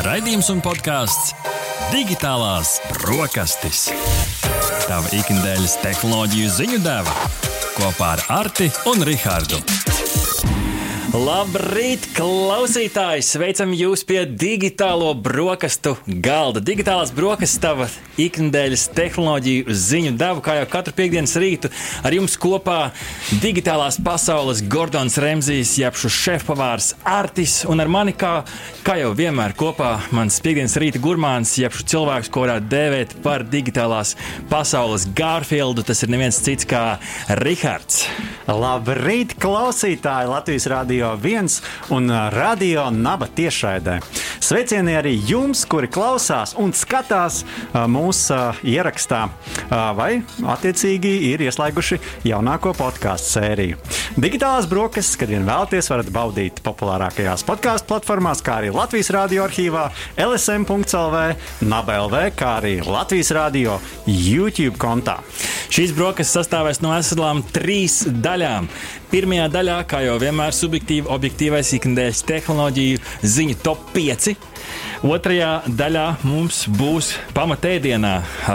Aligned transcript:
Raidījums 0.00 0.48
un 0.48 0.62
podkāsts 0.64 1.34
Digitālās 1.92 2.78
brokastis. 2.88 3.88
Tava 4.86 5.10
ikdienas 5.12 5.76
tehnoloģiju 5.82 6.52
ziņu 6.56 6.80
deva 6.84 7.16
kopā 7.76 8.14
ar 8.14 8.24
Arti 8.40 8.70
un 8.88 9.04
Rihardu. 9.04 9.60
Labrīt, 11.10 12.04
klausītāji! 12.14 13.24
Sveicam 13.26 13.72
jūs 13.74 14.04
pie 14.06 14.20
digitālo 14.28 15.08
brokastu 15.18 15.96
galda. 16.06 16.60
Digitālās 16.62 17.10
brokastis, 17.10 17.58
tava 17.58 17.88
ikdienas 18.20 18.84
tehnoloģiju 18.94 19.74
ziņu 19.74 20.12
devu, 20.20 20.42
kā 20.44 20.60
jau 20.60 20.68
katru 20.70 20.94
piekdienas 20.94 21.34
rītu. 21.40 21.70
Ar 22.06 22.14
jums 22.14 22.36
kopā 22.38 22.92
digitālās 23.42 23.98
pasaules 24.06 24.62
Gordons 24.70 25.18
Remzijs, 25.18 25.72
jebšu 25.80 26.12
šefpavārs 26.14 26.92
Artis 27.02 27.64
un 27.66 27.82
ar 27.82 27.90
mani, 27.90 28.14
kā, 28.14 28.44
kā 28.86 29.00
jau 29.00 29.10
vienmēr, 29.18 29.56
kopā 29.58 29.96
mans 30.14 30.38
piekdienas 30.44 30.78
rīta 30.78 31.02
gurmāns, 31.02 31.56
jebšu 31.58 31.88
cilvēks, 31.90 32.30
ko 32.30 32.46
varētu 32.46 32.70
dēvēt 32.70 33.16
par 33.26 33.42
digitālās 33.50 34.14
pasaules 34.52 35.08
Gārfieldu. 35.18 35.88
Tas 35.90 36.06
ir 36.06 36.14
neviens 36.14 36.38
cits 36.38 36.70
kā 36.70 36.84
Rihards. 37.42 38.04
Labrīt, 38.46 39.34
klausītāji! 39.42 40.30
Latvijas 40.30 40.70
Rādio 41.00 41.16
1 41.16 41.62
un 41.90 42.10
Radio 42.30 42.90
Naba 42.90 43.24
tiešraidē. 43.26 44.00
Sveicieni 44.40 44.96
arī 44.98 45.14
jums, 45.28 45.62
kuri 45.64 45.88
klausās 45.88 46.52
un 46.60 46.74
skatās 46.76 47.38
mūsu 47.72 48.36
ierakstā, 48.68 49.22
vai 49.96 50.10
attiecīgi 50.44 51.12
ir 51.30 51.44
ieslēguši 51.46 52.00
jaunāko 52.28 52.74
podkāstu 52.76 53.38
sēriju. 53.38 53.80
Digitālās 54.20 54.68
brokastis, 54.68 55.16
kad 55.16 55.32
vien 55.32 55.46
vēlaties, 55.48 55.88
varat 55.88 56.12
baudīt 56.12 56.60
populārākajās 56.66 57.46
podkāstu 57.48 57.88
platformās, 57.94 58.44
kā 58.44 58.58
arī 58.60 58.74
Latvijas 58.74 59.12
Rādio 59.16 59.46
arhīvā, 59.46 59.86
LSM.CLV, 60.20 61.24
NABLV, 61.64 62.18
kā 62.36 62.58
arī 62.60 62.76
Latvijas 62.84 63.32
Rādio 63.36 63.80
YouTube 64.04 64.76
kontā. 64.82 65.20
Šīs 65.70 65.94
brokastis 65.96 66.36
sastāvēs 66.40 66.82
no 66.84 66.92
eslām 66.98 67.44
trīs 67.54 68.02
daļām. 68.10 68.68
Pirmajā 69.10 69.48
daļā, 69.50 69.76
kā 69.90 70.04
jau 70.04 70.12
vienmēr, 70.22 70.54
subjektīvi, 70.54 71.08
objektīvais 71.10 71.72
ikdienas 71.74 72.20
tehnoloģiju 72.28 73.00
ziņu 73.26 73.56
top 73.58 73.88
5. 73.90 74.36
Otrajā 75.02 75.48
daļā 75.66 76.04
mums 76.22 76.60
būs 76.78 77.08
pamatēdienā 77.34 78.12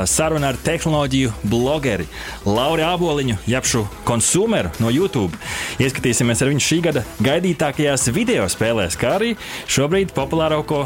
saruna 0.08 0.53
ar 0.53 0.59
tehnoloģiju 0.64 1.33
blogeri 1.52 2.06
Lauru 2.48 2.86
Aboliņu, 2.88 3.36
japšu 3.52 3.81
konsumeru 4.08 4.72
no 4.80 4.94
YouTube. 4.94 5.36
Ieskatīsimies 5.83 6.45
ar 6.45 6.53
viņu 6.53 6.64
šī 6.70 6.80
gada 6.88 7.03
gaidītākajās 7.26 8.08
video 8.16 8.48
spēlēs, 8.48 8.95
kā 9.02 9.17
arī 9.17 9.33
šobrīd 9.67 10.16
populārāko 10.16 10.86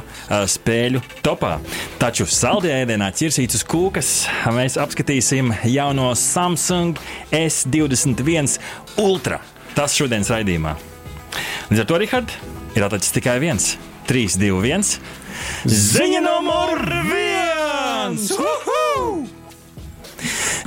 spēļu 0.56 1.04
topā. 1.22 1.60
Taču 2.02 2.26
saldējā 2.26 2.82
ēdienā 2.88 3.14
ķirsītas 3.22 3.68
kūkas 3.70 4.16
mēs 4.58 4.82
apskatīsim 4.82 5.54
jauno 5.76 6.10
Samsung 6.18 6.98
S21 7.30 8.58
Ultra. 8.98 9.44
Tas 9.78 9.96
šodienas 9.98 10.32
raidījumā. 10.34 10.76
Līdz 11.70 11.84
ar 11.84 11.90
to, 11.90 12.00
Rihard, 12.02 12.34
ir 12.76 12.86
atlicis 12.86 13.14
tikai 13.16 13.38
viens, 13.44 13.76
3, 14.10 14.40
2, 14.42 14.62
1. 14.66 14.88
Ziņa 15.70 16.24
numur 16.26 16.82
viens! 17.10 18.32
Uhu! 18.34 19.39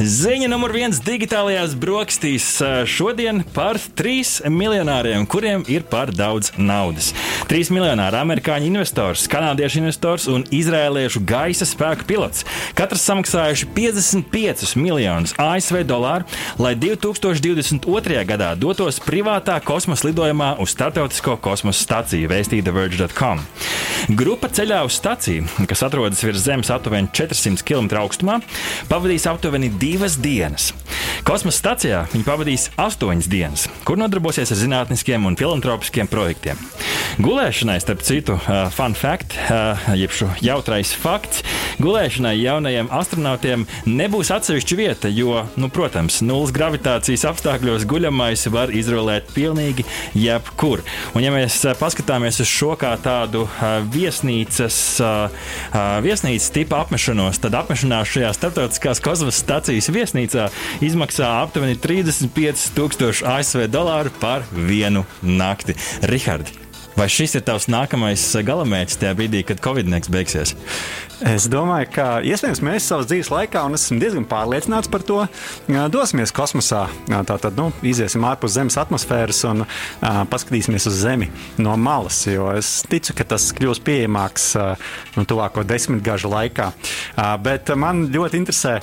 Ziņa 0.02 0.48
numur 0.50 0.72
viens 0.74 0.98
digitālajās 0.98 1.76
brokastīs 1.78 2.46
šodien 2.90 3.44
par 3.54 3.78
trīs 3.94 4.40
miljonāriem, 4.50 5.28
kuriem 5.30 5.62
ir 5.70 5.84
par 5.86 6.10
daudz 6.10 6.48
naudas. 6.58 7.12
Trīs 7.46 7.70
miljonāri 7.70 8.18
amerikāņu 8.18 8.66
investors, 8.66 9.28
kanādiešu 9.30 9.78
investors 9.78 10.26
un 10.32 10.42
izrēliešu 10.50 11.22
gaisa 11.28 11.68
spēku 11.68 12.08
pilots. 12.08 12.42
Katrs 12.74 13.04
samaksājuši 13.06 13.68
55 13.76 14.72
miljonus 14.80 15.36
ASV 15.38 15.84
dolāru, 15.86 16.26
lai 16.58 16.74
2022. 16.74 18.24
gadā 18.26 18.50
dotos 18.58 18.98
privātā 19.06 19.60
kosmosa 19.62 20.08
lidojumā 20.08 20.56
uz 20.64 20.74
starptautisko 20.74 21.36
kosmosa 21.44 21.86
staciju, 21.86 22.32
vēstīja 22.32 22.66
TheVerge.com. 22.66 23.44
Grupa 24.18 24.50
ceļā 24.50 24.82
uz 24.88 24.98
staciju, 24.98 25.46
kas 25.70 25.86
atrodas 25.86 26.26
virs 26.26 26.42
Zemes 26.42 26.74
aptuveni 26.74 27.12
400 27.14 27.62
km 27.62 28.02
augstumā, 28.02 28.40
pavadīs 28.90 29.30
aptuveni 29.30 29.70
divas 29.92 30.14
dienas. 30.16 30.70
Kosmosa 31.22 31.58
stacijā 31.58 31.98
viņi 32.10 32.24
pavadīs 32.24 32.64
astoņas 32.80 33.28
dienas, 33.30 33.66
kur 33.86 33.98
nodarbosies 34.00 34.50
ar 34.54 34.58
zinātniskiem 34.58 35.26
un 35.28 35.36
filantropiskiem 35.38 36.08
projektiem. 36.10 36.58
Gulēšanai, 37.22 37.76
starp 37.82 38.00
citu, 38.06 38.38
uh, 38.38 38.70
fun 38.72 38.96
fact, 38.96 39.36
uh, 39.36 39.90
jeb 39.98 40.14
jautrais 40.42 40.94
fakts, 40.96 41.42
gulēšanai 41.82 42.32
jaunajiem 42.40 42.88
astronautiem 42.94 43.66
nebūs 43.84 44.32
atsevišķa 44.32 44.78
vieta, 44.78 45.10
jo, 45.12 45.42
nu, 45.60 45.68
protams, 45.72 46.22
nulles 46.24 46.54
gravitācijas 46.56 47.26
apstākļos 47.28 47.84
guļamais 47.90 48.46
var 48.54 48.72
izrolēt 48.72 49.28
pilnīgi 49.36 49.84
jebkur. 50.16 50.82
Un, 51.12 51.22
ja 51.26 51.34
mēs 51.34 51.60
uh, 51.66 51.76
paskatāmies 51.78 52.40
uz 52.42 52.48
šo 52.48 52.72
kā 52.80 52.94
tādu 53.04 53.44
uh, 53.44 53.78
viesnīcas, 53.92 54.80
uh, 55.04 55.28
uh, 55.28 56.00
viesnīcas 56.02 56.50
tipa 56.56 56.80
apmešanos, 56.86 57.42
tad 57.44 57.60
apmešanās 57.60 58.16
šajā 58.16 58.34
starptautiskās 58.40 59.04
kosmosa 59.04 59.44
stācijas 59.44 59.81
viesnīcā 59.90 60.48
izmaksā 60.84 61.28
aptuveni 61.42 61.78
35,000 61.82 63.24
ASV 63.34 63.66
dolāru 63.72 64.12
par 64.22 64.46
vienu 64.52 65.06
nakti. 65.22 65.76
Rihards, 66.10 66.61
vai 66.96 67.08
šis 67.12 67.38
ir 67.38 67.46
tavs 67.46 67.68
nākamais 67.72 68.24
galamērķis 68.46 69.00
tajā 69.00 69.16
brīdī, 69.18 69.42
kad 69.46 69.62
Covid-19 69.64 70.12
beigsies? 70.12 70.56
Es 71.22 71.44
domāju, 71.46 71.86
ka 71.94 72.04
iespējams 72.26 72.60
mēs 72.66 72.86
savas 72.90 73.06
dzīves 73.06 73.28
laikā, 73.30 73.60
un 73.68 73.76
esmu 73.76 74.00
diezgan 74.02 74.24
pārliecināts 74.26 74.90
par 74.90 75.04
to, 75.06 75.20
dosimies 75.92 76.32
kosmosā. 76.34 76.88
Tātad 77.06 77.54
nu, 77.58 77.68
iesim 77.86 78.24
ārpus 78.26 78.56
Zemes 78.56 78.76
atmosfēras 78.80 79.44
un 79.46 79.62
paskatīsimies 80.02 80.88
uz 80.90 80.96
Zemi 81.04 81.28
no 81.62 81.76
malas. 81.78 82.24
Jo 82.26 82.48
es 82.56 82.72
ticu, 82.90 83.14
ka 83.14 83.26
tas 83.34 83.46
kļūs 83.54 83.82
pieejamāks 83.86 84.48
nu, 85.14 85.24
tuvāko 85.28 85.62
desmitgažu 85.68 86.32
laikā. 86.32 86.72
Bet 87.44 87.70
man 87.78 88.08
ļoti 88.10 88.42
interesē, 88.42 88.74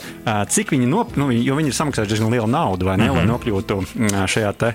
cik 0.55 0.71
viņi, 0.77 0.87
nop, 0.87 1.17
nu, 1.19 1.27
jo 1.35 1.59
viņi 1.59 1.73
ir 1.73 1.77
samaksājuši 1.81 2.13
diezgan 2.13 2.31
lielu 2.31 2.47
naudu, 2.47 2.87
vai 2.87 2.95
ne, 3.01 3.09
mm 3.09 3.15
-hmm. 3.15 3.19
lai 3.19 3.27
nokļūtu 3.33 4.27
šajā 4.31 4.53
te, 4.55 4.71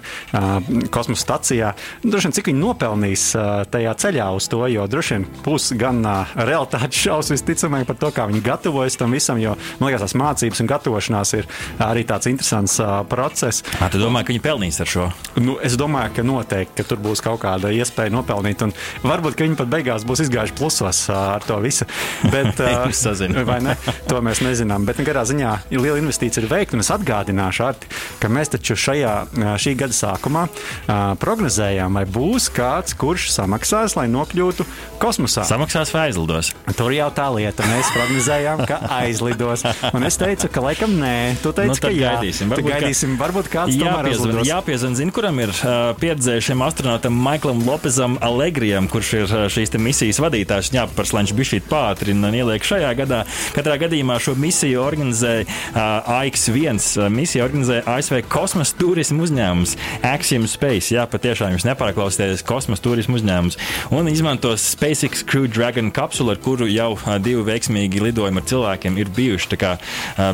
kosmosa 0.93 1.23
stacijā. 1.23 1.73
Droši 2.05 2.29
vien, 2.29 2.37
cik 2.41 2.53
viņi 2.53 2.61
nopelnīs 2.61 3.24
tajā 3.73 3.95
ceļā 4.05 4.29
uz 4.37 4.49
to, 4.53 4.61
jo 4.71 4.87
droši 4.91 5.17
vien 5.17 5.27
būs 5.45 5.71
gan 5.81 6.03
uh, 6.05 6.35
realitātes 6.47 7.01
šausmas 7.01 7.41
visticamāk 7.41 7.87
par 7.89 7.99
to, 8.01 8.13
kā 8.15 8.29
viņi 8.31 8.45
gatavojas 8.45 8.99
tam 9.01 9.15
visam, 9.17 9.41
jo 9.43 9.57
man 9.81 9.91
liekas, 9.91 10.05
tās 10.07 10.17
mācības 10.21 10.63
un 10.63 10.71
gatavošanās 10.71 11.35
ir 11.41 11.49
arī 11.83 12.05
tāds 12.09 12.31
interesants 12.31 12.79
uh, 12.83 13.01
process. 13.09 13.65
Kā 13.79 13.91
tu 13.93 14.03
domā, 14.03 14.25
ka 14.25 14.35
viņi 14.35 14.45
pelnīs 14.45 14.81
ar 14.85 14.91
šo? 14.91 15.09
Nu, 15.41 15.59
es 15.65 15.79
domāju, 15.81 16.15
ka 16.19 16.27
noteikti 16.27 16.85
ka 16.85 16.87
tur 16.89 17.01
būs 17.03 17.23
kaut 17.25 17.41
kāda 17.45 17.71
iespēja 17.75 18.13
nopelnīt, 18.15 18.63
un 18.67 18.75
varbūt 19.05 19.41
viņi 19.41 19.59
pat 19.59 19.71
beigās 19.73 20.05
būs 20.07 20.25
izgājuši 20.27 20.57
plusos 20.59 21.05
uh, 21.11 21.37
ar 21.37 21.47
to 21.47 21.59
visu. 21.65 21.87
Bet, 22.33 22.61
uh, 22.65 23.45
vai 23.47 23.61
ne? 23.65 23.77
To 24.11 24.21
mēs 24.25 24.43
nezinām. 24.45 24.87
Bet, 24.89 25.01
nu, 25.01 25.07
garā 25.09 25.25
ziņā, 25.29 25.55
liela 25.73 26.01
investīcija 26.03 26.45
ir 26.45 26.51
veikta, 26.51 26.77
un 26.77 26.85
es 26.85 26.93
atgādināšu, 26.95 27.65
Arti, 27.65 27.89
ka 28.21 28.29
mēs 28.33 28.53
taču 28.53 28.77
šajā, 28.79 29.15
šī 29.63 29.75
gada 29.81 29.97
sākumā 29.97 30.45
uh, 30.49 31.15
prognozējām, 31.21 32.01
vai 32.01 32.05
būs 32.11 32.51
kāds, 32.55 32.97
kurš 32.99 33.14
samaksās, 33.33 33.95
lai 33.99 34.07
nokļūtu 34.13 34.65
kosmosā. 35.03 35.45
Samaksās 35.49 35.93
vai 35.95 36.09
aizlidos? 36.09 36.53
Tur 36.79 36.93
jau 36.95 37.09
tā 37.15 37.27
lieta. 37.35 37.65
Mēs 37.71 37.91
prognozējām, 37.95 38.65
ka 38.69 38.79
aizlidos. 39.01 39.63
Un 39.95 40.07
es 40.09 40.17
teicu, 40.21 40.49
ka 40.53 40.63
laikam 40.65 40.97
nē. 41.01 41.37
Tu 41.45 41.53
teici, 41.53 41.75
Nu, 41.75 41.81
ka 41.85 41.91
jā. 41.93 42.15
gaidīsim. 42.17 42.51
Varbūt, 42.53 42.71
gaidīsim. 42.73 43.15
Varbūt 43.21 43.51
kāds 43.53 43.79
tomēr 43.81 44.09
aizlidos. 44.11 44.47
jāpiezvan 44.49 44.97
zina, 44.99 45.13
kuram 45.15 45.39
ir 45.45 45.53
uh, 45.53 45.93
pieredzējušiem 46.01 46.65
astronautam 46.65 47.13
Maiklam 47.29 47.61
Lopezam 47.69 48.17
Alegrijam, 48.25 48.89
kurš 48.89 49.13
ir 49.21 49.27
uh, 49.29 49.45
šīs 49.53 49.75
misijas 49.83 50.21
vadītājs. 50.25 50.73
Jāpapars, 50.75 51.13
lai 51.13 51.25
viņš 51.27 51.35
bija 51.37 51.51
šī 51.53 51.61
pātrina 51.69 52.31
un 52.33 52.39
ieliek 52.41 52.65
šajā 52.65 52.95
gadā. 52.97 53.21
Katrā 53.53 53.77
gadījumā 53.85 54.17
šo 54.23 54.33
misiju 54.41 54.81
organizēja 54.85 55.45
uh, 55.45 56.17
AX1. 56.23 56.81
Uh, 56.97 57.11
misiju 57.13 57.45
organizēja 57.45 57.85
ASV 57.95 58.23
kosmosa 58.33 58.73
turismu 58.81 59.27
uzņēmums 59.27 59.77
Axiom 60.09 60.47
Space. 60.49 60.89
Jā, 60.95 61.05
patiešām 61.11 61.53
jūs 61.53 61.67
nepārklausieties 61.69 62.41
kosmosa 62.49 62.81
turismu 62.81 63.04
uzņēmums. 63.13 63.59
Un 63.93 64.09
izmantos 64.09 64.65
SpaceX 64.73 65.25
Crew 65.29 65.45
Dragon 65.51 65.93
kapsulu, 65.95 66.33
ar 66.33 66.41
kuru 66.41 66.69
jau 66.71 66.95
divi 67.21 67.45
veiksmīgi 67.45 68.03
lidojumi 68.07 68.41
ar 68.41 68.49
cilvēkiem 68.49 68.99
ir 69.03 69.13
bijuši. 69.15 69.53
Tā 69.53 69.61
kā 69.61 69.77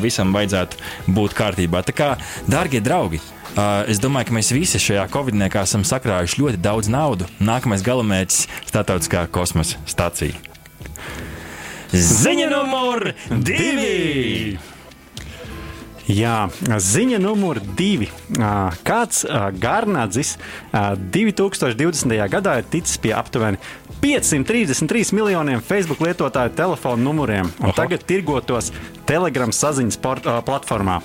visam 0.03 0.31
vajadzētu 0.31 1.11
būt 1.11 1.35
kārtībā. 1.37 1.83
Tā 1.83 1.95
kā, 1.97 2.09
dārgie 2.47 2.79
draugi! 2.83 3.21
Uh, 3.51 3.83
es 3.91 3.99
domāju, 3.99 4.29
ka 4.29 4.35
mēs 4.37 4.53
visi 4.55 4.79
šajā 4.79 5.09
Covid-19 5.11 5.65
esam 5.65 5.83
sakrājuši 5.83 6.39
ļoti 6.39 6.59
daudz 6.63 6.87
naudas. 6.87 7.33
Nākamais 7.43 7.83
galamērķis- 7.83 8.45
Startautiskā 8.69 9.25
kosmosa 9.27 9.75
stācija. 9.83 10.39
Ziņa 11.91 12.47
numur 12.47 13.11
divi! 13.27 14.55
Jā, 16.09 16.49
ziņa 16.81 17.19
numur 17.21 17.59
divi. 17.77 18.09
Kāds 18.87 19.25
Garnādzis 19.61 20.37
2020. 20.73 22.15
gadā 22.31 22.57
ir 22.59 22.69
ticis 22.73 22.97
pie 23.01 23.13
aptuveni 23.15 23.61
533 24.01 25.13
miljoniem 25.13 25.61
Facebook 25.61 26.01
lietotāju 26.01 26.55
telefonu 26.57 27.03
numuriem 27.05 27.51
un 27.59 27.69
Oho. 27.69 27.75
tagad 27.77 28.01
tirgotos 28.09 28.71
Telegram 29.11 29.51
saziņas 29.51 29.97
port, 29.99 30.27
platformā. 30.47 31.01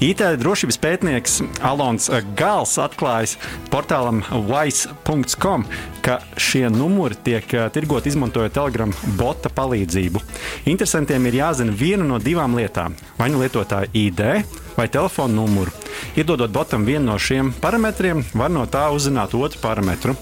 IT 0.00 0.22
drošības 0.38 0.78
pētnieks 0.78 1.40
Alons 1.66 2.06
Gals 2.38 2.76
atklājis 2.78 3.34
portālam 3.72 4.22
vice.com, 4.46 5.66
ka 6.04 6.20
šie 6.38 6.68
numuri 6.70 7.18
tiek 7.26 7.50
tirgoti 7.74 8.12
izmantojot 8.12 8.54
Telegram 8.54 8.94
bota 9.18 9.50
palīdzību. 9.50 10.22
Interesantiem 10.70 11.26
ir 11.26 11.40
jāzina 11.42 11.74
viena 11.74 12.06
no 12.06 12.22
divām 12.22 12.54
lietām- 12.54 12.94
vai 13.18 13.32
nu 13.34 13.42
lietotāja 13.42 13.90
ID 13.92 14.44
vai 14.76 14.88
telefona 14.88 15.34
numuru. 15.34 15.70
Iedodot 16.16 16.50
botam 16.50 16.84
vienu 16.84 17.10
no 17.10 17.18
šiem 17.18 17.52
parametriem, 17.60 18.22
var 18.34 18.50
no 18.50 18.64
tā 18.66 18.86
uzzināt 18.94 19.34
otru 19.36 19.60
parametru. 19.60 20.14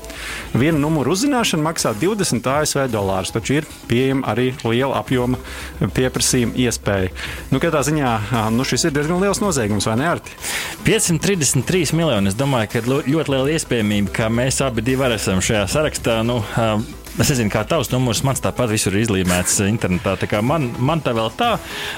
Viena 0.54 0.78
numura 0.78 1.12
uzzināšana 1.14 1.62
maksā 1.62 1.94
20 1.94 2.46
ASV 2.50 2.88
dolārus, 2.90 3.32
taču 3.34 3.60
ir 3.60 3.69
pieejama 3.90 4.26
arī 4.32 4.48
liela 4.64 4.98
apjoma 4.98 5.38
pieprasījuma 5.94 6.58
iespēja. 6.58 7.12
Nu, 7.53 7.61
katrā 7.62 7.82
ziņā 7.87 8.12
nu, 8.55 8.67
šis 8.69 8.88
ir 8.88 8.94
diezgan 8.97 9.23
liels 9.23 9.41
noziegums, 9.43 9.88
vai 9.88 9.97
ne? 10.00 10.09
Arti? 10.12 10.37
533 10.87 11.94
miljoni. 11.99 12.31
Es 12.31 12.38
domāju, 12.38 12.73
ka 12.75 12.85
ļoti 12.88 13.35
liela 13.35 13.55
iespējamība, 13.56 14.15
ka 14.20 14.31
mēs 14.32 14.61
abi 14.65 14.85
esam 15.17 15.43
šajā 15.44 15.67
sarakstā. 15.73 16.20
Nu, 16.26 16.41
Es 17.19 17.32
nezinu, 17.32 17.50
kā 17.50 17.65
tavs 17.67 17.91
numurs, 17.91 18.20
man 18.23 18.37
tāpat 18.38 18.70
visur 18.70 18.94
ir 18.94 19.03
izlīmēts 19.03 19.59
internetā. 19.67 20.15
Tā 20.20 20.38
man, 20.44 20.69
man 20.79 21.00
tā 21.03 21.11
vēl 21.17 21.32
tā, 21.35 21.50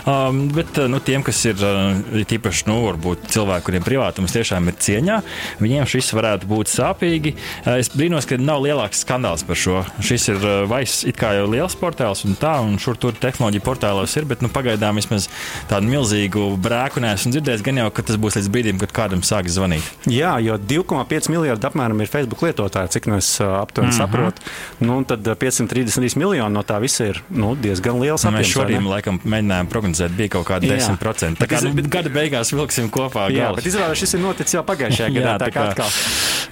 um, 0.09 0.47
bet 0.55 0.79
nu, 0.89 1.01
tiem, 1.05 1.25
kas 1.27 1.43
ir 1.45 1.61
uh, 1.61 2.25
tīpaši, 2.31 2.65
nu, 2.71 2.79
varbūt 2.87 3.27
cilvēki, 3.35 3.67
kuriem 3.67 3.85
privātums 3.85 4.33
tiešām 4.33 4.71
ir 4.71 4.79
cieņā, 4.81 5.19
viņiem 5.61 5.89
šis 5.93 6.09
varētu 6.17 6.49
būt 6.49 6.73
sāpīgi. 6.73 7.35
Es 7.69 7.93
brīnos, 7.93 8.29
ka 8.29 8.39
nav 8.41 8.63
lielāks 8.65 9.03
skandāls 9.05 9.45
par 9.45 9.61
šo. 9.61 9.83
Šis 10.05 10.31
ir 10.33 10.47
vairs 10.71 11.03
it 11.09 11.21
kā 11.21 11.35
jau 11.37 11.45
liels 11.53 11.77
portāls 11.77 12.25
un 12.25 12.39
tā, 12.41 12.55
un 12.65 12.81
šur 12.81 12.97
tur 13.01 13.17
tehnoloģija 13.21 13.67
portālos 13.67 14.17
ir, 14.17 14.29
bet 14.31 14.41
nu, 14.45 14.49
pagaidām 14.53 14.97
vismaz 15.01 15.29
tādu 15.69 15.91
milzīgu 15.93 16.47
brēku 16.65 17.05
neesmu 17.05 17.35
dzirdējis. 17.35 17.67
Gan 17.67 17.83
jau, 17.83 17.91
ka 17.93 18.07
tas 18.09 18.19
būs 18.21 18.41
līdz 18.41 18.51
brīdim, 18.57 18.81
kad 18.81 18.97
kādam 19.03 19.25
sāks 19.27 19.59
zvanīt. 19.59 19.85
Jā, 20.09 20.33
jo 20.41 20.57
2,5 20.57 21.29
miljardi 21.33 21.69
apmēram 21.69 22.01
ir 22.01 22.11
Facebook 22.11 22.47
lietotāji, 22.49 22.95
cik 22.97 23.11
nu 23.13 23.21
es 23.21 23.35
aptuveni 23.45 23.93
mm 23.93 23.97
-hmm. 23.97 24.01
saprotu. 24.01 24.49
Nu, 24.81 25.01
tad 25.11 25.27
533 25.27 26.17
miljoni 26.21 26.55
no 26.55 26.63
tā 26.67 26.79
visa 26.83 27.11
ir 27.11 27.21
nu, 27.35 27.53
diezgan 27.59 27.99
liels. 28.03 28.25
Nu, 28.27 28.33
mēs 28.37 28.53
šodien 28.53 28.87
laikam 28.89 29.21
mēģinājām 29.25 29.71
prognozēt, 29.73 30.15
bija 30.17 30.37
kaut 30.37 30.49
kādi 30.53 30.71
10%. 30.71 31.41
Tā 31.41 31.51
kā 31.51 31.63
nu, 31.67 31.75
gada 31.91 32.13
beigās 32.15 32.55
vilksim 32.55 32.91
kopā. 32.95 33.29
Jā, 33.35 33.51
galus. 33.51 33.61
bet 33.61 33.71
izrādās 33.73 34.01
šis 34.03 34.17
ir 34.17 34.25
noticis 34.25 34.59
jau 34.59 34.65
pagājušajā 34.71 35.13
gadā. 35.19 35.35
jā, 35.35 35.37
tā, 35.43 35.51
tā 35.51 35.55
kā 35.57 35.69
atkal. 35.73 36.01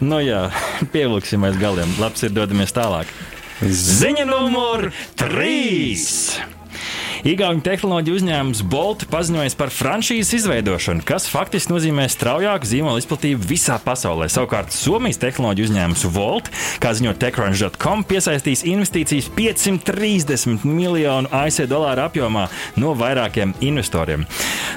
Nu 0.05 0.21
jā, 0.23 0.45
pievilksim 0.95 1.49
aiz 1.49 1.59
galiem. 1.61 1.97
Labs 2.03 2.27
ir 2.27 2.35
dodamies 2.35 2.75
tālāk. 2.77 3.11
Ziņa 3.63 4.29
numur 4.29 4.91
3! 5.19 6.59
Igaunijas 7.27 7.65
tehnoloģiju 7.67 8.19
uzņēmums 8.21 8.61
Bolt 8.71 9.03
paziņoja 9.11 9.51
par 9.59 9.73
franšīzes 9.75 10.37
izveidošanu, 10.39 11.03
kas 11.07 11.27
faktiski 11.27 11.73
nozīmē 11.73 12.05
straujāku 12.13 12.69
zīmolu 12.71 13.01
izplatību 13.03 13.43
visā 13.51 13.79
pasaulē. 13.83 14.29
Savukārt 14.31 14.71
Somijas 14.75 15.19
tehnoloģiju 15.19 15.67
uzņēmums 15.67 16.05
Volt, 16.15 16.51
kā 16.79 16.93
ziņo 16.95 17.17
TechCrunch.com, 17.19 18.05
piesaistīs 18.07 18.63
investīcijas 18.71 19.31
530 19.35 20.63
miljonu 20.69 21.31
ASV 21.35 21.67
dolāru 21.71 22.05
apjomā 22.07 22.45
no 22.79 22.95
vairākiem 22.99 23.57
investoriem. 23.67 24.23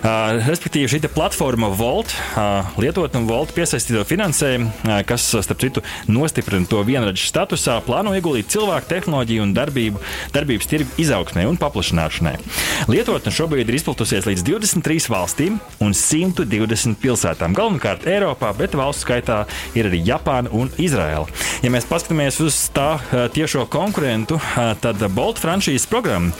Uh, 0.01 0.41
respektīvi, 0.47 0.89
šī 0.89 1.03
platforma 1.13 1.69
Volt, 1.77 2.15
uh, 2.33 2.73
lietotne 2.81 3.21
Volt 3.29 3.53
piesaistīto 3.53 4.01
finansējumu, 4.09 4.71
uh, 4.71 4.97
kas, 5.05 5.27
starp 5.29 5.61
citu, 5.61 5.85
nostiprina 6.09 6.65
to 6.65 6.81
vienradžu 6.87 7.29
statusā, 7.29 7.77
plāno 7.85 8.15
ieguldīt 8.17 8.49
cilvēku 8.49 8.89
tehnoloģiju 8.95 9.45
un 9.45 9.55
darbību, 9.57 10.01
darbības 10.33 10.73
tirgu 10.73 11.01
izaugsmē 11.05 11.45
un 11.45 11.61
paplašināšanai 11.61 12.30
lietotnē. 12.31 12.87
Lietotne 12.91 13.31
šobrīd 13.31 13.69
ir 13.69 13.77
izplatusies 13.77 14.25
līdz 14.27 14.43
23 14.45 15.09
valstīm 15.11 15.59
un 15.81 15.93
120 15.95 16.97
pilsētām. 17.01 17.53
Galvenokārt 17.57 18.07
Eiropā, 18.09 18.51
bet 18.57 18.75
valstu 18.75 19.05
skaitā 19.05 19.45
ir 19.77 19.87
arī 19.89 20.01
Japāna 20.05 20.51
un 20.51 20.71
Izraela. 20.81 21.27
Ja 21.61 21.71
mēs 21.73 21.87
paskatāmies 21.89 22.39
uz 22.43 22.57
tā 22.73 22.99
tiešo 23.33 23.67
konkurentu, 23.71 24.39
tad 24.81 25.01
Bolt 25.15 25.39
franšīzes 25.41 25.87
programma 25.89 26.31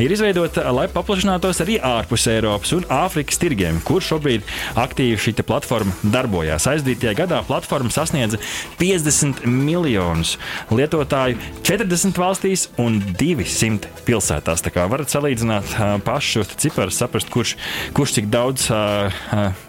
ir 0.00 0.12
izveidota, 0.12 0.64
lai 0.72 0.88
paplašinātos 0.92 1.62
arī 1.64 1.78
ārpus 1.84 2.26
Eiropas 2.30 2.72
un 2.76 2.86
Āfrikas 2.90 3.40
tirgiem, 3.40 3.80
kur 3.84 4.04
šobrīd 4.04 4.46
aktīvi 4.80 5.18
šī 5.20 5.36
platforma 5.46 5.94
darbojās. 6.02 6.68
Aizdītajā 6.70 7.14
gadā 7.22 7.42
platforma 7.46 7.92
sasniedza 7.92 8.40
50 8.80 9.44
miljonus 9.46 10.36
lietotāju 10.72 11.38
40 11.66 12.20
valstīs 12.20 12.66
un 12.80 12.98
200 13.20 14.04
pilsētās. 14.06 14.64
Tā 14.64 14.72
kā 14.74 14.86
varat 14.90 15.12
salīdzināt 15.12 15.39
salīdzināt 15.40 16.04
pašus 16.04 16.30
šos 16.30 16.56
ciparus, 16.60 16.98
saprast, 17.00 17.30
kurš, 17.30 17.56
kurš 17.96 18.14
cik 18.18 18.28
daudz 18.30 18.68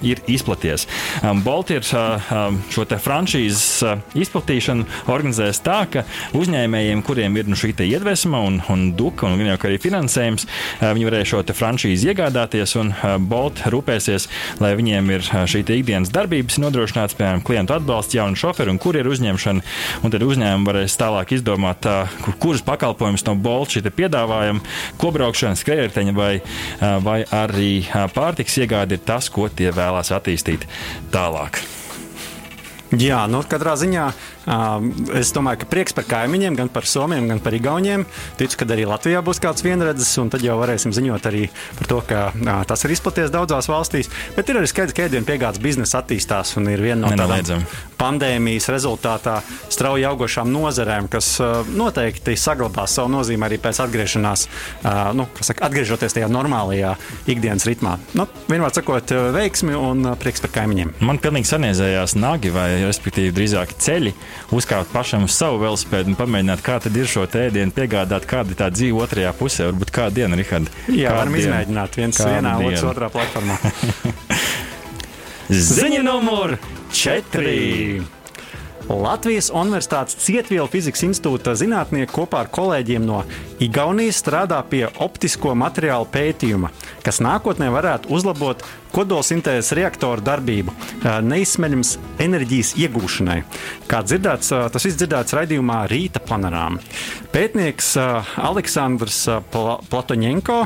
ir 0.01 0.21
ir 1.71 1.85
uh, 1.95 2.55
šo 2.71 2.85
franšīzes 2.85 3.83
izplatīšanu 4.17 4.85
organizējis 5.11 5.61
tā, 5.63 5.79
ka 5.91 6.03
uzņēmējiem, 6.37 7.03
kuriem 7.05 7.37
ir 7.37 7.49
nu, 7.49 7.57
šī 7.57 7.73
iedvesma 7.87 8.41
un, 8.43 8.59
un 8.69 8.91
duka 8.97 9.27
un 9.27 9.39
jau 9.39 9.57
arī 9.69 9.79
finansējums, 9.81 10.47
viņi 10.81 11.07
varēs 11.07 11.31
šo 11.31 11.41
franšīzi 11.55 12.11
iegādāties 12.11 12.75
un 12.79 12.93
Bolt 13.31 13.63
rūpēsies, 13.71 14.27
lai 14.61 14.73
viņiem 14.79 15.11
ir 15.15 15.25
šī 15.25 15.63
ikdienas 15.63 16.11
darbības 16.13 16.59
nodrošināts, 16.61 17.15
piemēram, 17.17 17.43
klientu 17.45 17.77
atbalsts, 17.77 18.15
jaunu 18.17 18.39
šoferu 18.39 18.73
un 18.73 18.81
kurjeru 18.81 19.13
uzņemšanu. 19.15 19.63
Un 20.01 20.13
tad 20.13 20.25
uzņēmumi 20.25 20.67
varēs 20.67 20.97
tālāk 20.99 21.35
izdomāt, 21.37 21.87
kurus 22.43 22.63
pakalpojumus 22.65 23.25
no 23.27 23.37
Bolt 23.39 23.75
šī 23.75 23.85
piedāvājuma, 23.95 24.63
ko 25.01 25.11
braukšanas 25.15 25.60
skrējēji 25.61 26.15
vai, 26.17 26.31
vai 27.05 27.19
arī 27.25 27.73
pārtiks 28.15 28.57
iegāde 28.63 28.97
ir 28.97 29.05
tas, 29.05 29.29
ko 29.33 29.47
tie 29.49 29.71
vēlās 29.75 30.11
attīstīt 30.15 30.67
tālāk. 31.13 31.61
Jā, 32.91 33.21
nu, 33.31 33.39
katrā 33.47 33.77
ziņā 33.79 34.09
Es 34.41 35.29
domāju, 35.35 35.61
ka 35.61 35.69
prieks 35.69 35.93
par 35.93 36.07
kaimiņiem, 36.09 36.55
gan 36.57 36.71
par 36.73 36.87
somiem, 36.89 37.27
gan 37.29 37.41
par 37.43 37.53
igauniem. 37.53 38.07
Ticu, 38.39 38.57
ka 38.57 38.65
arī 38.73 38.87
Latvijā 38.89 39.21
būs 39.25 39.41
kāds 39.43 39.61
vienredzes, 39.65 40.09
un 40.21 40.31
tad 40.33 40.41
jau 40.45 40.57
varēsim 40.61 40.93
ziņot 40.95 41.27
arī 41.29 41.45
par 41.77 41.91
to, 41.91 41.99
ka 42.09 42.23
tas 42.69 42.85
ir 42.87 42.95
izplaties 42.95 43.33
daudzās 43.33 43.69
valstīs. 43.69 44.09
Bet 44.37 44.49
ir 44.49 44.61
arī 44.61 44.71
skaidrs, 44.71 44.97
ka 44.97 45.05
ēdienu 45.05 45.29
piegādes 45.29 45.61
biznesa 45.61 46.01
attīstās 46.01 46.55
un 46.57 46.71
ir 46.73 46.81
viena 46.81 47.05
no 47.05 47.13
tādām 47.13 47.65
pandēmijas 48.01 48.65
rezultātā 48.73 49.37
strauji 49.69 50.07
augošām 50.09 50.49
nozarēm, 50.49 51.05
kas 51.11 51.35
noteikti 51.69 52.33
saglabās 52.39 52.95
savu 52.97 53.11
nozīmi 53.13 53.45
arī 53.45 53.59
pēc 53.61 53.83
atgriešanās, 53.85 54.47
nu, 55.17 55.27
saka, 55.37 55.67
atgriežoties 55.69 56.17
tajā 56.17 56.31
normālajā 56.31 56.95
ikdienas 57.29 57.67
ritmā. 57.69 57.99
Nu, 58.17 58.25
vienmēr 58.49 58.73
sakot, 58.73 59.13
veiksmi 59.37 59.77
un 59.77 60.13
prieks 60.21 60.41
par 60.41 60.55
kaimiņiem. 60.57 60.95
Man 61.05 61.21
pilnīgi 61.21 61.51
saniezējās 61.51 62.17
nagi 62.17 62.53
vai, 62.55 62.69
respektīvi, 62.87 63.35
drīzāk 63.37 63.77
ceļi 63.77 64.15
uzkāpt 64.55 64.93
pašam 64.93 65.25
uz 65.27 65.35
savu 65.35 65.61
velospēdu 65.63 66.13
un 66.13 66.19
pamēģināt, 66.19 66.63
kā 66.65 66.79
tad 66.83 66.97
ir 66.97 67.09
šo 67.09 67.25
ēdienu 67.25 67.75
piegādāt, 67.75 68.27
kāda 68.29 68.53
ir 68.53 68.59
tā 68.59 68.69
dzīve 68.73 69.03
otrajā 69.05 69.33
pusē. 69.37 69.69
Varbūt 69.71 69.93
kādu 69.95 70.21
dienu, 70.21 70.39
Rihard. 70.39 70.71
Jā, 70.87 71.15
varam 71.17 71.35
dienu? 71.35 71.47
izmēģināt 71.47 71.99
viens 72.01 72.23
vienā, 72.25 72.55
otrs 72.69 72.87
otrā 72.91 73.11
platformā. 73.13 73.59
Ziņa 75.75 76.03
numur 76.07 76.57
4. 76.95 78.01
Latvijas 78.89 79.51
Universitātes 79.53 80.17
Cietvielu 80.19 80.67
fizikas 80.71 81.03
institūta 81.05 81.53
zinātnieki 81.59 82.11
kopā 82.11 82.41
ar 82.43 82.49
kolēģiem 82.51 83.05
no 83.05 83.21
Igaunijas 83.61 84.19
strādā 84.23 84.59
pie 84.67 84.85
optisko 85.03 85.53
materiālu 85.55 86.07
pētījuma, 86.11 86.71
kas 87.05 87.21
nākotnē 87.23 87.69
varētu 87.71 88.11
uzlabot 88.11 88.65
kodolsintēzes 88.91 89.73
reaktoru 89.77 90.23
darbību 90.25 90.73
neizsmeļams 91.25 91.97
enerģijas 92.21 92.73
iegūšanai. 92.81 93.39
Kā 93.89 94.01
dzirdēts, 94.05 94.51
tas 94.73 94.85
viss 94.87 94.99
dzirdēts 94.99 95.35
raidījumā 95.37 95.81
Rīta 95.91 96.21
panorāma. 96.23 96.81
Pētnieks 97.31 97.93
Aleksandrs 98.41 99.19
Platoņenko 99.51 100.57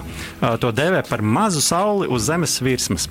to 0.61 0.71
dēvē 0.75 1.03
par 1.07 1.21
mazu 1.21 1.61
sauli 1.61 2.09
uz 2.09 2.25
Zemes 2.25 2.57
virsmas, 2.65 3.05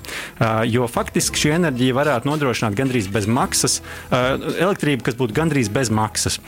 jo 0.67 0.87
faktiski 0.91 1.39
šī 1.39 1.53
enerģija 1.55 1.95
varētu 1.95 2.29
nodrošināt 2.29 2.75
gandrīz 2.75 3.07
bez 3.11 3.29
maksas 3.31 3.79
elektrību, 4.11 5.05
kas 5.07 5.15
būtu 5.19 5.37
gandrīz 5.37 5.71
bez 5.71 5.91
maksas. 5.93 6.39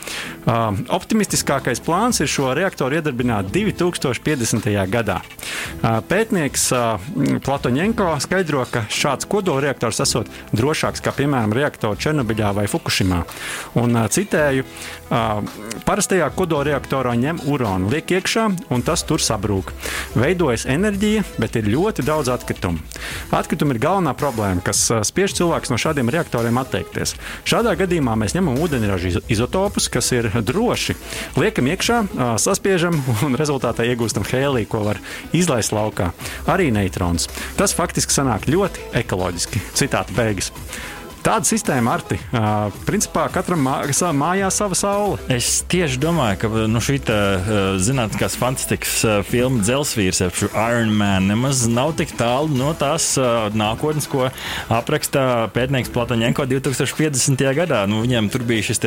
Optimistiskākais 0.47 1.79
plāns 1.83 2.19
ir 2.23 2.31
šo 2.31 2.51
reaktoru 2.57 2.99
iedarbināt 2.99 3.53
2050. 3.55 4.67
gadā. 4.91 5.21
Pētnieks 6.11 6.67
Platoņenko 7.47 8.11
skaidro, 8.23 8.56
skaidro, 8.57 8.65
ka 8.71 8.85
šāds 8.89 9.27
kodolreaktors 9.29 9.99
esot 10.01 10.29
drošāks 10.55 11.01
kā, 11.03 11.11
piemēram, 11.13 11.53
reaktori 11.53 11.99
Černobiļā 12.01 12.53
vai 12.55 12.67
Fukushimā. 12.67 13.23
Un, 13.77 13.97
citēju, 14.09 14.65
parastajā 15.87 16.27
kodolreaktorā 16.35 17.13
ņem 17.19 17.41
urānu, 17.47 17.91
liek 17.91 18.11
iekšā, 18.17 18.47
un 18.73 18.83
tas 18.85 19.03
tur 19.07 19.23
sabrūk. 19.23 19.71
Veidojas 20.17 20.67
enerģija, 20.69 21.23
bet 21.41 21.55
ir 21.59 21.69
ļoti 21.71 22.05
daudz 22.07 22.31
atkritumu. 22.33 22.81
Atkritumi 23.35 23.75
ir 23.75 23.81
galvenā 23.83 24.13
problēma, 24.17 24.63
kas 24.65 24.83
spiež 25.07 25.35
cilvēkus 25.37 25.71
no 25.71 25.79
šādiem 25.81 26.11
reaktoriem 26.13 26.59
atteikties. 26.61 27.15
Šādā 27.47 27.75
gadījumā 27.79 28.17
mēs 28.19 28.35
ņemam 28.37 28.59
ūdeņraža 28.63 29.23
izotopus, 29.31 29.89
kas 29.93 30.11
ir 30.15 30.29
droši. 30.43 30.97
Liekam 31.39 31.71
iekšā, 31.71 32.01
saspiežam 32.43 32.99
un 33.27 33.39
rezultātā 33.39 33.87
iegūstam 33.87 34.27
hēliju, 34.27 34.71
ko 34.71 34.83
var 34.89 35.01
izlaist 35.35 35.75
laukā. 35.75 36.11
Arī 36.51 36.69
neitrons. 36.75 37.29
Tas 37.59 37.75
faktiski 37.77 38.15
sanāk 38.15 38.49
ļoti 38.51 38.91
ekoloģiski. 39.03 39.63
Citāta 39.77 40.15
beigas. 40.17 40.51
Tāda 41.27 41.43
sistēma, 41.43 41.91
Arti, 41.97 42.15
uh, 42.31 42.69
principā 42.87 43.25
katram 43.27 43.59
mā, 43.59 43.73
mājā 44.15 44.47
sava 44.47 44.75
saule. 44.79 45.17
Es 45.27 45.57
tieši 45.67 45.99
domāju, 45.99 46.37
ka 46.39 46.61
nu, 46.71 46.79
šī 46.79 47.01
uh, 47.03 47.49
zinātniskās 47.83 48.37
fantastikas 48.39 48.93
uh, 49.03 49.17
filma 49.27 49.59
Dzelsvīrs, 49.59 50.21
jeb 50.23 50.37
Iron 50.53 50.93
Man, 50.95 51.27
nemaz 51.27 51.65
nav 51.67 51.97
tik 51.99 52.13
tālu 52.15 52.55
no 52.55 52.69
tās 52.79 53.09
uh, 53.19 53.49
nākotnes, 53.51 54.07
ko 54.07 54.29
apraksta 54.71 55.49
pētnieks 55.51 55.91
Platoņenko 55.91 56.45
2050. 56.47 57.43
gadā. 57.59 57.81
Nu, 57.91 57.99
viņam 58.05 58.31
tur 58.31 58.47
bija 58.47 58.69
šis 58.69 58.79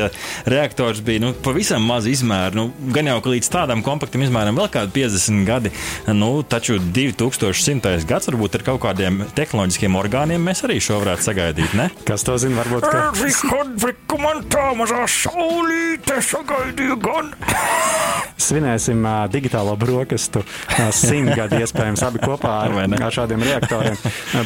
reaktors, 0.48 1.04
bija 1.04 1.26
nu, 1.26 1.34
pavisam 1.44 1.84
maz 1.84 2.08
izmēra. 2.08 2.56
Nu, 2.56 2.70
gan 2.96 3.12
jau 3.12 3.18
ka 3.20 3.34
līdz 3.34 3.52
tādam 3.52 3.84
kompaktam 3.84 4.24
izmēram 4.24 4.56
vēl 4.56 4.72
kādi 4.78 4.96
50 5.02 5.44
gadi, 5.44 5.74
nu, 6.08 6.32
taču 6.40 6.80
2100. 6.80 8.00
gads 8.08 8.32
varbūt 8.32 8.62
ar 8.62 8.66
kaut 8.72 8.80
kādiem 8.88 9.26
tehnoloģiskiem 9.36 10.00
orgāniem 10.06 10.48
mēs 10.48 10.64
arī 10.64 10.80
šo 10.80 11.02
varētu 11.04 11.28
sagaidīt. 11.28 11.76
Ne? 11.76 11.90
Kas 12.08 12.29
to 12.30 12.38
zina, 12.38 12.60
varbūt. 12.62 12.86
Ka... 12.86 13.10
Svinēsim 18.40 19.02
uh, 19.04 19.24
digitālo 19.30 19.74
brokastu 19.78 20.42
uh, 20.42 20.90
simtgadu 20.94 21.58
iespējams 21.62 22.02
abi 22.06 22.22
kopā 22.22 22.54
ar, 22.64 22.76
ar 22.88 23.14
šādiem 23.14 23.42
reaktoriem. 23.44 23.98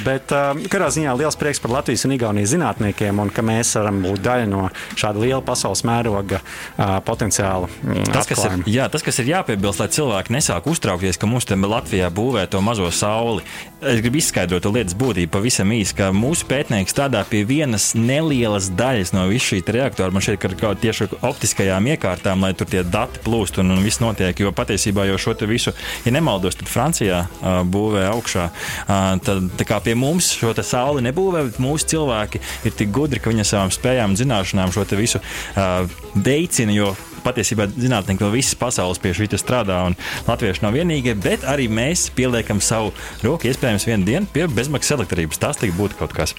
Bet 0.04 0.32
uh, 0.34 0.52
katrā 0.70 0.88
ziņā 0.94 1.14
liels 1.18 1.38
prieks 1.40 1.62
par 1.62 1.76
Latvijas 1.76 2.06
un 2.08 2.16
Igaunijas 2.16 2.54
zinātniekiem 2.54 3.20
un 3.22 3.32
ka 3.34 3.44
mēs 3.46 3.74
varam 3.78 4.00
būt 4.04 4.24
daļa 4.24 4.48
no 4.50 4.64
šāda 4.98 5.22
liela 5.22 5.42
pasaules 5.44 5.84
mēroga 5.86 6.40
uh, 6.40 6.96
potenciāla. 7.06 7.70
Mm, 7.84 8.08
tas, 8.10 8.28
kas 8.30 8.44
ir, 8.48 8.58
jā, 8.74 8.88
tas, 8.92 9.04
kas 9.06 9.20
ir 9.22 9.30
jāpiebilst, 9.30 9.84
lai 9.84 9.90
cilvēki 9.94 10.34
nesāk 10.36 10.68
uztraukties, 10.70 11.20
ka 11.20 11.30
mums 11.30 11.48
te 11.48 11.58
Latvijā 11.64 12.10
būvē 12.12 12.48
to 12.50 12.60
mazo 12.64 12.90
sauli. 12.92 13.44
Es 13.84 14.00
gribu 14.00 14.20
izskaidrot 14.20 14.64
to 14.64 14.72
lietas 14.72 14.96
būtību 14.96 15.32
pavisam 15.32 15.72
īsi, 15.76 15.96
ka 15.98 16.10
mūsu 16.14 16.46
pētnieki 16.48 16.92
strādā 16.92 17.20
pie 17.28 17.42
viena 17.48 17.73
vienas 17.74 17.94
nelielas 17.98 18.68
daļas 18.70 19.12
no 19.14 19.26
visa 19.26 19.50
šī 19.50 19.62
reaktora. 19.74 20.12
Man 20.14 20.22
ka 20.38 20.48
ar 20.48 20.54
kaut 20.54 20.80
tieši 20.82 21.08
optiskajām 21.26 21.88
iekārtām, 21.90 22.44
lai 22.44 22.52
tur 22.54 22.68
tie 22.70 22.84
dati 22.86 23.18
plūst 23.24 23.58
un, 23.58 23.72
un 23.74 23.82
viss 23.82 24.00
notiek. 24.00 24.38
Jo 24.38 24.52
patiesībā 24.54 25.06
jau 25.08 25.18
šo 25.18 25.34
visu, 25.48 25.72
ja 26.04 26.12
nemaldos, 26.14 26.54
tad 26.54 26.70
Francijā 26.70 27.24
uh, 27.26 27.62
būvē 27.66 28.06
augšā. 28.12 28.44
Uh, 28.86 29.18
tad 29.24 29.64
kā 29.66 29.80
pie 29.82 29.96
mums 29.98 30.30
šo 30.38 30.54
sauli 30.62 31.02
nebūvē, 31.02 31.48
bet 31.48 31.58
mūsu 31.58 31.90
cilvēki 31.94 32.40
ir 32.64 32.76
tik 32.78 32.94
gudri, 32.94 33.18
ka 33.18 33.32
viņi 33.32 33.48
savām 33.48 33.74
spējām 33.74 34.14
un 34.14 34.20
zināšanām 34.20 34.74
šo 34.74 34.86
visu 34.94 35.18
uh, 35.18 35.82
veicina. 36.14 36.94
Patiesībā 37.24 37.70
zinātnieki 37.72 38.20
no 38.20 38.28
visas 38.28 38.52
pasaules 38.60 38.98
pie 39.00 39.14
šī 39.16 39.30
strādā, 39.40 39.78
un 39.88 39.96
latvieši 40.26 40.60
nav 40.60 40.76
vienīgie, 40.76 41.14
bet 41.16 41.46
arī 41.48 41.70
mēs 41.72 42.10
pieliekam 42.12 42.60
savu 42.60 42.92
roku, 43.24 43.48
iespējams, 43.48 43.88
vienu 43.88 44.04
dienu 44.10 44.28
pie 44.28 44.44
bezmaksas 44.44 44.98
elektrības. 44.98 45.40
Tas 45.40 45.56
tik 45.56 45.72
būtu 45.78 45.96
kaut 46.02 46.12
kas. 46.12 46.36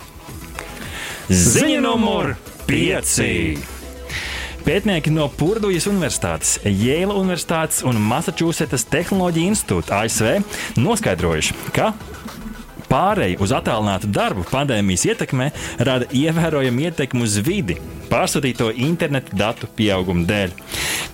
Ziņa 1.25 1.79
numur 1.81 2.35
5. 2.69 3.15
Pētnieki 4.61 5.09
no 5.09 5.25
Purdujas 5.33 5.87
Universitātes, 5.89 6.59
Jēla 6.61 7.15
Universitātes 7.17 7.81
un 7.81 7.97
Massachusetts 7.97 8.85
Tehnoloģija 8.93 9.49
institūta 9.49 10.03
ASV 10.03 10.77
noskaidrojuši, 10.77 11.57
ka 11.73 11.95
Pārēju 12.85 13.41
uz 13.41 13.51
attālinātu 13.57 14.11
darbu 14.13 14.45
pandēmijas 14.51 15.07
ietekmē 15.09 15.49
rada 15.87 16.05
ievērojamu 16.13 16.85
ietekmi 16.85 17.25
uz 17.25 17.39
vidi, 17.41 17.79
pārsūtīto 18.09 18.71
internetu 18.75 19.35
datu 19.37 19.69
pieauguma 19.77 20.25
dēļ. 20.29 20.55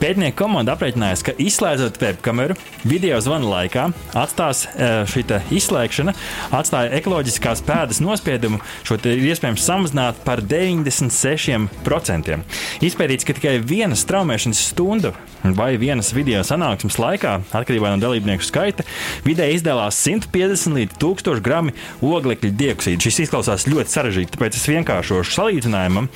Pētnieku 0.02 0.40
komanda 0.40 0.74
aprēķinājusi, 0.74 1.26
ka 1.28 1.34
izslēdzot 1.38 2.00
webkameru 2.02 2.56
video 2.88 3.20
zvana 3.22 3.46
laikā, 3.52 3.84
atstās 4.18 4.64
e, 4.66 4.90
šī 5.12 5.22
izslēgšana, 5.60 6.16
atstāja 6.58 6.96
ekoloģiskās 6.98 7.62
pēdas 7.68 8.02
nospiedumu, 8.02 8.58
šo 8.88 8.98
iespējams 8.98 9.62
samazināt 9.68 10.24
par 10.26 10.42
96%. 10.42 12.40
Izpētīts, 12.82 13.28
ka 13.28 13.38
tikai 13.38 13.60
viena 13.62 13.98
straumēšanas 14.00 14.64
stunda 14.72 15.14
vai 15.44 15.76
vienas 15.82 16.12
video 16.14 16.42
sanāksmes 16.46 16.98
laikā, 17.02 17.36
atkarībā 17.54 17.94
no 17.94 18.02
dalībnieku 18.02 18.46
skaita, 18.46 18.86
vidēji 19.26 19.60
izdalās 19.60 20.02
150 20.02 20.78
līdz 20.78 20.98
1000 21.02 21.46
gramu 21.46 21.76
oglekļa 22.06 22.52
dioksīdu. 22.58 23.06
Šis 23.06 23.24
izklausās 23.28 23.68
ļoti 23.70 23.94
sarežģīti, 23.94 24.34
tāpēc 24.36 24.58
es 24.58 24.68
vienkāršošu 24.70 25.38
salīdzinājumam. 25.38 26.10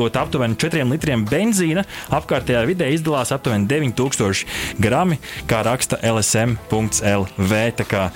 Sadegot 0.00 0.16
aptuveni 0.16 0.56
4 0.56 0.86
litriem 0.88 1.26
benzīna, 1.28 1.82
apkārtējā 2.16 2.62
vidē 2.70 2.86
izdalās 2.94 3.34
aptuveni 3.36 3.68
9000 3.68 4.80
grami, 4.80 5.18
kā 5.44 5.60
raksta 5.66 5.98
LSM.LV. 6.00 7.60
Tā 7.76 7.84
kā 7.84 8.06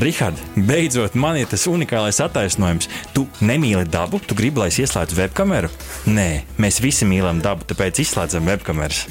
Rihard, 0.00 0.40
beidzot, 0.56 1.12
man 1.20 1.36
ir 1.36 1.50
tas 1.52 1.68
unikālais 1.68 2.22
attaisnojums. 2.24 2.88
Tu 3.12 3.28
nemīli 3.44 3.84
dabu, 3.84 4.22
tu 4.24 4.32
gribi, 4.38 4.64
lai 4.64 4.72
es 4.72 4.80
ieslēdzu 4.80 5.20
webkameru? 5.20 5.68
Nē, 6.08 6.46
mēs 6.56 6.80
visi 6.80 7.04
mīlam 7.04 7.44
dabu, 7.44 7.68
tāpēc 7.68 8.00
izslēdzam 8.06 8.48
webkameras. 8.48 9.04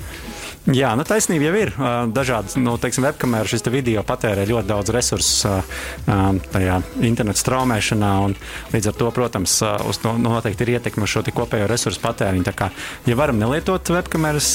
Jā, 0.64 0.94
nu, 0.96 1.04
taisnība 1.04 1.50
jau 1.50 1.56
ir. 1.60 1.72
Dažādas 2.16 2.56
nu, 2.56 2.78
webkameras 2.80 3.52
šis 3.52 3.66
video 3.68 4.00
patērē 4.08 4.46
ļoti 4.48 4.70
daudz 4.70 4.92
resursu 4.96 5.58
tajā 6.06 6.78
internetu 7.04 7.42
straumēšanā. 7.42 8.12
Līdz 8.72 8.88
ar 8.94 8.96
to, 8.96 9.10
protams, 9.12 9.58
uz 9.60 10.00
to 10.00 10.14
noteikti 10.16 10.64
ir 10.64 10.78
ietekme 10.78 11.04
uz 11.04 11.12
šo 11.12 11.26
kopējo 11.36 11.68
resursu 11.68 12.00
patēriņu. 12.04 12.46
Tā 12.48 12.54
kā, 12.56 12.70
ja 13.10 13.18
varam 13.20 13.42
nelietot 13.42 13.92
webkameras, 13.92 14.54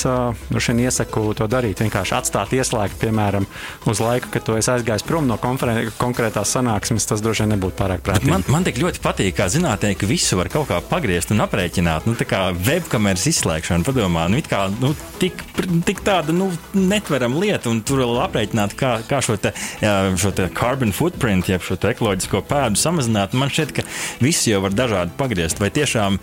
nu, 0.49 0.62
šeit 0.65 0.81
iesaku 0.81 1.35
to 1.37 1.49
darīt. 1.50 1.83
Vienkārši 1.85 2.17
atstāt 2.17 2.57
ieslēgt, 2.57 2.97
piemēram, 3.03 3.45
uz 3.85 4.00
laiku, 4.00 4.33
kad 4.33 4.49
tu 4.49 4.57
esi 4.57 4.73
aizgājis 4.73 5.05
prom 5.05 5.29
no 5.29 5.37
konkrētās 5.37 6.57
sanāksmes, 6.57 7.05
tas 7.11 7.21
droši 7.25 7.45
vien 7.45 7.53
nebūtu 7.57 7.77
pārāk 7.83 8.05
prātīgi. 8.07 8.33
Man, 8.33 8.47
man 8.49 8.65
tik 8.65 8.81
ļoti 8.81 9.05
patīk, 9.05 9.37
kā 9.37 9.50
zinātnē, 9.53 9.93
ka 10.00 10.09
visu 10.09 10.41
var 10.41 10.49
kaut 10.53 10.71
kā 10.73 10.81
pagriezt 10.88 11.37
un 11.37 11.45
aprēķināt. 11.45 12.09
Nu, 12.09 12.17
tā 12.17 12.25
kā 12.29 12.47
webkameras 12.57 13.29
izslēgšana, 13.35 13.85
padomā, 13.85 14.29
nu, 14.33 14.41
kā, 14.49 14.67
nu, 14.81 14.95
tik, 15.21 15.45
tik 15.85 15.98
tik 15.99 16.07
tāda 16.07 16.35
nu, 16.35 16.49
netverama 16.75 17.40
lieta, 17.43 17.71
un 17.71 17.81
tur 17.83 18.02
vēl 18.02 18.21
aprēķināt, 18.23 18.75
kā, 18.78 18.90
kā 19.09 19.19
šo, 19.25 19.35
te, 19.40 19.50
šo 19.83 20.31
te 20.37 20.47
carbon 20.55 20.93
footprint, 20.95 21.49
jeb 21.50 21.64
šo 21.64 21.78
ekoloģisko 21.90 22.43
pēdu 22.49 22.78
samazināt. 22.78 23.35
Man 23.38 23.50
šķiet, 23.50 23.75
ka 23.75 23.85
visi 24.23 24.52
jau 24.52 24.62
var 24.64 24.76
dažādi 24.76 25.14
pagriezt. 25.19 25.59
Vai 25.62 25.71
tiešām 25.75 26.21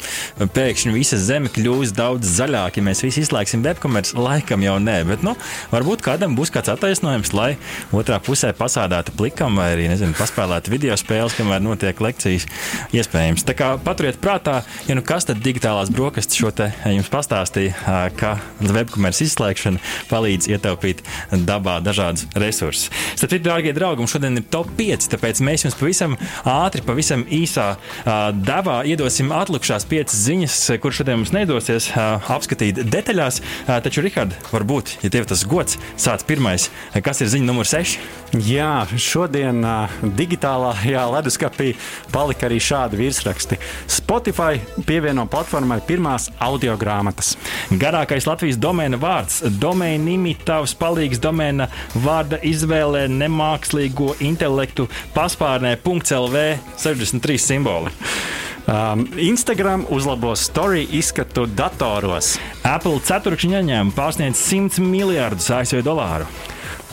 pēkšņi 0.56 0.94
visa 0.96 1.20
zeme 1.20 1.52
kļūs 1.52 1.92
daudz 1.96 2.32
zaļāka, 2.38 2.80
ja 2.80 2.88
mēs 2.88 3.04
visi 3.04 3.26
izslēgsim 3.26 3.66
webkameras? 3.66 4.16
Laikam 4.16 4.64
jau 4.64 4.78
nē, 4.80 5.02
bet 5.10 5.26
nu, 5.26 5.36
varbūt 5.74 6.06
kādam 6.06 6.38
būs 6.38 6.54
kāds 6.56 6.72
attaisnojums, 6.72 7.34
lai 7.36 7.52
otrā 7.96 8.22
pusē 8.24 8.54
pasādātu 8.56 9.16
plikam 9.18 9.60
vai 9.60 9.72
arī 9.74 9.90
nezinu, 9.92 10.16
paspēlētu 10.18 10.72
video 10.74 10.96
spēles, 11.00 11.36
kamēr 11.36 11.64
notiek 11.66 12.00
lekcijas. 12.04 12.48
Iespējams. 12.96 13.44
Tā 13.48 13.58
kā 13.58 13.74
paturiet 13.84 14.22
prātā, 14.24 14.62
ja 14.88 14.96
nu 14.96 15.04
kas 15.06 15.28
tad 15.28 15.44
digitālās 15.44 15.92
brokastis 15.94 16.40
šo 16.40 16.54
te 16.56 16.72
jums 16.88 17.12
pastāstīja, 17.12 17.76
ka 18.20 18.36
webkameras 18.62 19.24
izslēgšana 19.26 19.65
izmantošana 19.66 19.80
palīdz 20.10 20.50
ietaupīt 20.54 21.02
dabā 21.46 21.80
dažādus 21.84 22.28
resursus. 22.36 22.90
Citu, 23.16 23.40
dārgie 23.46 23.74
draugi, 23.74 24.06
šodien 24.08 24.38
ir 24.38 24.46
top 24.52 24.70
5, 24.78 25.10
tāpēc 25.14 25.42
mēs 25.42 25.66
jums 25.66 25.78
pavisam 25.80 26.18
ātri, 26.46 26.84
pavisam 26.86 27.26
īsā 27.26 27.76
uh, 27.76 28.32
devā 28.36 28.84
iedosim 28.86 29.32
atlikušās 29.34 29.88
5 29.90 30.16
ziņas, 30.16 30.60
kuras 30.82 31.00
šodien 31.00 31.22
mums 31.22 31.34
neidosies 31.36 31.90
uh, 31.94 32.22
apskatīt 32.36 32.84
detaļās. 32.84 33.42
Uh, 33.66 33.80
taču, 33.86 34.04
Rihard, 34.06 34.36
varbūt, 34.52 34.98
ja 35.04 35.12
tev 35.14 35.28
tas 35.30 35.46
gods, 35.48 35.80
sāc 35.98 36.26
pirmais, 36.28 36.70
kas 37.06 37.24
ir 37.24 37.32
ziņa 37.34 37.50
numur 37.50 37.70
6? 37.70 37.98
Jā, 38.46 38.86
šodien 39.00 39.64
uh, 39.64 39.92
digitālajā 40.18 41.06
leduskapī 41.14 41.74
palika 42.14 42.50
arī 42.50 42.60
šādi 42.64 43.00
virsraksti. 43.00 43.60
Spotify 43.92 44.60
pievieno 44.86 45.26
platformai 45.32 45.80
pirmās 45.88 46.28
audio 46.44 46.76
grāmatas. 46.80 47.36
Garākais 47.72 48.28
Latvijas 48.28 48.60
domēna 48.62 49.00
vārds 49.00 49.40
domēna 49.62 50.14
imitāvs 50.16 50.76
palīgs 50.80 51.22
domēna 51.24 51.70
vārda 52.04 52.40
izvēlē 52.46 53.06
nemākslīgo 53.12 54.16
intelektu 54.26 54.88
paspārnē 55.16 55.76
.lv 55.86 56.48
63 56.78 57.38
simboli. 57.42 57.94
Um, 58.66 59.06
Instagram 59.22 59.86
uzlabos 59.94 60.42
story 60.50 60.88
izskatu 60.98 61.46
datoros. 61.46 62.36
Apple 62.66 62.98
ceturkšņa 63.06 63.62
ieņēmumi 63.62 63.94
pārsniedz 63.94 64.42
100 64.42 64.82
miljardus 64.82 65.52
ASV 65.54 65.84
dolāru. 65.86 66.26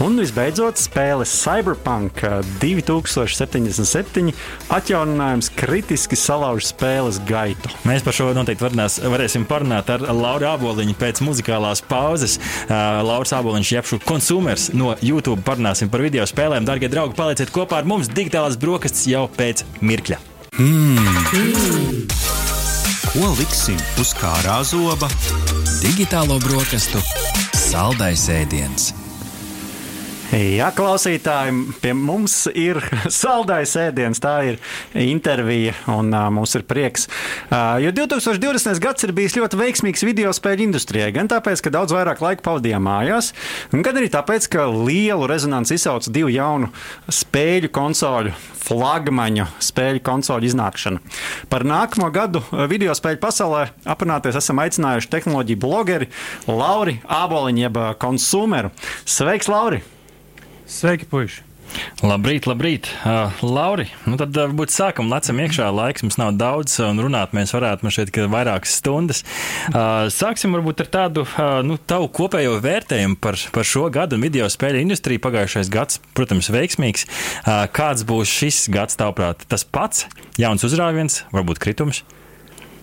Un 0.02 0.16
visbeidzot, 0.18 0.80
spēle 0.82 1.22
Cyberpunk 1.28 2.24
2077 2.58 4.32
atjauninājums 4.74 5.50
kritiski 5.54 6.16
salauž 6.18 6.66
spēles 6.72 7.20
gaitu. 7.28 7.70
Mēs 7.86 8.02
par 8.02 8.16
šo 8.16 8.32
noteikti 8.34 8.64
varnās, 8.66 8.98
varēsim 8.98 9.44
parunāt 9.46 9.92
ar 9.94 10.02
Lauru 10.10 10.48
Aboliņu 10.50 10.96
pēc 10.98 11.22
muzikālās 11.22 11.84
pauzes. 11.86 12.34
Uh, 12.64 12.98
Lauris 13.06 13.34
Aboliņš, 13.36 13.70
jebšu 13.76 14.00
konsumers 14.02 14.72
no 14.74 14.96
YouTube, 14.98 15.44
parunāsim 15.46 15.92
par 15.92 16.02
video 16.02 16.26
spēlēm. 16.26 16.66
Darbie 16.66 16.90
draugi, 16.90 17.14
palieciet 17.18 17.54
kopā 17.54 17.78
ar 17.82 17.86
mums! 17.86 18.10
Digitālās 18.10 18.58
brokastis 18.58 19.06
jau 19.12 19.28
pēc 19.38 19.62
mirkļa. 19.86 20.18
Mm. 20.58 20.98
Mm. 21.38 22.02
Ko 23.12 23.30
liksim 23.38 23.78
uz 24.02 24.10
kārā 24.18 24.58
zoba? 24.66 25.06
Digitālo 25.78 26.40
brokastu 26.42 26.98
saldais 27.54 28.26
ēdiens. 28.32 28.90
Jā, 30.32 30.70
klausītāji, 30.72 31.52
pie 31.82 31.90
mums 31.92 32.46
ir 32.56 32.78
saldais 33.12 33.74
ēdiens. 33.76 34.16
Tā 34.22 34.38
ir 34.48 34.56
intervija, 34.96 35.74
un 35.92 36.08
uh, 36.08 36.30
mums 36.32 36.56
ir 36.56 36.64
prieks. 36.64 37.04
Uh, 37.50 37.76
jo 37.84 37.92
2020. 37.92 38.80
gads 38.80 39.04
ir 39.04 39.12
bijis 39.12 39.36
ļoti 39.36 39.60
veiksmīgs 39.60 40.06
video 40.08 40.32
spēļu 40.32 40.64
industrijai. 40.70 41.10
Gan 41.12 41.28
tāpēc, 41.28 41.60
ka 41.60 41.74
daudz 41.76 41.92
vairāk 41.92 42.24
laika 42.24 42.46
pavadījām 42.48 42.88
mājās, 42.88 43.34
gan 43.74 43.92
arī 43.92 44.08
tāpēc, 44.16 44.48
ka 44.56 44.66
lielu 44.72 45.28
rezonanci 45.28 45.76
izsauca 45.76 46.16
divu 46.16 46.32
jaunu 46.32 46.72
spēļu 47.12 47.68
konsoļu 47.76 48.32
flagmaņu 48.64 49.50
spēļu 49.68 50.00
konsoļu 50.06 50.48
iznākšana. 50.48 51.06
Par 51.52 51.68
nākamo 51.68 52.08
gadu 52.14 52.40
video 52.72 52.96
spēļu 52.96 53.20
pasaulē 53.20 53.66
aprunāties 53.84 54.40
esam 54.40 54.64
aicinājuši 54.64 55.12
tehnoloģiju 55.12 55.60
blogeri 55.60 56.12
Lauri 56.48 57.02
Āboliņu, 57.04 57.66
jeb 57.68 57.82
konsumeru. 58.00 58.72
Sveiks, 59.04 59.52
Lauri! 59.52 59.84
Sveiki, 60.72 61.04
puiši! 61.04 61.42
Labrīt, 62.04 62.46
labrīt. 62.48 62.88
Uh, 63.04 63.32
Lauri, 63.44 63.86
nu 64.08 64.16
tad 64.20 64.32
uh, 64.36 64.46
varbūt 64.48 64.72
sākam 64.72 65.10
lecam 65.12 65.38
iekšā. 65.40 65.66
Laiks 65.72 66.04
mums 66.04 66.16
nav 66.20 66.32
daudz, 66.40 66.74
un 66.84 67.00
runāt 67.00 67.32
mēs 67.36 67.52
varētu 67.54 67.86
man 67.86 67.94
šeit 67.94 68.12
vairākas 68.32 68.74
stundas. 68.80 69.22
Uh, 69.68 70.08
sāksim 70.12 70.56
varbūt 70.56 70.82
ar 70.84 70.90
tādu 70.96 71.24
uh, 71.26 71.60
nu, 71.64 71.76
tavu 71.76 72.08
kopējo 72.16 72.58
vērtējumu 72.64 73.20
par, 73.20 73.38
par 73.54 73.68
šo 73.68 73.86
gadu 73.92 74.16
un 74.16 74.24
video 74.24 74.48
spēļu 74.52 74.82
industriju. 74.84 75.22
Pagājušais 75.24 75.72
gads, 75.72 76.00
protams, 76.16 76.48
veiksmīgs. 76.52 77.06
Uh, 77.44 77.64
kāds 77.72 78.04
būs 78.08 78.32
šis 78.32 78.64
gads, 78.72 78.96
tavuprāt? 79.00 79.44
Tas 79.52 79.64
pats, 79.68 80.06
jauns 80.40 80.64
uzrāviens, 80.68 81.22
varbūt 81.36 81.60
kritums? 81.62 82.02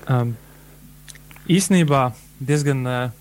Um, 0.09 0.35
īsnībā 1.49 2.11
diezgan. 2.37 2.85
Uh, 2.85 3.18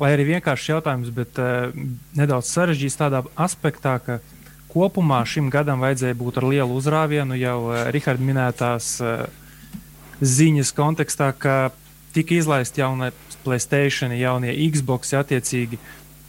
lai 0.00 0.14
arī 0.14 0.26
vienkāršs 0.34 0.70
jautājums, 0.72 1.10
bet 1.14 1.38
uh, 1.40 1.74
nedaudz 2.16 2.50
sarežģīts 2.50 2.98
tādā 3.00 3.22
aspektā, 3.40 3.98
ka 4.02 4.20
kopumā 4.70 5.20
šim 5.26 5.50
gadam 5.52 5.82
vajadzēja 5.82 6.18
būt 6.18 6.40
ar 6.40 6.48
lielu 6.50 6.78
uzrāvienu 6.78 7.38
jau 7.38 7.58
uh, 7.68 7.82
Riharda 7.94 8.24
minētās 8.24 8.96
uh, 9.04 9.26
ziņas 10.20 10.72
kontekstā, 10.76 11.32
ka 11.36 11.56
tika 12.14 12.36
izlaista 12.36 12.84
jaunie 12.84 13.12
Playstation, 13.40 14.12
jaunie 14.12 14.52
Xbox, 14.68 15.14
attiecīgi 15.16 15.78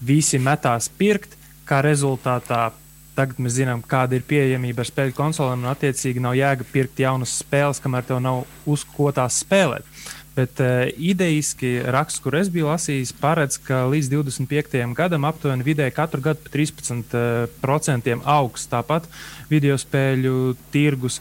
visi 0.01 0.39
metās 0.39 0.87
pirkt, 0.87 1.35
kā 1.67 1.81
rezultātā 1.83 2.69
tagad 3.15 3.41
mēs 3.43 3.57
zinām, 3.59 3.81
kāda 3.83 4.15
ir 4.17 4.23
pieejamība 4.27 4.83
ar 4.83 4.89
spēļu 4.89 5.15
konsolēm, 5.17 5.65
un 5.65 5.71
attiecīgi 5.73 6.23
nav 6.23 6.37
jēga 6.39 6.67
pirkt 6.71 7.01
jaunas 7.03 7.35
spēles, 7.41 7.81
kamēr 7.83 8.07
tev 8.07 8.21
nav 8.23 8.45
uz 8.69 8.85
ko 8.95 9.11
tās 9.15 9.41
spēlēt. 9.43 9.87
Bet 10.35 10.61
uh, 10.63 10.87
idejiski 10.95 11.81
raksts, 11.91 12.21
kur 12.23 12.37
es 12.39 12.47
biju 12.51 12.69
lasījis, 12.69 13.11
paredz, 13.19 13.57
ka 13.59 13.83
līdz 13.91 14.13
25. 14.13 14.77
gadam 14.95 15.25
aptuveni 15.27 15.65
vidēji 15.67 15.91
katru 15.97 16.23
gadu 16.23 16.39
par 16.45 16.53
13% 16.55 18.13
uh, 18.15 18.21
augs. 18.31 18.63
Tāpat 18.71 19.09
video 19.51 19.75
spēļu 19.79 20.53
tirgus. 20.71 21.19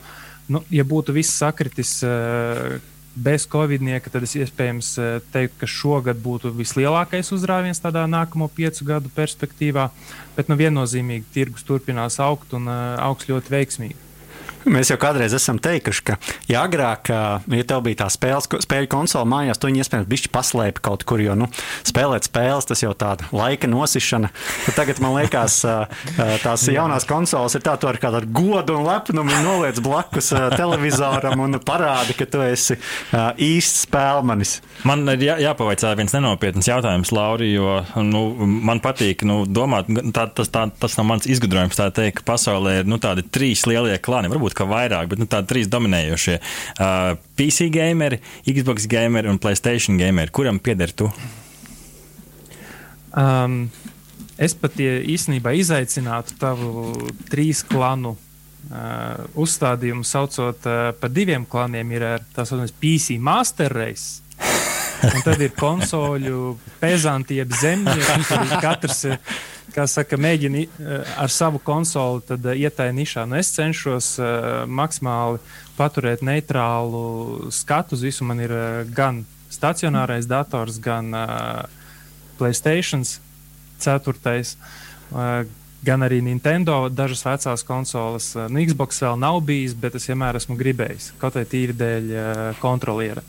Nu, 0.51 0.63
ja 0.71 0.87
būtu 0.87 1.15
viss 1.17 1.35
sakritis 1.43 1.97
uh, 2.07 2.79
bez 3.19 3.49
Covid-nieka, 3.51 4.13
tad 4.15 4.29
es 4.29 4.37
iespējams 4.39 4.93
uh, 5.03 5.09
teiktu, 5.35 5.59
ka 5.65 5.71
šogad 5.71 6.21
būtu 6.23 6.53
vislielākais 6.55 7.33
uzrāviens 7.35 7.83
tādā 7.83 8.07
nākamo 8.07 8.47
piecu 8.55 8.87
gadu 8.93 9.11
perspektīvā. 9.17 9.89
Bet 10.37 10.47
nu, 10.47 10.59
viennozīmīgi 10.61 11.27
tirgus 11.35 11.67
turpinās 11.67 12.21
augt 12.23 12.55
un 12.55 12.71
uh, 12.71 12.95
augs 13.03 13.27
ļoti 13.27 13.57
veiksmīgi. 13.57 13.99
Mēs 14.69 14.91
jau 14.93 14.99
kādreiz 15.01 15.33
esam 15.37 15.57
teikuši, 15.63 16.03
ka, 16.05 16.17
ja 16.51 16.65
agrāk, 16.67 17.09
ja 17.09 17.67
tev 17.69 17.85
bija 17.87 18.03
tā 18.03 18.09
spēles, 18.13 18.49
spēļu 18.65 18.91
konsole 18.93 19.29
mājās, 19.31 19.61
tu 19.61 19.71
viņu 19.71 19.81
iespējams 19.85 20.09
bišķi 20.11 20.33
paslēpi 20.35 20.83
kaut 20.85 21.07
kur, 21.09 21.23
jo 21.25 21.37
nu, 21.39 21.49
spēlēt 21.89 22.29
spēles 22.29 22.69
tas 22.69 22.83
jau 22.85 22.93
tāda 22.99 23.29
laika 23.33 23.71
nosišana. 23.71 24.29
Bet 24.67 24.77
tagad 24.77 25.01
man 25.01 25.17
liekas, 25.17 25.61
tās 26.45 26.67
jaunās 26.69 27.09
konsoles 27.09 27.57
ir 27.57 27.65
tā, 27.65 27.77
tu 27.81 27.89
ar 27.89 27.99
kādu 28.01 28.21
godu 28.29 28.77
un 28.77 28.85
lepnumu 28.89 29.41
noliec 29.47 29.81
blakus 29.85 30.33
televizoram 30.57 31.41
un 31.47 31.61
parādi, 31.65 32.17
ka 32.19 32.29
tu 32.29 32.45
esi 32.45 32.77
īsts 33.41 33.87
spēlmanis. 33.87 34.59
Man 34.89 35.09
ir 35.15 35.25
jā, 35.25 35.39
jāpavaicā 35.47 35.95
viens 35.99 36.15
nenopietns 36.17 36.69
jautājums, 36.69 37.15
Lauri, 37.17 37.51
jo 37.55 37.81
nu, 38.05 38.23
man 38.69 38.83
patīk 38.85 39.25
nu, 39.29 39.43
domāt, 39.49 39.89
tā, 40.15 40.29
tas, 40.37 40.53
tā, 40.53 40.67
tas 40.81 40.97
nav 41.01 41.09
mans 41.15 41.29
izgudrojums, 41.31 41.79
tā 41.81 41.89
teikt, 41.95 42.21
ka 42.21 42.33
pasaulē 42.33 42.81
ir 42.83 42.91
nu, 42.91 43.01
tādi 43.03 43.25
trīs 43.25 43.67
lielie 43.69 43.97
klāni. 44.03 44.31
Varbūt 44.33 44.50
varbūt 44.55 44.71
vairāk, 44.71 45.09
bet 45.09 45.19
nu, 45.19 45.27
tādi 45.27 45.49
trīs 45.51 45.69
dominējošie 45.71 46.39
uh,- 46.41 47.17
PC 47.39 47.71
gameri, 47.71 48.21
Xbox 48.47 48.87
gameri 48.87 49.29
un 49.29 49.39
Playstation 49.39 49.99
gameri. 49.99 50.31
Kuram 50.31 50.59
pieder 50.59 50.93
tu? 50.93 51.11
Um, 53.17 53.71
es 54.39 54.55
pat 54.55 54.73
īstenībā 54.79 55.53
izaicinātu 55.59 56.39
tavu 56.39 56.95
trīs 57.31 57.63
klanu 57.67 58.17
uh, 58.17 59.27
uzstādījumu, 59.35 60.05
saucot 60.05 60.67
uh, 60.67 60.91
par 61.01 61.11
diviem 61.11 61.45
klaniem. 61.45 61.91
Ir 61.93 62.07
tā 62.35 62.45
saucamais 62.45 62.73
PC 62.73 63.19
Master 63.19 63.73
Race. 63.73 64.23
Un 65.01 65.23
tad 65.25 65.41
ir 65.41 65.55
konsoļu 65.57 66.59
pezanti, 66.83 67.41
jeb 67.41 67.53
zemnieki, 67.57 68.27
kuriem 68.29 68.61
katrs 68.61 69.07
kā 69.75 69.87
saka, 69.91 70.19
mēģina 70.21 70.63
eh, 70.63 71.13
ar 71.21 71.33
savu 71.33 71.61
konsoli 71.63 72.23
eh, 72.37 72.63
iet 72.65 72.77
tajā 72.79 72.95
nišā. 72.97 73.27
Nu, 73.29 73.39
es 73.41 73.53
cenšos 73.55 74.13
uh, 74.21 74.65
maksimāli 74.67 75.41
paturēt 75.79 76.25
neitrālu 76.27 77.51
skatu 77.55 77.97
uz 77.99 78.05
visu. 78.07 78.27
Man 78.29 78.43
ir 78.43 78.55
uh, 78.55 78.65
gan 78.97 79.25
stacionārais 79.53 80.29
dators, 80.31 80.79
gan 80.83 81.15
uh, 81.15 81.65
Playstation 82.39 83.05
4. 83.05 84.45
Uh, 85.11 85.49
gan 85.83 86.05
arī 86.05 86.21
Nintendo, 86.25 86.89
dažas 86.93 87.25
vecās 87.25 87.65
konsoles. 87.65 88.33
Nu, 88.53 88.61
Xbox 88.69 89.01
vēl 89.03 89.17
nav 89.21 89.41
bijis, 89.49 89.75
bet 89.75 89.97
es 89.97 90.09
vienmēr 90.11 90.37
esmu 90.41 90.59
gribējis 90.61 91.15
kaut 91.21 91.39
vai 91.39 91.47
tīri 91.49 91.77
dēļ 91.77 92.11
uh, 92.13 92.43
kontroliera. 92.61 93.25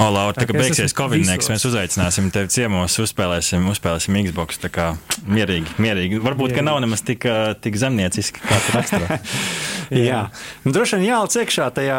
O, 0.00 0.06
Laura, 0.08 0.32
tā 0.32 0.46
kā 0.48 0.56
beigsies 0.56 0.94
Covid, 0.96 1.26
mēs 1.28 1.66
uzaicināsim 1.68 2.30
tevi 2.32 2.48
ciemos, 2.52 2.94
uzspēlēsim, 3.02 3.66
uzspēlēsim 3.68 4.16
Xbox. 4.30 4.60
Tā 4.62 4.70
kā 4.72 4.86
mierīgi, 5.28 5.76
mierīgi. 5.76 6.20
Varbūt, 6.24 6.54
mierīgi. 6.54 6.56
ka 6.56 6.64
nav 6.64 6.80
nemaz 6.80 7.04
tik, 7.04 7.26
tik 7.60 7.76
zemnieciski, 7.80 8.40
kā 8.40 8.60
tu 8.64 8.78
raksturo. 8.78 9.20
Jā, 9.90 10.04
Jā. 10.06 10.20
Nu, 10.62 10.70
droši 10.70 11.00
vien 11.00 11.08
jāliec 11.08 11.34
iekšā 11.42 11.64
tajā, 11.74 11.98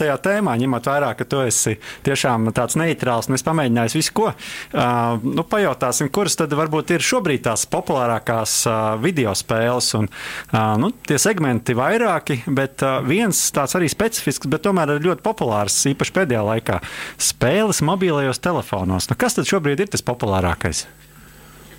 tajā 0.00 0.14
tēmā, 0.24 0.54
ņemot 0.62 0.86
vērā, 0.88 1.10
ka 1.18 1.26
tu 1.28 1.42
esi 1.44 1.74
tiešām 2.06 2.48
tāds 2.56 2.78
neitrāls 2.80 3.28
un 3.28 3.36
es 3.36 3.44
pamēģināju 3.44 3.98
visu 3.98 4.14
ko. 4.16 4.30
Uh, 4.32 5.20
nu, 5.20 5.44
pajautāsim, 5.44 6.08
kuras 6.08 6.38
tad 6.40 6.54
varbūt 6.56 6.94
ir 6.96 7.04
šobrīd 7.04 7.44
tās 7.44 7.66
populārākās 7.68 8.54
uh, 8.64 8.78
video 9.02 9.34
spēles. 9.36 9.90
Un, 10.00 10.08
uh, 10.08 10.72
nu, 10.80 10.90
tie 11.04 11.20
segmenti 11.20 11.76
vairāki, 11.76 12.40
bet 12.48 12.82
uh, 12.86 12.98
viens 13.04 13.42
tāds 13.52 13.76
arī 13.76 13.92
specifisks, 13.92 14.48
bet 14.48 14.64
tomēr 14.64 14.96
ļoti 14.96 15.24
populārs, 15.24 15.76
īpaši 15.92 16.16
pēdējā 16.16 16.46
laikā- 16.48 16.80
spēles 17.28 17.82
mobilajos 17.84 18.40
telefonos. 18.42 19.10
Nu, 19.10 19.18
kas 19.18 19.36
tad 19.36 19.48
šobrīd 19.50 19.84
ir 19.84 19.92
tas 19.92 20.04
populārākais? 20.06 20.86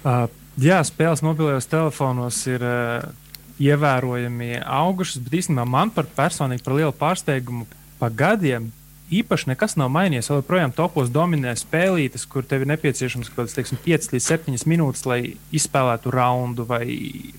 Uh, 0.03 0.27
jā, 0.61 0.79
spēles 0.87 1.25
mobilajos 1.25 1.69
telefonos 1.71 2.45
ir. 2.51 2.63
Uh 2.63 3.25
ievērojami 3.59 4.61
augušas, 4.63 5.19
bet 5.23 5.41
īstenībā 5.41 5.65
man 5.67 5.89
par 5.91 6.07
personīgi 6.15 6.63
par 6.63 6.77
lielu 6.77 6.93
pārsteigumu 6.95 7.65
pa 7.99 8.07
gadiem 8.07 8.69
īpaši 9.09 9.49
nekas 9.49 9.75
nav 9.79 9.89
mainījies. 9.91 10.29
Vēl 10.29 10.41
joprojām 10.43 10.73
topos 10.75 11.09
dominē 11.11 11.55
spēlītes, 11.57 12.27
kur 12.29 12.45
tev 12.45 12.63
ir 12.63 12.71
nepieciešams 12.71 13.31
kaut 13.33 13.49
kāds 13.49 13.73
5 13.85 14.13
līdz 14.13 14.27
7 14.27 14.67
minūtes, 14.69 15.05
lai 15.09 15.19
izspēlētu 15.55 16.13
raundu, 16.13 16.65
vai 16.69 16.83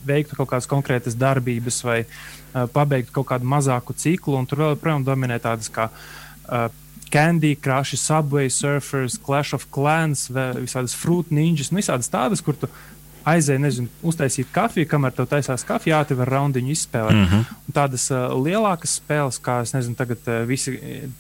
veiktu 0.07 0.39
kaut 0.39 0.51
kādas 0.53 0.69
konkrētas 0.71 1.17
darbības, 1.19 1.81
vai 1.87 2.01
uh, 2.03 2.67
pabeigtu 2.75 3.15
kaut 3.21 3.31
kādu 3.31 3.49
mazāku 3.49 3.95
ciklu. 3.97 4.43
Tur 4.51 4.65
vēl 4.65 4.75
joprojām 4.75 5.07
dominē 5.07 5.39
tādas 5.43 5.71
kā 5.73 5.89
uh, 5.93 6.67
Candy 7.11 7.57
Crush, 7.57 7.99
Subway 7.99 8.49
Surfers, 8.49 9.19
Clash 9.19 9.55
of 9.55 9.67
Clans, 9.75 10.29
visādas 10.31 10.95
Fruit 10.95 11.31
Ninjas, 11.35 11.73
nu, 11.73 11.81
visādas 11.83 12.11
tādas, 12.13 12.43
kur 12.45 12.55
tu 12.59 12.71
aizēja, 13.29 13.61
nezinu, 13.61 13.91
uztaisīt 14.07 14.49
kafiju, 14.55 14.89
kamēr 14.89 15.15
tev 15.17 15.29
taisās 15.31 15.65
kafija, 15.67 15.99
jā, 15.99 16.09
tev 16.09 16.23
var 16.23 16.33
raundiņu 16.37 16.73
izspēlēt. 16.73 17.17
Mm 17.17 17.27
-hmm. 17.27 17.59
Un 17.69 17.77
tādas 17.77 18.07
uh, 18.11 18.33
lielākas 18.37 18.97
spēles, 19.01 19.41
kā 19.43 19.61
es 19.63 19.75
nezinu, 19.75 19.97
tagad 19.99 20.19
uh, 20.27 20.43
visi 20.49 20.79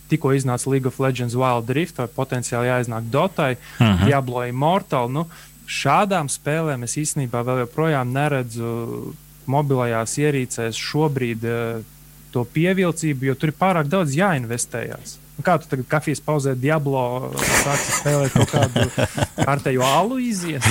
tikko 0.09 0.33
iznāca 0.33 0.71
League 0.71 0.89
of 0.89 1.01
Legends 1.01 1.37
Wild 1.37 1.71
Rift, 1.71 1.99
vai 1.99 2.09
potenciāli 2.09 2.71
jāiznāk 2.71 3.11
Dotai, 3.11 3.55
mm 3.55 3.87
-hmm. 3.87 4.05
Diablo 4.07 4.45
Immortal. 4.47 5.09
Nu, 5.09 5.27
šādām 5.67 6.29
spēlēm 6.29 6.85
es 6.85 6.97
īstenībā 6.97 7.45
vēl 7.45 7.59
joprojām 7.59 8.13
neredzu 8.13 9.15
mobilajās 9.47 10.19
ierīcēs 10.19 10.77
šobrīd 10.77 11.45
uh, 11.45 11.85
to 12.31 12.45
pievilcību, 12.45 13.25
jo 13.25 13.35
tur 13.35 13.49
ir 13.49 13.55
pārāk 13.59 13.89
daudz 13.89 14.15
jāinvestējās. 14.15 15.19
Nu, 15.41 15.45
kā 15.47 15.55
tu 15.57 15.71
tagad 15.73 15.87
kafijas 15.89 16.21
pauzē 16.21 16.53
Diablo 16.53 17.33
sāksi 17.41 17.95
spēlēt 17.97 18.35
kaut 18.35 18.51
kādu 18.53 18.83
kārtējo 19.49 19.87
alu 19.89 20.19
izies? 20.21 20.67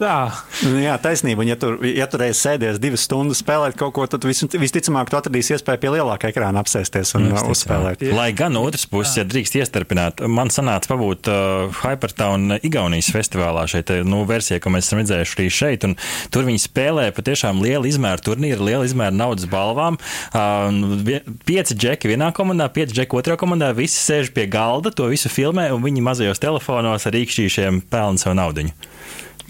Tā. 0.00 0.16
Nu, 0.64 0.78
jā, 0.80 0.94
taisnība. 1.02 1.44
Un, 1.44 1.50
ja 1.50 1.56
tur, 1.60 1.76
ja 1.84 2.06
tur 2.10 2.22
reiz 2.24 2.40
sēdies 2.40 2.80
divas 2.82 3.04
stundas 3.06 3.42
spēlēt 3.42 3.76
kaut 3.80 3.94
ko, 3.96 4.06
tad 4.10 4.24
vis, 4.28 4.42
visticamāk, 4.48 5.10
tu 5.10 5.18
atradīsi 5.18 5.54
iespēju 5.56 5.80
pie 5.82 5.92
lielākā 5.96 6.30
ekrāna 6.32 6.62
apsēsties 6.62 7.14
un 7.18 7.30
uh, 7.30 7.42
uzspēlēt. 7.52 8.04
Jā. 8.06 8.14
Lai 8.16 8.30
gan 8.36 8.54
no 8.56 8.64
otras 8.68 8.86
puses, 8.90 9.16
ja 9.18 9.26
drīkst 9.28 9.58
iestarpināt, 9.60 10.22
man 10.28 10.52
sanāca 10.52 10.92
pabūt 10.92 11.30
uh, 11.32 11.80
Hypertown 11.82 12.58
Igaunijas 12.60 13.10
festivālā 13.14 13.66
šeit, 13.70 13.92
nu, 14.08 14.22
versija, 14.28 14.60
ko 14.62 14.72
mēs 14.74 14.88
esam 14.88 15.02
redzējuši 15.02 15.36
arī 15.38 15.48
šeit, 15.60 15.88
un 15.88 15.96
tur 16.32 16.48
viņi 16.48 16.64
spēlē 16.64 17.08
patiešām 17.16 17.60
lielu 17.64 17.90
izmēru 17.90 18.24
turnīru, 18.30 18.68
lielu 18.70 18.88
izmēru 18.88 19.16
naudas 19.20 19.48
balvām. 19.50 20.00
Uh, 20.32 21.30
pieci 21.48 21.76
džeki 21.76 22.12
vienā 22.12 22.32
komandā, 22.36 22.70
pieci 22.72 22.96
džeki 22.96 23.20
otrā 23.20 23.38
komandā, 23.40 23.72
visi 23.76 24.00
sēž 24.00 24.32
pie 24.36 24.48
galda, 24.50 24.92
to 24.94 25.08
visu 25.12 25.32
filmē, 25.32 25.70
un 25.74 25.84
viņi 25.84 26.04
mazajos 26.04 26.42
telefonos 26.42 27.06
ar 27.06 27.16
rīkšķīšiem 27.16 27.84
pelna 27.90 28.20
savu 28.20 28.38
naudu. 28.38 28.70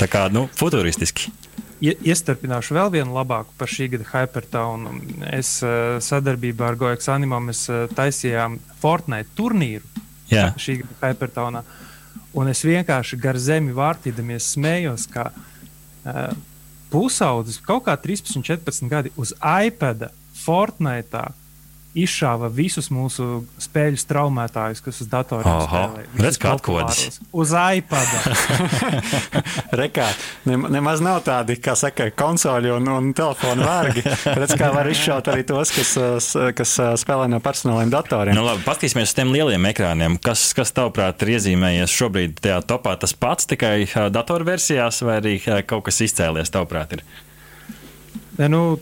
Tā 0.00 0.08
kā 0.08 0.24
nu, 0.32 0.46
futūristiski. 0.56 1.28
Iestarpināšu 1.80 2.76
vēl 2.76 2.90
vienu 2.92 3.14
labāku 3.16 3.52
par 3.60 3.68
šī 3.68 3.90
gada 3.94 4.06
Hypertownu. 4.10 4.94
Es 5.32 5.58
uh, 5.64 5.96
sadarbībā 6.04 6.70
ar 6.72 6.78
Goekas 6.80 7.08
Animam 7.12 7.48
uh, 7.52 7.84
taisījām 7.96 8.58
Fortnite 8.80 9.32
turnīru 9.36 9.84
Jā. 10.32 10.50
šī 10.60 10.80
gada 10.82 10.98
Hypertownā. 11.02 11.62
Un 12.36 12.48
es 12.52 12.60
vienkārši 12.64 13.18
gar 13.20 13.36
zemi 13.40 13.72
vārtīdamies 13.76 14.52
smējos, 14.54 15.06
ka 15.12 15.30
uh, 15.32 16.20
pusaudzis 16.92 17.60
kaut 17.64 17.84
kā 17.88 17.96
13, 18.00 18.40
14 18.44 18.88
gadi 18.92 19.12
uz 19.20 19.32
iPada 19.40 20.12
Fortnite 20.40 21.12
izšāva 21.98 22.46
visus 22.54 22.86
mūsu 22.94 23.42
spēļu 23.58 23.98
traumētājus, 24.06 24.82
kas 24.84 25.00
uz 25.02 25.08
datoriem 25.10 25.56
spēlē. 25.64 26.04
Redz, 26.22 26.38
kā 26.38 26.52
atkodas. 26.54 27.18
Uz 27.34 27.54
iPad. 27.54 28.12
Rekā, 29.80 30.06
ne, 30.46 30.58
nemaz 30.76 31.02
nav 31.02 31.22
tādi, 31.26 31.56
kā 31.62 31.74
saka, 31.78 32.06
konsoļi 32.14 32.70
un, 32.76 32.86
un 32.94 33.10
telefonu 33.16 33.66
vārgi. 33.66 34.04
Redz, 34.38 34.54
kā 34.60 34.70
var 34.74 34.90
izšaut 34.90 35.32
arī 35.32 35.42
tos, 35.48 35.74
kas, 35.74 36.30
kas 36.58 36.76
spēlē 37.02 37.26
no 37.32 37.42
personāliem 37.42 37.90
datoriem. 37.92 38.38
Nu, 38.38 38.46
labi, 38.46 38.62
paskatīsimies 38.68 39.10
uz 39.10 39.16
tiem 39.18 39.34
lieliem 39.34 39.66
ekrāniem. 39.72 40.20
Kas, 40.22 40.46
kas 40.56 40.70
tavuprāt 40.76 41.26
ir 41.26 41.34
iezīmējies 41.34 41.96
šobrīd 41.96 42.38
tajā 42.44 42.60
topā? 42.70 42.94
Tas 43.02 43.16
pats 43.18 43.50
tikai 43.50 43.74
datorversijās 44.14 45.02
vai 45.06 45.18
arī 45.18 45.34
kaut 45.66 45.88
kas 45.90 46.00
izcēlies, 46.06 46.54
tavuprāt, 46.54 46.98
ir? 46.98 47.04
Nu, 48.46 48.78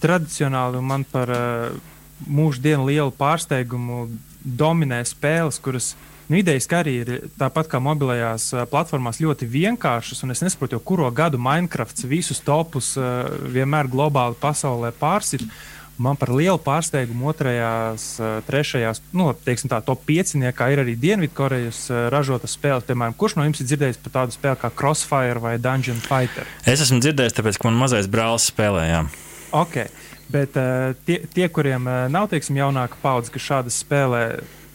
tradicionāli 0.00 0.80
man 0.82 1.04
par 1.04 1.30
uh, 1.30 1.90
mūždienu 2.28 2.88
lielu 2.88 3.12
pārsteigumu 3.16 4.08
dominē 4.44 5.02
spēles, 5.08 5.60
kuras 5.62 5.94
nu, 6.30 6.38
idejas 6.40 6.68
arī 6.76 6.94
ir 7.02 7.10
tāpat 7.40 7.68
kā 7.72 7.80
mobilajās 7.82 8.52
platformās 8.70 9.20
ļoti 9.20 9.48
vienkāršas. 9.50 10.22
Es 10.30 10.44
nesaprotu, 10.44 10.78
jau 10.78 10.84
kuro 10.92 11.10
gadu 11.10 11.40
Minecraft 11.42 12.04
visus 12.08 12.40
topus 12.44 12.94
vienmēr 13.50 13.90
globāli 13.90 14.38
pasaulē 14.40 14.94
pārsit. 14.96 15.44
Man 16.00 16.16
par 16.16 16.30
lielu 16.32 16.56
pārsteigumu 16.64 17.26
otrajās, 17.28 18.14
trešajās, 18.46 19.02
nu, 19.12 19.26
teiksim, 19.44 19.68
tā 19.68 19.82
top 19.84 20.06
pieciniekā 20.08 20.70
ir 20.72 20.80
arī 20.80 20.94
Dienvidkorejas 20.96 21.82
ražotas 22.14 22.54
spēles. 22.56 22.86
Piemēram, 22.88 23.12
kurš 23.20 23.36
no 23.36 23.44
jums 23.44 23.60
ir 23.60 23.68
dzirdējis 23.68 24.00
par 24.06 24.14
tādu 24.14 24.32
spēli 24.32 24.62
kā 24.62 24.70
Crossfire 24.72 25.42
vai 25.44 25.58
Dungeon 25.60 26.00
Fighter? 26.00 26.48
Es 26.64 26.80
esmu 26.86 27.02
dzirdējis, 27.04 27.36
tāpēc, 27.36 27.60
ka 27.60 27.68
man 27.68 27.76
mazais 27.82 28.08
brālis 28.08 28.48
spēlēja. 28.48 29.02
Okay. 29.52 29.92
Bet 30.30 30.56
uh, 30.58 30.94
tie, 31.06 31.20
tie, 31.34 31.48
kuriem 31.50 31.86
uh, 31.88 32.06
nav 32.12 32.30
teiksim, 32.30 32.58
jaunāka 32.60 32.98
paudze, 33.02 33.32
kas 33.34 33.46
šādas 33.46 33.78
spēlē, 33.82 34.22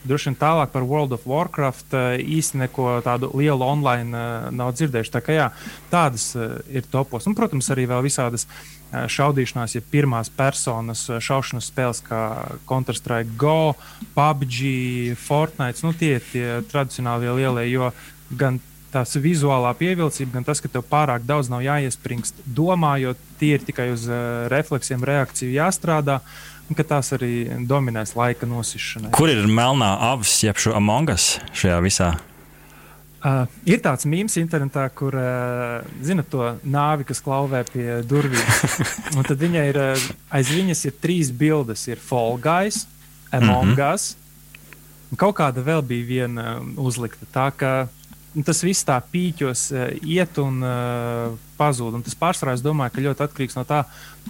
droši 0.05 0.29
vien 0.29 0.37
tālāk 0.39 0.71
par 0.73 0.85
World 0.85 1.15
of 1.15 1.25
Warcraft 1.29 1.95
uh, 1.95 2.15
īsti 2.19 2.59
neko 2.65 2.99
tādu 3.05 3.31
lielu 3.37 3.63
online 3.63 4.11
uh, 4.11 4.49
nav 4.53 4.73
dzirdējuši. 4.75 5.13
Tā 5.15 5.21
kā 5.23 5.37
jā, 5.37 5.49
tādas 5.93 6.31
uh, 6.37 6.57
ir 6.69 6.87
topos. 6.91 7.27
Un, 7.29 7.37
protams, 7.37 7.69
arī 7.73 7.87
vēl 7.89 8.03
visādas 8.05 8.47
uh, 8.49 9.05
šaudīšanās, 9.11 9.77
ja 9.77 9.85
pirmās 9.91 10.31
personas 10.33 11.07
uh, 11.09 11.21
šaušanas 11.23 11.71
spēles 11.71 12.03
kā 12.05 12.21
Counter-Strike 12.69 13.37
Go, 13.39 13.75
PUBG, 14.17 15.15
Fortnite. 15.23 15.85
Nu, 15.85 15.95
tie 15.97 16.17
ir 16.19 16.31
tie 16.33 16.47
tradicionālie 16.71 17.33
lielie, 17.39 17.69
jo 17.71 17.93
gan 18.35 18.59
tās 18.95 19.15
vizuālā 19.21 19.73
pievilcība, 19.77 20.37
gan 20.37 20.47
tas, 20.47 20.61
ka 20.63 20.71
tev 20.71 20.85
pārāk 20.89 21.25
daudz 21.27 21.51
nav 21.51 21.63
jāiespringst, 21.65 22.43
domājot, 22.57 23.19
tie 23.39 23.55
ir 23.57 23.65
tikai 23.67 23.89
uz 23.93 24.07
uh, 24.09 24.45
refleksiem, 24.51 25.03
reakciju 25.05 25.55
jāstrādā. 25.55 26.21
Un 26.65 26.73
ka 26.73 26.81
tās 26.81 27.11
arī 27.13 27.45
dominēs 27.69 28.15
laika 28.17 28.47
nosišanai. 28.49 29.11
Kur 29.13 29.29
ir 29.29 29.45
melnā 29.45 29.91
avs, 30.07 30.39
jeb 30.41 30.57
šo 30.57 30.73
Among 30.73 31.11
Us 31.13 31.35
šajā 31.53 31.77
visā? 31.85 32.15
Uh, 33.25 33.45
ir 33.65 33.79
tāds 33.81 34.05
mīmīms 34.05 34.35
internetā, 34.37 34.83
kur 34.93 35.15
uh, 35.17 35.85
zinat 36.05 36.27
to 36.29 36.45
nāvi, 36.61 37.07
kas 37.09 37.21
klauvē 37.25 37.63
pie 37.69 37.87
durvīm. 38.05 38.49
un 39.17 39.25
tad 39.25 39.41
viņai 39.41 39.63
ir 39.71 39.79
uh, 39.81 40.09
aiz 40.33 40.51
viņas 40.53 40.83
ir 40.89 40.97
trīs 41.01 41.31
bildes. 41.33 41.87
Ir 41.89 42.01
Fall 42.01 42.37
Guys, 42.41 42.85
Among 43.31 43.73
mm 43.73 43.75
-hmm. 43.77 43.93
Us. 43.93 44.15
Un 45.09 45.17
kaut 45.17 45.37
kāda 45.37 45.61
vēl 45.63 45.81
bija 45.81 46.05
viena 46.05 46.59
uzlikta. 46.77 47.25
Tā 47.33 47.49
kā 47.53 47.73
Nu, 48.35 48.43
tas 48.43 48.59
viss 48.67 48.83
tā 48.83 48.97
pīķos 48.99 49.61
uh, 49.71 49.85
iet 50.03 50.35
un 50.43 50.59
uh, 50.59 51.35
pazūd. 51.55 51.95
Un 51.95 52.03
tas 52.03 52.17
pārsvarā, 52.19 52.57
es 52.57 52.63
domāju, 52.63 52.91
ka 52.91 53.03
ļoti 53.05 53.23
atkarīgs 53.23 53.55
no 53.55 53.63
tā, 53.67 53.85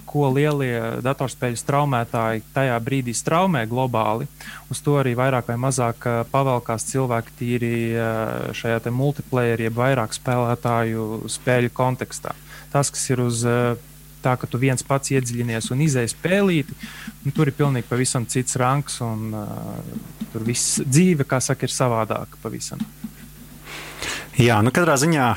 ko 0.05 0.27
lielie 0.29 1.01
datorspēļu 1.01 1.57
straumētāji 1.57 2.43
tajā 2.53 2.75
brīdī 2.85 3.15
straumē 3.17 3.63
globāli. 3.71 4.27
Uz 4.69 4.83
to 4.85 4.99
arī 5.01 5.15
vairāk 5.17 5.49
vai 5.49 5.57
mazāk 5.63 6.05
uh, 6.05 6.21
pavelkās 6.29 6.85
cilvēki 6.91 7.35
tīri 7.39 7.73
šajā 8.53 8.93
multiplayer, 8.93 9.65
jeb 9.65 9.81
vairāk 9.81 10.13
spēlētāju 10.13 11.25
spēļu 11.39 11.73
kontekstā. 11.73 12.35
Tas, 12.69 12.93
kas 12.93 13.09
ir 13.09 13.23
uz 13.23 13.41
tā, 14.25 14.35
ka 14.37 14.49
tu 14.49 14.61
viens 14.61 14.85
pats 14.85 15.13
iedziļinies 15.15 15.71
un 15.73 15.81
izēj 15.85 16.11
spēlīti, 16.13 16.77
nu, 17.25 17.33
tur 17.33 17.49
ir 17.49 17.57
pilnīgi 17.57 17.89
pavisam 17.89 18.25
cits 18.29 18.57
rangs 18.61 18.99
un 19.05 19.33
uh, 19.33 19.81
tur 20.33 20.45
viss 20.45 20.81
dzīve, 20.85 21.25
kā 21.29 21.41
saka, 21.41 21.65
ir 21.65 21.73
savādāka 21.73 22.41
pavisam. 22.43 22.81
Jā, 24.41 24.57
nu 24.65 24.71
katrā 24.75 24.97
ziņā 24.99 25.27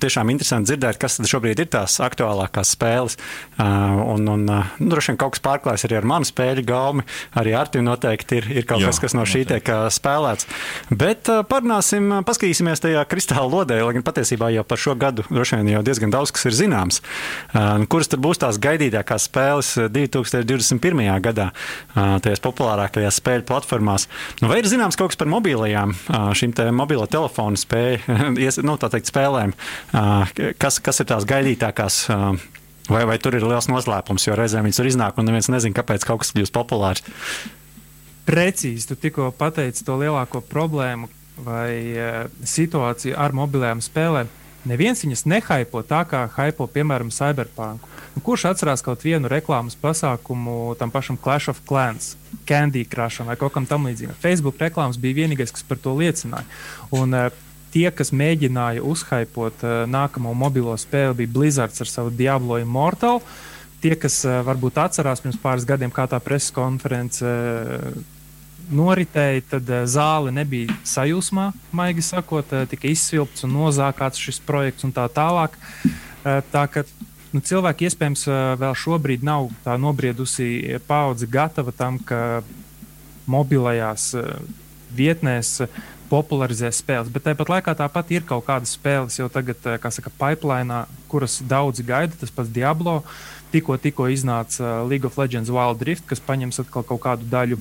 tiešām 0.00 0.30
interesanti 0.32 0.70
dzirdēt, 0.70 0.98
kas 1.00 1.18
šobrīd 1.28 1.60
ir 1.62 1.68
tās 1.72 1.98
aktuālākās 2.02 2.72
spēles. 2.76 3.18
Un, 3.60 4.24
un 4.28 4.46
nu, 4.48 4.60
droši 4.80 5.12
vien 5.12 5.18
kaut 5.20 5.36
kas 5.36 5.44
pārklājas 5.44 5.84
arī 5.88 5.98
ar 6.00 6.08
manu 6.08 6.28
spēļu 6.28 6.64
gaumi. 6.68 7.04
Arī 7.38 7.52
ar 7.52 7.66
Artiņu 7.66 7.86
noteikti 7.86 8.40
ir, 8.40 8.48
ir 8.60 8.66
kaut 8.68 8.82
Jā, 8.82 8.90
kas, 8.90 9.00
kas 9.04 9.16
no 9.16 9.26
šī 9.28 9.44
tiek 9.50 9.68
spēlēts. 9.94 10.48
Bet 10.90 11.28
parunāsim, 11.48 12.08
paskatīsimies 12.26 12.82
tajā 12.82 13.04
kristāla 13.10 13.46
lodē, 13.46 13.78
lai 13.84 13.94
gan 13.98 14.06
patiesībā 14.06 14.50
jau 14.54 14.64
par 14.66 14.80
šo 14.80 14.96
gadu 14.98 15.26
droši 15.30 15.60
vien 15.60 15.70
jau 15.76 15.84
diezgan 15.86 16.12
daudz 16.12 16.32
kas 16.34 16.48
ir 16.48 16.56
zināms. 16.56 17.02
Kuras 17.92 18.10
tad 18.12 18.24
būs 18.24 18.40
tās 18.42 18.58
gaidītākās 18.62 19.28
spēles 19.28 19.74
2021. 19.92 21.04
gadā, 21.24 21.50
tajās 21.94 22.42
populārākajās 22.44 23.20
spēļu 23.22 23.46
platformās? 23.48 24.08
Nu, 24.40 24.50
vai 24.50 24.60
ir 24.62 24.70
zināms 24.72 24.98
kaut 24.98 25.12
kas 25.12 25.20
par 25.20 25.30
mobilajām, 25.32 25.94
šīm 26.38 26.56
mobilo 26.76 27.06
telefonu 27.10 27.60
spēju? 27.60 28.18
nu, 28.68 28.76
teikt, 28.82 29.10
spēlēm. 29.10 29.54
Kas, 30.60 30.78
kas 30.84 31.02
ir 31.02 31.10
tās 31.10 31.28
gaidītākās? 31.28 32.04
Vai, 32.90 33.04
vai 33.06 33.16
tur 33.22 33.36
ir 33.38 33.44
liels 33.46 33.68
noslēpums, 33.70 34.26
jo 34.26 34.34
reizēm 34.36 34.66
viņas 34.66 34.80
tur 34.80 34.88
iznāk 34.90 35.18
un 35.20 35.28
neviens 35.28 35.48
nezina, 35.52 35.76
kāpēc 35.76 36.02
kaut 36.06 36.24
kas 36.24 36.32
kļūst 36.34 36.54
populārs? 36.54 37.04
Precīzi, 38.26 38.88
tu 38.90 38.96
tikko 38.98 39.30
pateici 39.38 39.86
to 39.86 39.96
lielāko 39.98 40.42
problēmu 40.46 41.08
vai 41.42 41.72
uh, 41.94 42.24
situāciju 42.46 43.16
ar 43.18 43.34
mobilajām 43.34 43.82
spēlēm. 43.82 44.30
Neviens 44.68 45.00
viņas 45.02 45.24
nehaipo 45.26 45.80
tā, 45.86 46.04
kā 46.06 46.26
haipo, 46.36 46.68
piemēram, 46.70 47.10
Cyberpunk. 47.10 47.86
Nu, 48.14 48.22
kurš 48.22 48.44
atcerās 48.52 48.84
kaut 48.84 49.02
vienu 49.02 49.30
reklāmas 49.30 49.74
pasākumu 49.78 50.76
tam 50.78 50.92
pašam 50.94 51.18
Clash 51.18 51.50
of 51.50 51.62
Clans, 51.66 52.12
Candy 52.46 52.84
Crush 52.86 53.24
vai 53.26 53.38
kaut 53.40 53.56
kam 53.56 53.66
tamlīdzīgam? 53.66 54.18
Facebook 54.22 54.60
reklāmas 54.62 55.00
bija 55.02 55.22
vienīgais, 55.24 55.54
kas 55.54 55.66
par 55.66 55.80
to 55.82 55.96
liecināja. 55.98 56.46
Un, 56.94 57.16
uh, 57.16 57.42
tie, 57.72 57.88
kas 57.94 58.12
mēģināja 58.14 58.84
uzhaipot 58.84 59.64
uh, 59.64 59.82
nākamo 59.90 60.34
mobilo 60.36 60.74
spēli, 60.78 61.22
bija 61.22 61.32
Blizzards 61.32 61.82
ar 61.82 61.90
savu 61.90 62.12
Diablo 62.14 62.60
Immortal. 62.60 63.22
Tie, 63.82 63.94
kas 63.98 64.20
uh, 64.28 64.40
varbūt 64.46 64.80
atcerās 64.82 65.22
pirms 65.24 65.40
pāris 65.42 65.66
gadiem, 65.68 65.92
kā 65.94 66.06
tā 66.10 66.20
preses 66.22 66.52
konference 66.54 67.24
uh, 67.24 67.92
noritēja, 68.72 69.44
tad 69.56 69.70
uh, 69.72 69.84
zāle 69.90 70.34
nebija 70.34 70.76
sajūsmā, 70.86 71.50
maigi 71.74 72.04
sakot, 72.06 72.52
uh, 72.54 72.68
tika 72.70 72.90
izsvilpts 72.92 73.48
un 73.48 73.56
nozākāts 73.56 74.20
šis 74.20 74.42
projekts 74.46 74.86
un 74.86 74.94
tā 74.94 75.08
tālāk. 75.12 75.56
Uh, 76.22 76.38
tā 76.52 76.66
ka 76.70 76.84
nu, 77.32 77.40
cilvēki 77.40 77.88
iespējams 77.88 78.26
vēl 78.60 78.74
šobrīd 78.76 79.24
nav 79.24 79.48
tā 79.64 79.78
nobriedusi 79.80 80.76
paudze 80.86 81.26
gatava 81.26 81.72
tam, 81.72 81.96
ka 81.98 82.42
mobilajās 83.30 84.10
vietnēs 84.92 85.62
popularizē 86.12 86.68
spēles. 86.74 87.10
Bet 87.12 87.24
tāpat 87.24 87.50
laikā 87.56 87.74
tāpat 87.78 88.10
ir 88.12 88.26
kaut 88.28 88.44
kādas 88.46 88.74
spēles 88.76 89.16
jau 89.16 89.28
tagad, 89.32 89.60
kā 89.80 89.92
saka, 89.94 90.12
pipeline, 90.20 90.84
kuras 91.08 91.38
daudzi 91.48 91.84
gaida. 91.88 92.18
Tas 92.20 92.34
pats 92.34 92.52
Diablo. 92.52 93.00
Tikko, 93.52 93.76
tikko 93.76 94.06
iznāca 94.08 94.80
League 94.88 95.04
of 95.04 95.16
Legends 95.20 95.52
Wild 95.52 95.82
Rift, 95.84 96.06
kas 96.08 96.22
paņems 96.24 96.62
atkal 96.62 96.86
kaut 96.88 97.02
kādu 97.04 97.28
daļu 97.28 97.58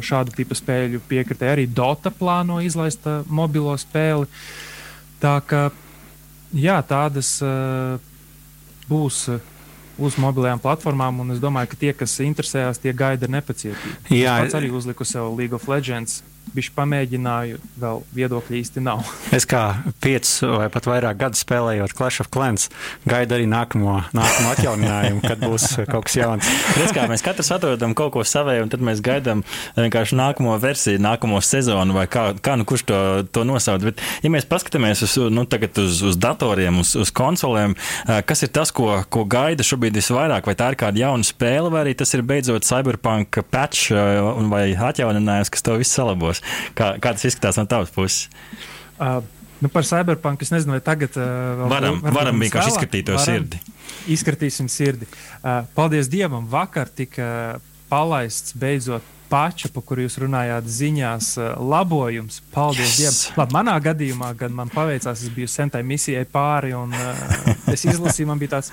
šādu 0.00 0.32
tipu 0.32 0.56
spēļu 0.56 1.02
piekritēji. 1.10 1.52
Arī 1.52 1.66
Dota 1.68 2.08
plāno 2.08 2.56
izlaist 2.64 3.04
mobilo 3.28 3.74
spēli. 3.76 4.24
Tā 5.20 5.34
kā 5.44 5.66
jā, 6.56 6.78
tādas 6.88 7.36
būs 8.88 9.26
uz 10.02 10.16
mobilajām 10.16 10.60
platformām, 10.62 11.20
un 11.20 11.36
es 11.36 11.40
domāju, 11.40 11.68
ka 11.68 11.80
tie, 11.84 11.92
kas 11.92 12.16
interesējās, 12.24 12.80
tie 12.80 12.96
gaida 12.96 13.28
nepacietību. 13.28 14.08
Jā, 14.16 14.40
es 14.46 14.56
arī 14.56 14.72
uzliku 14.72 15.04
sev 15.04 15.28
League 15.36 15.52
of 15.52 15.68
Legends 15.68 16.22
Viņš 16.52 16.68
pamēģināja, 16.76 17.56
vēl 17.80 18.02
viedokļi 18.12 18.58
īsti 18.60 18.82
nav. 18.84 19.06
es 19.36 19.46
kā 19.48 19.62
piecus 20.04 20.42
vai 20.44 20.68
pat 20.72 20.88
vairāk 20.90 21.20
gadu 21.22 21.38
spēlējot 21.38 21.94
Clash 21.96 22.20
of 22.20 22.28
Clans, 22.32 22.68
gaidu 23.08 23.38
arī 23.38 23.46
nākamo, 23.48 23.94
nākamo 24.12 24.50
atjauninājumu, 24.52 25.22
kad 25.24 25.40
būs 25.40 25.68
kaut 25.88 26.08
kas 26.08 26.18
jauns. 26.18 26.50
Redz, 26.76 26.92
kā 26.92 27.06
mēs 27.08 27.24
katrs 27.24 27.52
atrodam 27.56 27.94
kaut 27.96 28.12
ko 28.16 28.24
savēju, 28.26 28.66
un 28.66 28.72
tad 28.72 28.84
mēs 28.84 29.00
gaidām 29.04 29.44
vienkārši 29.78 30.18
nākamo 30.18 30.58
versiju, 30.60 31.00
nākamo 31.02 31.40
sezonu, 31.44 31.96
vai 31.96 32.04
kā, 32.12 32.28
kā 32.36 32.58
nu 32.60 32.68
kurš 32.68 32.84
to, 32.90 33.00
to 33.32 33.46
nosauc. 33.48 33.88
Bet, 33.88 34.04
ja 34.24 34.32
mēs 34.32 34.48
paskatāmies 34.50 35.04
uz, 35.06 35.16
nu, 35.32 35.46
uz, 35.46 36.02
uz 36.12 36.20
datoriem, 36.20 36.82
uz, 36.84 36.92
uz 37.00 37.14
konsolēm, 37.16 37.78
kas 38.28 38.44
ir 38.44 38.52
tas, 38.52 38.74
ko, 38.74 38.90
ko 39.08 39.24
gaida 39.24 39.64
šobrīd 39.66 39.96
visvairāk? 40.02 40.50
Vai 40.50 40.56
tā 40.58 40.72
ir 40.72 40.78
kāda 40.84 41.04
jauna 41.06 41.26
spēle, 41.26 41.72
vai 41.72 41.86
arī 41.86 41.96
tas 41.96 42.12
ir 42.12 42.26
beidzot 42.26 42.68
Cyberpunk 42.68 43.40
patch 43.48 43.92
vai 44.52 44.66
atjauninājums, 44.76 45.52
kas 45.52 45.64
to 45.64 45.80
visu 45.80 45.96
salabos? 45.96 46.41
Kā, 46.78 46.94
kā 47.02 47.14
tas 47.14 47.26
izskatās 47.28 47.60
no 47.60 47.66
tavas 47.70 47.92
puses? 47.94 48.28
Uh, 48.98 49.20
nu 49.62 49.70
par 49.72 49.86
Cyberpunk 49.88 50.42
es 50.44 50.52
nezinu, 50.54 50.76
vai 50.76 50.82
tagad 50.84 51.16
uh, 51.20 51.64
varam, 51.70 52.00
varam 52.04 52.42
vienkārši 52.42 52.74
izskatīt 52.74 53.08
to 53.10 53.18
sirdi. 53.22 53.62
Izskatīsim 54.12 54.70
sirdi. 54.72 55.08
Uh, 55.40 55.62
paldies 55.76 56.10
Dievam, 56.12 56.46
vakar 56.50 56.90
tika 56.90 57.58
palaists 57.92 58.56
beidzot 58.58 59.06
pača, 59.32 59.70
par 59.72 59.84
kuru 59.88 60.04
jūs 60.04 60.18
runājāt, 60.20 60.66
ziņās, 60.68 61.32
labojums. 61.72 62.42
Paldies 62.52 62.98
yes. 63.00 63.20
Dievam. 63.24 63.38
Labi, 63.40 63.56
manā 63.56 63.76
gadījumā, 63.86 64.32
kad 64.38 64.52
man 64.52 64.72
paveicās, 64.72 65.24
es 65.24 65.32
biju 65.32 65.48
sentai 65.48 65.80
misijai 65.86 66.26
pāri, 66.28 66.74
un 66.76 66.92
uh, 66.92 67.52
es 67.72 67.86
izlasīju, 67.88 68.28
man 68.28 68.42
bija 68.42 68.58
tāds. 68.58 68.72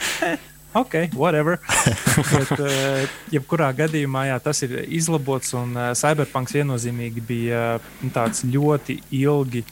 Eh, 0.74 0.80
ok, 0.80 0.94
whatever. 1.16 1.60
Bet, 2.34 2.52
uh, 2.60 3.06
jebkurā 3.34 3.72
gadījumā 3.74 4.28
jā, 4.30 4.40
tas 4.44 4.62
ir 4.66 4.76
izlabots, 4.86 5.54
un 5.58 5.74
uh, 5.78 5.92
Cyberpunks 5.98 6.54
viennozīmīgi 6.58 7.24
bija 7.26 7.64
uh, 7.80 8.12
tāds 8.14 8.44
ļoti 8.46 9.00
ilgi 9.22 9.64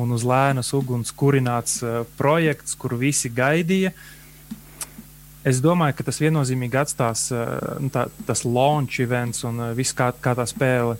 un 0.00 0.14
uz 0.16 0.24
lēnas 0.24 0.72
uguns 0.72 1.12
kurināts 1.12 1.82
projekts, 2.16 2.76
kuru 2.78 2.96
visi 3.02 3.28
gaidīja. 3.28 3.90
Es 5.44 5.60
domāju, 5.60 5.98
ka 5.98 6.06
tas 6.08 6.20
viennozīmīgi 6.22 6.78
atstās 6.80 7.26
uh, 7.34 7.76
tā, 7.92 8.06
tas 8.28 8.44
launch 8.44 9.00
events 9.04 9.44
un 9.48 9.60
viss, 9.76 9.96
kā, 9.96 10.12
kā 10.16 10.32
tā 10.38 10.46
spēle 10.48 10.96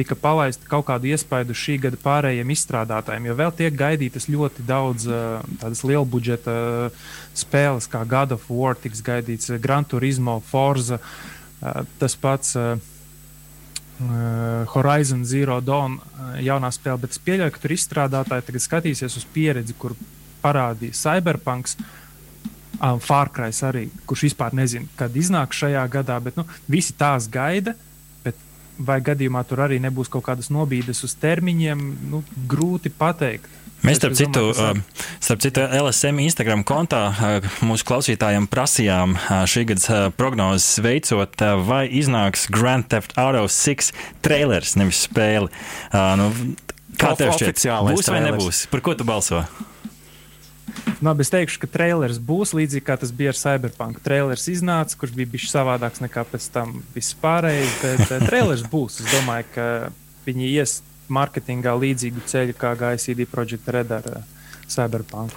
tika 0.00 0.16
palaista 0.16 0.68
kaut 0.70 0.86
kādu 0.88 1.10
iespaidu 1.12 1.54
šī 1.56 1.76
gada 1.84 1.98
pārējiem 2.00 2.52
izstrādātājiem, 2.54 3.28
jo 3.28 3.36
vēl 3.36 3.52
tiek 3.56 3.74
gaidītas 3.76 4.30
ļoti 4.32 4.64
daudz 4.68 5.08
uh, 5.10 5.42
tādas 5.60 5.82
liela 5.84 6.06
budžeta 6.08 6.54
uh, 6.54 7.02
spēles, 7.36 7.88
kā 7.90 8.00
God 8.08 8.32
of 8.36 8.46
War, 8.48 8.78
tiks 8.80 9.02
gaidīts 9.04 9.52
uh, 9.52 9.58
Gran 9.60 9.84
Turismo, 9.84 10.40
Forza, 10.40 11.00
tas 12.00 12.16
pats. 12.16 12.56
Horizon 14.72 15.26
Zero 15.28 15.58
Dawn 15.60 15.98
jaunā 16.40 16.70
spēle, 16.72 17.02
bet 17.02 17.12
es 17.12 17.20
pieļauju, 17.20 17.52
ka 17.52 17.60
tur 17.60 17.74
izstrādātāji 17.74 18.46
tagad 18.46 18.62
skatīsies 18.64 19.16
uz 19.20 19.26
pieredzi, 19.34 19.74
kur 19.76 19.92
parādīja 20.40 20.96
Cyberpunks, 20.96 21.76
um, 22.80 22.96
Cry 23.04 23.52
arī, 23.68 23.82
kurš 24.08 24.30
vispār 24.30 24.56
nezina, 24.56 24.88
kad 24.96 25.12
iznāks 25.12 25.60
šajā 25.60 25.84
gadā, 25.92 26.16
bet 26.24 26.40
nu, 26.40 26.46
visi 26.64 26.96
tās 26.96 27.28
gaida. 27.28 27.76
Uh, 27.76 27.89
vai 28.80 28.98
gadījumā 29.04 29.44
tur 29.48 29.64
arī 29.66 29.80
nebūs 29.82 30.10
kaut 30.12 30.24
kādas 30.28 30.50
nobīdes 30.52 31.04
uz 31.06 31.14
termiņiem, 31.20 31.82
nu, 32.10 32.22
grūti 32.50 32.92
pateikt. 32.92 33.58
Mēs, 33.80 33.96
starp 33.96 34.12
citu, 34.18 34.42
starp 35.24 35.40
citu, 35.40 35.62
LSM 35.64 36.20
Instagram 36.20 36.66
kontā 36.68 37.14
mūsu 37.64 37.86
klausītājiem 37.88 38.44
prasījām 38.52 39.14
šī 39.48 39.62
gada 39.70 40.00
prognozes 40.18 40.82
veicot, 40.84 41.40
vai 41.64 41.86
iznāks 41.88 42.44
Grand 42.52 42.84
Theft 42.92 43.16
Auto 43.20 43.46
6 43.48 43.94
trailers, 44.20 44.76
nevis 44.76 45.06
spēle. 45.06 45.48
Nu, 46.20 46.28
kā 47.00 47.14
tev 47.16 47.32
šķiet, 47.38 47.64
būs 47.88 48.12
vai 48.12 48.20
nebūs? 48.28 48.66
Par 48.68 48.84
ko 48.84 48.92
tu 48.92 49.08
balso? 49.08 49.46
Nu, 51.00 51.14
es 51.22 51.32
teikšu, 51.32 51.62
ka 51.62 51.70
trailers 51.72 52.18
būs 52.20 52.52
līdzīgi 52.56 52.84
kā 52.84 52.98
tas 53.00 53.12
bija 53.16 53.32
ar 53.32 53.38
Cyberpunk. 53.38 54.02
Trailers 54.04 54.48
iznāca, 54.52 54.98
kurš 55.00 55.14
bija 55.16 55.32
bijis 55.32 55.52
savādāks 55.52 56.02
nekā 56.04 56.26
pēc 56.28 56.50
tam 56.52 56.80
viss 56.94 57.16
pārējais, 57.22 57.78
bet 57.80 58.04
uh, 58.06 58.26
trailers 58.28 58.66
būs. 58.68 59.00
Es 59.00 59.14
domāju, 59.14 59.48
ka 59.54 59.66
viņi 60.26 60.52
ies 60.52 60.80
marketingā 61.10 61.72
līdzīgu 61.80 62.26
ceļu 62.28 62.58
kā 62.60 62.74
gāja 62.78 63.00
CD 63.00 63.26
Projekt 63.30 63.72
Red 63.72 63.96
ar 63.96 64.12
uh, 64.12 64.28
Cyberpunk. 64.68 65.34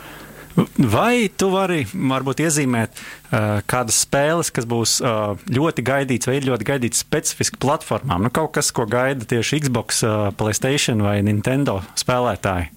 Vai 0.77 1.31
tu 1.33 1.47
vari 1.49 1.81
varbūt 1.89 2.43
iezīmēt 2.45 2.93
uh, 2.93 3.63
kādas 3.65 4.03
spēles, 4.03 4.51
kas 4.53 4.67
būs 4.69 4.99
uh, 5.01 5.33
ļoti 5.49 5.85
gaidītas, 5.85 6.29
vai 6.29 6.37
ir 6.37 6.47
ļoti 6.51 6.67
gaidītas 6.67 7.01
specifiski 7.01 7.57
platformām? 7.63 8.27
Nu, 8.27 8.33
kaut 8.33 8.53
kas, 8.59 8.69
ko 8.75 8.85
gaida 8.89 9.25
tieši 9.25 9.63
Xbox, 9.65 10.03
uh, 10.05 10.29
Playstation 10.37 11.01
vai 11.01 11.17
Nintendo 11.25 11.79
spēlētāji? 11.97 12.69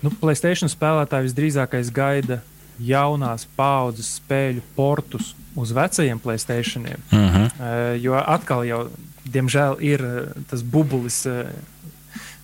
Nu, 0.00 0.12
Playstation 0.20 0.70
spēlētāji 0.72 1.28
visdrīzākais 1.28 1.92
gaida 1.92 2.40
jaunās 2.80 3.44
paudzes 3.56 4.16
spēļu 4.20 4.62
portus 4.76 5.34
uz 5.58 5.72
vecajiem 5.76 6.20
Playstationiem. 6.20 7.00
Uh 7.10 7.18
mhm. 7.18 7.36
-huh. 7.36 7.50
uh, 7.60 8.02
jo 8.02 8.14
atkal 8.16 8.64
jau, 8.64 8.88
diemžēl, 9.24 9.80
ir 9.80 10.04
uh, 10.04 10.44
tas 10.50 10.62
bubulis. 10.62 11.26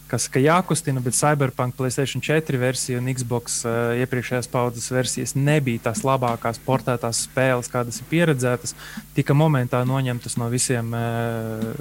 Kas 0.07 0.29
jākustina, 0.31 1.01
bet 1.03 1.16
Cyberpunk, 1.19 1.75
Playstation 1.75 2.23
4 2.23 2.61
versija 2.62 3.01
un 3.01 3.09
Xbox 3.11 3.57
uh, 3.66 3.97
iepriekšējās 3.99 4.47
paudzes 4.53 4.87
versijas 4.95 5.35
nebija 5.35 5.83
tās 5.88 6.05
labākās 6.07 6.61
portētās 6.62 7.25
spēles, 7.27 7.66
kādas 7.73 7.99
ir 7.99 8.07
pieredzētas. 8.12 8.77
Tika 9.16 9.35
momentā 9.35 9.81
noņemtas 9.88 10.38
no 10.38 10.47
visiem 10.53 10.95
uh, 10.95 11.73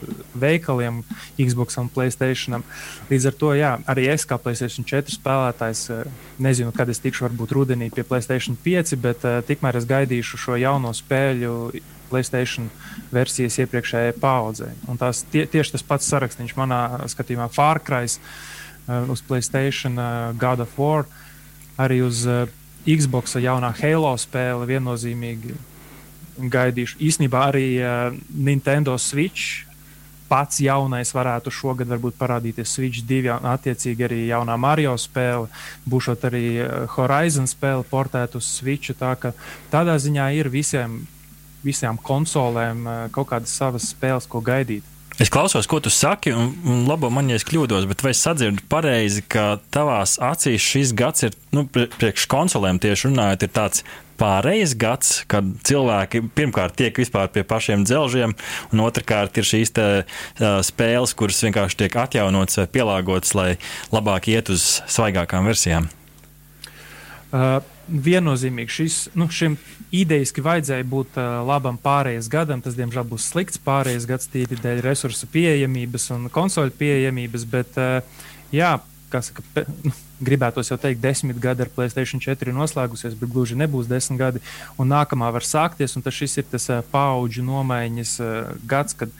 veikaliem, 0.41 1.03
Xbox 1.37 1.77
un 1.77 1.91
Playstation. 1.93 2.63
Līdz 3.11 3.29
ar 3.29 3.37
to, 3.43 3.53
jā, 3.59 3.75
arī 3.93 4.07
es 4.15 4.25
kā 4.25 4.41
Playstation 4.41 4.89
4 4.89 5.19
spēlētājs 5.19 5.85
uh, 5.93 6.01
nezinu, 6.41 6.73
kad 6.73 6.89
es 6.89 7.03
tikšu 7.05 7.27
varbūt 7.27 7.53
rudenī 7.53 7.91
pie 7.93 8.07
Playstation 8.09 8.57
5, 8.57 8.97
bet 9.05 9.29
uh, 9.29 9.43
tikmēr 9.45 9.77
es 9.77 9.85
gaidīšu 9.91 10.41
šo 10.47 10.57
jauno 10.57 10.97
spēļu 10.97 11.53
Playstation 12.09 12.69
versijas 13.13 13.57
iepriekšējai 13.63 14.15
paudzei. 14.21 14.71
Tie, 15.31 15.45
tieši 15.49 15.75
tas 15.75 15.85
pats 15.85 16.09
sarakstīns 16.11 16.55
manā 16.57 16.81
skatījumā 17.11 17.49
Far 17.53 17.81
Cry 17.83 18.09
uh, 18.09 19.11
uz 19.11 19.23
Playstation, 19.25 19.99
uh, 19.99 20.33
God 20.39 20.65
of 20.65 20.75
War, 20.79 21.05
arī 21.81 22.01
uz 22.05 22.25
uh, 22.29 22.45
Xbox 22.85 23.37
jaunā 23.41 23.73
Halo 23.79 24.13
spēle 24.21 24.67
viennozīmīgi 24.69 25.55
gaidīšu. 26.51 26.99
Īsnībā 27.01 27.47
arī 27.49 27.67
Nintendo 28.29 28.97
Switch 28.99 29.63
pats 30.29 30.59
jaunais 30.61 31.11
varētu 31.13 31.53
šogad 31.53 31.89
varbūt 31.89 32.17
parādīties 32.19 32.75
Switch 32.77 33.05
2, 33.05 33.37
un 33.37 33.49
attiecīgi 33.51 34.05
arī 34.07 34.19
jaunā 34.27 34.57
Mario 34.59 34.95
spēle, 34.99 35.49
būšot 35.89 36.25
arī 36.29 36.45
Horizon 36.95 37.49
spēle 37.49 37.85
portēta 37.89 38.39
uz 38.41 38.49
Switch. 38.49 38.93
Tā 38.97 39.13
ka 39.21 39.33
tādā 39.73 39.97
ziņā 40.01 40.31
ir 40.39 40.49
visiem 40.53 41.03
visām 41.65 41.99
konsolēm 42.01 42.85
eh, 42.85 42.99
kaut 43.15 43.31
kādas 43.33 43.55
savas 43.57 43.89
spēles, 43.93 44.29
ko 44.29 44.43
gaidīt. 44.45 44.85
Es 45.15 45.29
klausos, 45.31 45.63
ko 45.71 45.77
tu 45.79 45.87
saki, 45.87 46.33
un, 46.35 46.49
un 46.67 46.81
labo 46.89 47.07
man, 47.13 47.29
ja 47.31 47.37
es 47.39 47.45
kļūdos, 47.47 47.85
bet 47.87 48.01
vai 48.03 48.11
es 48.11 48.19
sadzirdu 48.19 48.65
pareizi, 48.67 49.21
ka 49.23 49.61
tavās 49.71 50.17
acīs 50.19 50.59
šis 50.59 50.91
gads 50.91 51.23
ir, 51.29 51.37
nu, 51.55 51.63
priekš 51.71 52.25
konsolēm 52.27 52.81
tieši 52.83 53.07
runājot, 53.07 53.45
ir 53.47 53.53
tāds 53.55 53.85
pārējais 54.19 54.73
gads, 54.79 55.13
kad 55.31 55.47
cilvēki 55.67 56.19
pirmkārt 56.35 56.75
tiek 56.79 56.99
vispār 56.99 57.31
pie 57.31 57.45
pašiem 57.47 57.85
dzelžiem, 57.87 58.35
un 58.75 58.83
otrkārt 58.83 59.39
ir 59.39 59.47
šīs 59.47 59.71
te, 59.75 59.87
uh, 60.03 60.57
spēles, 60.67 61.15
kuras 61.15 61.39
vienkārši 61.47 61.79
tiek 61.85 61.95
atjaunotas 62.03 62.59
vai 62.59 62.67
pielāgotas, 62.75 63.31
lai 63.39 63.49
labāk 63.95 64.27
iet 64.35 64.51
uz 64.51 64.81
svaigākām 64.83 65.47
versijām? 65.47 65.87
Uh, 67.31 67.61
viennozīmīgi 67.87 68.79
šis, 68.81 68.99
nu, 69.15 69.27
šim 69.31 69.57
idejiski 70.01 70.43
vajadzēja 70.45 70.85
būt 70.89 71.19
uh, 71.19 71.41
labam 71.47 71.77
pārējais 71.81 72.29
gadam. 72.31 72.61
Tas, 72.63 72.77
diemžēl, 72.77 73.05
būs 73.09 73.29
slikts 73.31 73.61
pārējais 73.61 74.07
gads 74.09 74.29
tīri 74.31 74.57
dēļ 74.61 74.81
resursu 74.85 75.29
pieejamības 75.31 76.09
un 76.15 76.27
konsoļu 76.33 76.75
pieejamības. 76.79 77.47
Bet, 77.51 77.79
uh, 77.79 78.27
jā, 78.55 78.75
kā 79.13 79.21
saka, 79.25 79.45
pe, 79.55 79.65
nu, 79.85 79.93
gribētos 80.25 80.71
jau 80.71 80.77
teikt, 80.81 81.01
desmit 81.03 81.39
gadi 81.41 81.65
ar 81.65 81.71
Placēta 81.75 82.05
4 82.27 82.53
noslēgusies, 82.55 83.17
bet 83.19 83.31
gluži 83.31 83.57
nebūs 83.59 83.89
desmit 83.91 84.21
gadi. 84.21 84.43
Un 84.81 84.91
nākamā 84.93 85.31
var 85.35 85.45
sākties, 85.45 85.97
un 85.97 86.05
tas 86.05 86.21
ir 86.25 86.47
tas 86.51 86.69
uh, 86.71 86.83
paudžu 86.91 87.43
nomaiņas 87.45 88.15
uh, 88.23 88.53
gads, 88.67 88.97
kad 88.97 89.11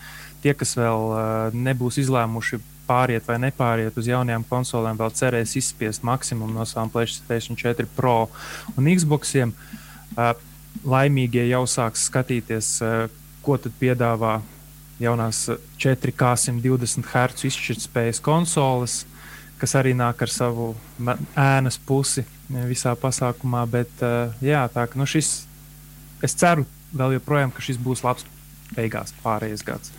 tie, 0.44 0.54
kas 0.54 0.76
vēl 0.78 1.12
uh, 1.12 1.22
nebūs 1.56 2.00
izlēmuši 2.04 2.62
pāriet 2.86 3.26
vai 3.26 3.38
nepāriet 3.42 3.96
uz 3.98 4.08
jaunajām 4.10 4.46
konsolēm, 4.50 4.98
vēl 5.00 5.14
cerēs 5.18 5.56
izspiest 5.58 6.06
maksimumu 6.06 6.54
no 6.54 6.66
savām 6.70 6.92
PlayStation 6.94 7.58
4 7.58 7.90
Pro 7.96 8.28
un 8.78 8.92
Xboxiem. 8.92 9.56
Laimīgie 10.84 11.46
jau 11.48 11.64
sāks 11.70 12.10
skatīties, 12.10 12.70
ko 13.46 13.58
tad 13.62 13.74
piedāvā 13.80 14.40
jaunās 15.00 15.46
4K 15.82 16.36
120 16.46 17.08
Hz 17.12 17.48
izšķirtspējas 17.50 18.22
konsoles, 18.26 19.04
kas 19.62 19.76
arī 19.80 19.96
nāk 19.96 20.22
ar 20.26 20.32
savu 20.32 20.74
ēnas 21.40 21.80
pusi 21.88 22.26
visā 22.50 22.96
pasākumā. 23.00 23.64
Bet 23.72 24.06
jā, 24.44 24.66
tā 24.74 24.88
nu, 25.00 25.08
šis, 25.08 25.46
es 26.24 26.36
ceru 26.38 26.68
vēl 26.96 27.18
joprojām, 27.18 27.54
ka 27.56 27.64
šis 27.64 27.80
būs 27.82 28.04
labs 28.06 28.28
beigās 28.76 29.14
pārējais 29.24 29.64
gads. 29.66 29.92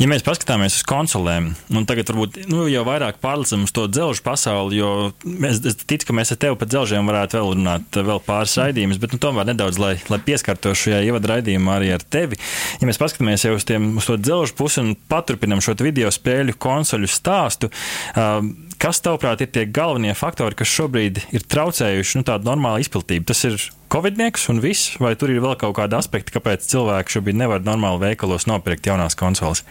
Ja 0.00 0.08
mēs 0.10 0.24
paskatāmies 0.26 0.78
uz 0.80 0.86
konsolēm, 0.88 1.50
un 1.76 1.86
tagad 1.88 2.10
varbūt 2.10 2.40
nu, 2.50 2.64
jau 2.70 2.82
vairāk 2.86 3.20
pārlicam 3.22 3.66
uz 3.66 3.74
to 3.76 3.86
dzelžu 3.92 4.24
pasauli, 4.26 4.80
jo 4.80 4.90
mēs, 5.24 5.60
es 5.68 5.78
ticu, 5.84 6.08
ka 6.08 6.16
mēs 6.16 6.34
ar 6.34 6.40
tevi 6.42 6.58
par 6.58 6.70
dzelžiem 6.72 7.08
varētu 7.08 7.38
vēl 7.38 7.52
runāt 7.54 8.00
vēl 8.00 8.22
pāris 8.26 8.56
raidījumus, 8.60 9.00
bet 9.02 9.14
nu, 9.14 9.20
tomēr 9.22 9.48
nedaudz, 9.52 9.78
lai, 9.82 9.94
lai 10.10 10.20
pieskartos 10.24 10.80
šajā 10.82 11.02
ievadu 11.06 11.32
raidījumā 11.34 11.78
arī 11.78 11.92
ar 11.96 12.02
tevi. 12.02 12.40
Ja 12.80 12.88
mēs 12.88 13.00
paskatāmies 13.02 13.46
jau 13.46 13.54
uz, 13.58 13.66
tiem, 13.68 13.92
uz 14.00 14.08
to 14.08 14.18
dzelžu 14.20 14.56
pusi 14.58 14.82
un 14.82 14.94
paturpinam 15.12 15.62
šo 15.62 15.76
video 15.82 16.10
spēļu 16.12 16.56
konsoļu 16.62 17.10
stāstu, 17.10 17.70
uh, 17.70 18.40
Kas, 18.82 18.98
tavuprāt, 18.98 19.38
ir 19.44 19.50
tie 19.54 19.62
galvenie 19.70 20.10
faktori, 20.18 20.56
kas 20.58 20.66
šobrīd 20.66 21.20
ir 21.30 21.44
traucējuši 21.46 22.18
nu, 22.18 22.24
tādu 22.26 22.48
normālu 22.48 22.82
izplatību? 22.82 23.28
Tas 23.30 23.44
ir 23.46 23.54
Covid-nieks 23.94 24.48
un 24.50 24.58
viss, 24.64 24.96
vai 24.98 25.12
tur 25.14 25.30
ir 25.30 25.38
vēl 25.44 25.54
kaut 25.60 25.76
kādi 25.76 25.94
aspekti, 25.94 26.34
kāpēc 26.34 26.66
cilvēki 26.66 27.14
šobrīd 27.14 27.38
nevar 27.38 27.62
normāli 27.62 28.02
veikalos 28.08 28.48
nopirkt 28.50 28.90
jaunās 28.90 29.14
konsoles? 29.14 29.62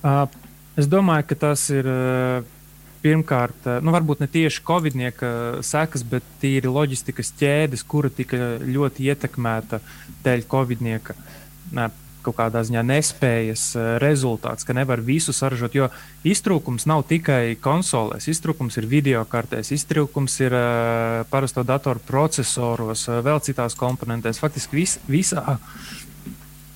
Uh, 0.00 0.24
es 0.80 0.88
domāju, 0.88 1.28
ka 1.28 1.42
tas 1.48 1.68
ir. 1.74 1.88
Uh 1.92 2.52
pirmkārt, 3.06 3.68
nu, 3.84 3.92
varbūt 3.94 4.22
ne 4.24 4.26
tieši 4.30 4.62
Covid-nieka 4.66 5.28
sekas, 5.62 6.02
bet 6.10 6.24
tīri 6.42 6.70
loģistikas 6.72 7.28
ķēdes, 7.38 7.84
kura 7.86 8.10
tika 8.10 8.56
ļoti 8.64 9.06
ietekmēta 9.12 9.78
dēļ 10.24 10.42
Covid-nieka 10.50 11.14
kaut 12.26 12.36
kādā 12.40 12.62
ziņā 12.66 12.82
nespējas 12.86 13.64
eh, 13.78 13.88
rezultāts, 14.02 14.66
ka 14.66 14.74
nevar 14.76 15.02
visu 15.04 15.34
saražot. 15.36 15.74
Jo 15.76 15.88
iztrūkums 16.26 16.88
nav 16.90 17.06
tikai 17.10 17.56
konsolēs, 17.62 18.28
iztrūkums 18.32 18.78
ir 18.80 18.88
video 18.90 19.22
kartēs, 19.30 19.72
iztrūkums 19.76 20.40
ir 20.42 20.56
uh, 20.56 21.22
parasto 21.30 21.62
datoru 21.66 22.02
procesoros, 22.06 23.06
uh, 23.10 23.20
vēl 23.24 23.42
citās 23.46 23.78
komponentēs. 23.78 24.40
Faktiski 24.42 24.80
vis, 24.80 24.96
visā 25.10 25.58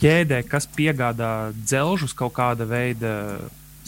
ķēdē, 0.00 0.42
kas 0.48 0.68
piegādā 0.70 1.50
dzelžus 1.56 2.14
kaut 2.16 2.36
kāda 2.38 2.68
veida 2.68 3.14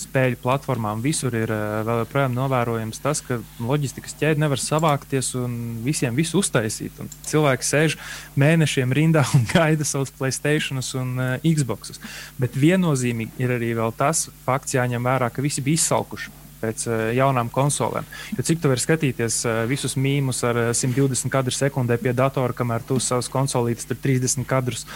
spēļu 0.03 0.41
platformām 0.43 1.03
visur 1.05 1.35
ir 1.37 1.53
eh, 1.53 1.81
vēl 1.87 2.03
joprojām 2.03 2.35
novērojams 2.37 3.03
tas, 3.05 3.23
ka 3.25 3.39
loģistikas 3.63 4.17
ķēde 4.21 4.43
nevar 4.43 4.61
savākties 4.61 5.33
un 5.41 5.57
visiem 5.87 6.19
visu 6.19 6.43
uztaisīt. 6.43 6.99
Un 7.03 7.11
cilvēki 7.29 7.69
sēž 7.69 7.99
mēnešiem 8.41 8.93
rindā 8.99 9.25
un 9.37 9.49
gaida 9.53 9.87
savus 9.89 10.13
Playstation 10.19 10.83
un 11.01 11.17
uh, 11.17 11.33
Xbox. 11.47 11.99
Bet 12.41 12.59
viennozīmīgi 12.59 13.43
ir 13.43 13.57
arī 13.57 13.73
tas 13.97 14.29
fakts 14.47 14.77
jāņem 14.77 15.03
vērā, 15.09 15.31
ka 15.33 15.45
visi 15.45 15.65
bija 15.65 15.81
izsalkuši 15.81 16.42
pēc 16.63 16.87
uh, 16.89 17.03
jaunām 17.17 17.51
konsolēm. 17.53 18.07
Jo 18.37 18.47
cik 18.47 18.63
tu 18.63 18.71
vari 18.71 18.83
skatīties 18.83 19.43
uh, 19.45 19.63
visus 19.71 19.97
mīmus 19.99 20.43
ar 20.49 20.61
uh, 20.61 20.71
120 20.77 21.33
kadru 21.33 21.55
sekundē 21.55 21.99
pie 22.01 22.15
datora, 22.17 22.55
kamēr 22.57 22.85
tu 22.87 23.01
savus 23.03 23.31
konsolītes 23.33 23.91
30 23.93 24.47
kadrus 24.49 24.87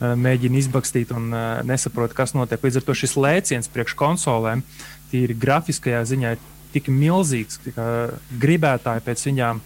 mēģini 0.00 0.60
izbakstīt 0.60 1.12
un 1.16 1.30
nesaproti, 1.66 2.16
kas 2.16 2.34
notiek. 2.36 2.62
Līdz 2.62 2.80
ar 2.80 2.84
to 2.86 2.94
šis 2.96 3.16
lēciens 3.16 3.70
priekš 3.72 3.94
konsolēm, 3.98 4.62
tīri 5.10 5.36
grafiskajā 5.40 6.02
ziņā, 6.08 6.34
ir 6.36 6.72
tik 6.74 6.90
milzīgs, 6.92 7.60
ka 7.76 7.86
gribētāji 8.42 9.04
pēc 9.06 9.24
viņām 9.30 9.62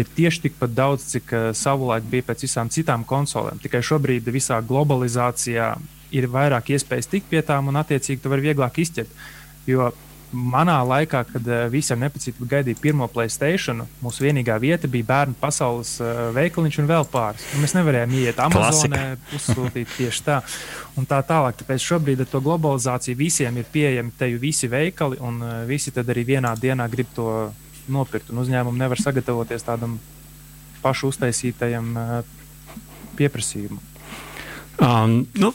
ir 0.00 0.10
tieši 0.16 0.44
tikpat 0.46 0.74
daudz, 0.74 1.06
cik 1.14 1.32
uh, 1.34 1.48
savulaik 1.56 2.06
bija 2.10 2.26
pēc 2.30 2.46
visām 2.46 2.70
citām 2.72 3.06
konsolēm. 3.06 3.60
Tikai 3.62 3.82
šobrīd 3.86 4.28
visā 4.32 4.60
globalizācijā 4.66 5.72
ir 6.14 6.26
vairāk 6.30 6.72
iespējas 6.74 7.10
tikt 7.10 7.30
pie 7.30 7.42
tām, 7.46 7.70
un 7.70 7.78
attiecīgi 7.80 8.22
tu 8.22 8.32
vari 8.32 8.50
vieglāk 8.50 8.80
izķert. 8.82 9.10
Jo 9.70 9.90
manā 10.32 10.76
laikā, 10.86 11.22
kad 11.32 11.48
uh, 11.48 11.64
visiem 11.72 12.00
nepatīk 12.02 12.38
gaidīt 12.48 12.80
pirmo 12.82 13.08
Playstation, 13.10 13.82
mūsu 14.02 14.24
vienīgā 14.24 14.56
vieta 14.62 14.88
bija 14.90 15.08
bērnu 15.08 15.36
pasaules 15.40 15.96
uh, 16.02 16.28
veikaliņš 16.36 16.78
un 16.82 16.88
vēl 16.90 17.08
pāris. 17.10 17.46
Un 17.54 17.64
mēs 17.64 17.74
nevarējām 17.78 18.14
iet 18.20 18.42
Amazonē, 18.44 19.02
uzsūtīt 19.36 19.96
tieši 19.96 20.24
tā. 20.26 20.38
Un 21.00 21.08
tā 21.10 21.20
tālāk. 21.26 21.58
Tāpēc 21.60 21.84
šobrīd 21.86 22.22
ar 22.24 22.30
to 22.30 22.42
globalizāciju 22.44 23.18
visiem 23.18 23.58
ir 23.60 23.68
pieejami 23.72 24.14
te 24.18 24.30
jau 24.30 24.40
visi 24.42 24.70
veikali, 24.70 25.20
un 25.24 25.42
uh, 25.42 25.58
visi 25.68 25.94
tad 25.94 26.08
arī 26.12 26.26
vienā 26.34 26.54
dienā 26.60 26.88
grib 26.92 27.10
to 27.16 27.28
nopirkt. 27.90 28.30
Un 28.30 28.44
uzņēmumi 28.44 28.84
nevar 28.84 29.02
sagatavoties 29.02 29.66
tādam 29.66 29.98
pašu 30.80 31.10
uztaisītajam 31.12 31.96
pieprasījumam. 33.18 33.89
Um, 34.80 35.26
nu, 35.36 35.50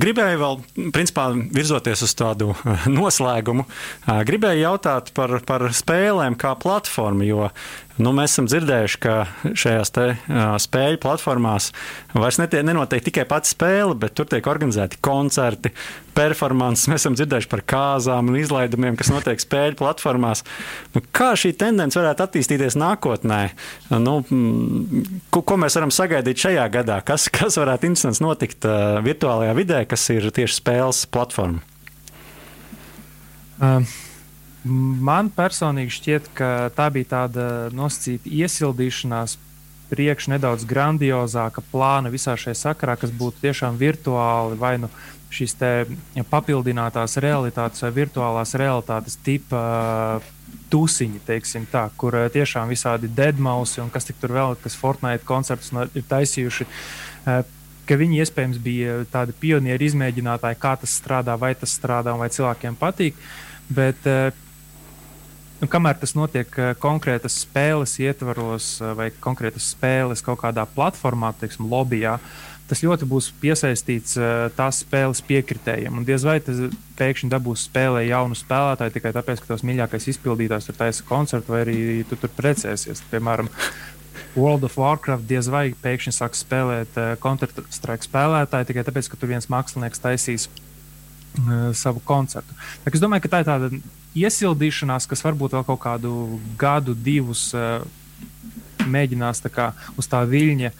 gribēju 0.00 0.38
vēl, 0.40 0.60
principā, 0.96 1.26
virzoties 1.52 2.06
uz 2.06 2.14
tādu 2.16 2.54
uh, 2.54 2.86
noslēgumu, 2.88 3.66
uh, 3.68 4.22
gribēju 4.24 4.64
jautāt 4.64 5.10
par, 5.16 5.34
par 5.44 5.66
spēlēm 5.76 6.38
kā 6.40 6.54
platformu, 6.56 7.26
jo 7.28 7.50
Nu, 8.00 8.14
mēs 8.16 8.32
esam 8.32 8.46
dzirdējuši, 8.48 8.98
ka 9.02 9.14
šajās 9.58 9.92
te, 9.92 10.04
uh, 10.16 10.54
spēļu 10.62 11.00
platformās 11.02 11.70
vairs 12.16 12.38
netie, 12.40 12.62
nenotiek 12.64 13.04
tikai 13.04 13.26
pati 13.28 13.50
spēle, 13.52 13.92
bet 14.00 14.14
tur 14.16 14.28
tiek 14.30 14.46
organizēti 14.48 14.96
koncerti, 15.04 15.74
performances. 16.16 16.88
Mēs 16.88 17.02
esam 17.02 17.16
dzirdējuši 17.18 17.50
par 17.52 17.64
kāzām 17.68 18.30
un 18.32 18.38
izlaidumiem, 18.40 18.96
kas 18.96 19.12
notiek 19.12 19.42
spēļu 19.44 19.76
platformās. 19.80 20.40
Nu, 20.96 21.02
kā 21.12 21.32
šī 21.36 21.52
tendence 21.60 21.98
varētu 22.00 22.24
attīstīties 22.24 22.78
nākotnē? 22.80 23.42
Nu, 24.00 24.18
ko, 25.28 25.42
ko 25.44 25.58
mēs 25.60 25.76
varam 25.76 25.92
sagaidīt 25.92 26.46
šajā 26.46 26.64
gadā? 26.72 27.02
Kas, 27.04 27.28
kas 27.32 27.60
varētu 27.60 27.90
interesants 27.90 28.22
notikt 28.24 28.68
uh, 28.68 29.02
virtuālajā 29.04 29.58
vidē, 29.58 29.82
kas 29.90 30.08
ir 30.16 30.30
tieši 30.32 30.62
spēles 30.62 31.04
platforma? 31.12 31.60
Um. 33.60 33.84
Man 34.64 35.30
personīgi 35.34 35.96
šķiet, 35.96 36.28
ka 36.38 36.48
tā 36.76 36.86
bija 36.94 37.08
tāda 37.16 37.46
nosacīta 37.74 38.30
iesildīšanās 38.30 39.34
priekš 39.90 40.28
nedaudz 40.32 40.64
grandiozāka 40.68 41.64
plāna 41.72 42.12
visā 42.12 42.36
šajā 42.38 42.54
sakarā, 42.56 42.94
kas 42.96 43.10
būtu 43.10 43.42
tiešām 43.42 43.76
virtuāli 43.80 44.56
vai 44.60 44.76
nu 44.80 44.88
šīs 45.32 45.56
papildinātās 46.30 47.18
realitātes 47.24 47.82
vai 47.84 47.90
virtuālās 47.96 48.54
realitātes 48.60 49.18
tipa 49.24 50.20
tusiņi, 50.72 51.20
teiksim 51.26 51.66
tā, 51.68 51.86
kur 52.00 52.16
tiešām 52.32 52.70
visādi 52.72 53.10
deadmausi 53.12 53.82
un 53.82 53.90
kas 53.92 54.08
tur 54.08 54.32
vēl, 54.32 54.56
kas 54.62 54.76
Fortnite 54.78 55.26
koncertus 55.28 55.72
ir 55.92 56.06
taisījuši. 56.08 56.68
Ka 57.82 57.98
viņi 57.98 58.22
iespējams 58.22 58.60
bija 58.62 59.00
tādi 59.12 59.34
pionieri 59.40 59.90
izmēģinātāji, 59.90 60.60
kā 60.62 60.76
tas 60.80 60.94
strādā, 61.00 61.34
vai 61.36 61.52
tas 61.58 61.74
strādā 61.76 62.14
vai 62.16 62.30
cilvēkiem 62.32 62.78
patīk. 62.80 63.18
Bet 63.72 64.06
nu, 65.62 65.68
kamēr 65.70 65.98
tas 66.02 66.16
notiek 66.18 66.56
eh, 66.58 66.72
konkrētas 66.82 67.42
spēles 67.44 67.94
ietvaros 68.02 68.74
eh, 68.82 68.94
vai 68.98 69.10
konkrētas 69.22 69.72
spēles 69.76 70.24
kaut 70.26 70.42
kādā 70.42 70.66
platformā, 70.74 71.32
teiksim, 71.38 71.68
lobbyā, 71.70 72.16
tas 72.70 72.82
ļoti 72.82 73.06
būs 73.08 73.30
piesaistīts 73.42 74.18
eh, 74.18 74.48
tās 74.56 74.82
spēles 74.82 75.22
piekritējiem. 75.28 76.00
Un 76.00 76.08
diez 76.08 76.26
vai 76.26 76.40
tas 76.44 76.58
pēkšņi 76.98 77.30
dabūs 77.32 77.68
spēlē 77.68 78.04
jaunu 78.08 78.38
spēlētāju 78.38 78.96
tikai 78.96 79.14
tāpēc, 79.14 79.42
ka 79.42 79.52
tavs 79.52 79.64
mīļākais 79.68 80.10
izpildītājs 80.14 80.68
tur 80.68 80.78
taisa 80.82 81.06
koncertu, 81.08 81.54
vai 81.54 81.64
arī 81.66 81.78
tu 82.10 82.18
tur 82.18 82.34
precēsies. 82.36 83.04
Piemēram, 83.12 83.50
World 84.34 84.64
of 84.64 84.76
Warcraft 84.80 85.28
diez 85.28 85.48
vai 85.52 85.66
pēkšņi 85.76 86.14
sāks 86.16 86.40
spēlēt 86.40 86.96
uh, 86.96 87.14
Counter-Strike 87.20 88.06
spēlētāju 88.06 88.70
tikai 88.70 88.84
tāpēc, 88.88 89.10
ka 89.12 89.18
tur 89.20 89.28
viens 89.28 89.48
mākslinieks 89.52 90.00
taisīs 90.00 90.46
uh, 90.48 91.68
savu 91.76 92.00
koncertu. 92.08 92.56
Tā, 92.80 92.92
es 92.92 93.02
domāju, 93.02 93.26
ka 93.26 93.32
tā 93.34 93.42
ir 93.42 93.50
tāda 93.50 93.70
iesildīšanās, 94.18 95.08
kas 95.10 95.24
varbūt 95.24 95.56
vēl 95.56 95.66
kaut 95.68 95.80
kādu 95.82 96.12
gadu, 96.60 96.94
divus 96.94 97.48
uh, 97.56 97.84
mēģinās 98.88 99.42
tā 99.44 99.52
kā, 99.52 99.70
uz 99.96 100.08
tā 100.10 100.22
viļņa 100.28 100.72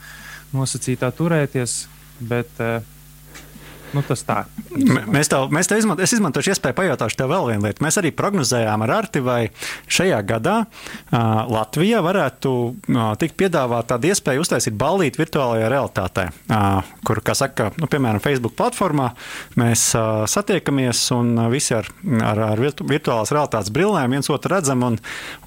nosacītā 0.53 1.09
turēties. 1.17 1.83
Bet 2.23 2.61
uh, 2.61 2.79
Nu, 3.93 4.01
tas 4.05 4.23
tā. 4.25 4.39
Mēs 4.73 5.29
tev, 5.29 5.51
mēs 5.53 5.69
tev 5.69 5.77
izmanto, 5.77 6.01
es 6.01 6.13
izmantošu 6.15 6.53
iespēju 6.53 6.75
pajautāšu 6.79 7.17
tev 7.19 7.29
vēl 7.29 7.51
vienu 7.51 7.67
lietu. 7.67 7.83
Mēs 7.85 7.99
arī 8.01 8.09
prognozējām 8.15 8.83
ar 8.85 8.93
Arti, 8.95 9.21
vai 9.21 9.39
šajā 9.85 10.17
gadā 10.25 10.55
uh, 10.63 11.19
Latvijā 11.53 12.01
varētu 12.01 12.53
uh, 12.53 13.01
tikt 13.21 13.37
piedāvāta 13.37 13.93
tāda 13.93 14.09
iespēja 14.09 14.41
uztaisīt 14.41 14.77
ballīti 14.79 15.21
virtuālajā 15.21 15.69
realitātē, 15.69 16.25
uh, 16.33 16.95
kur, 17.05 17.21
kā 17.25 17.35
saka, 17.37 17.69
nu, 17.77 17.89
piemēram, 17.91 18.23
Facebook 18.23 18.55
platformā 18.57 19.11
mēs 19.61 19.85
uh, 19.99 20.23
satiekamies 20.29 21.03
un 21.13 21.45
visi 21.53 21.77
ar, 21.77 21.91
ar, 22.17 22.43
ar 22.49 22.63
virtuālās 22.63 23.33
realitātes 23.35 23.73
brillēm 23.73 24.17
viens 24.17 24.31
otru 24.33 24.55
redzam 24.55 24.87
un, 24.89 24.97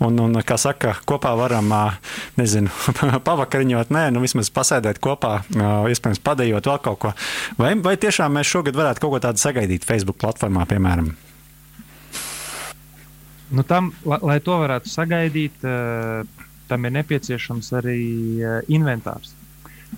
un, 0.07 0.23
un 0.23 0.43
kā 0.47 0.59
saka, 0.61 0.95
kopā 1.09 1.35
varam, 1.39 1.75
uh, 1.75 2.15
nezinu, 2.39 2.71
pavakariņot, 3.27 3.91
nē, 3.91 4.07
nu 4.15 4.23
vismaz 4.23 4.53
pasēdēt 4.55 5.03
kopā, 5.03 5.35
uh, 5.43 5.91
iespējams 5.91 6.23
padējot 6.23 6.71
vēl 6.71 6.81
kaut 6.87 7.03
ko. 7.03 7.15
Vai, 7.59 7.75
vai 7.83 7.97
tiešām 8.01 8.36
mēs 8.37 8.51
šogad 8.53 8.77
varētu 8.77 9.03
kaut 9.03 9.17
ko 9.17 9.23
tādu 9.25 9.43
sagaidīt 9.43 9.87
Facebook 9.89 10.21
platformā, 10.21 10.67
piemēram? 10.69 11.15
Nu, 13.51 13.63
tam, 13.63 13.93
lai, 14.05 14.19
lai 14.27 14.39
to 14.43 14.59
varētu 14.59 14.91
sagaidīt, 14.91 15.67
tam 16.67 16.87
ir 16.89 16.95
nepieciešams 16.99 17.73
arī 17.79 17.99
inventārs. 18.75 19.35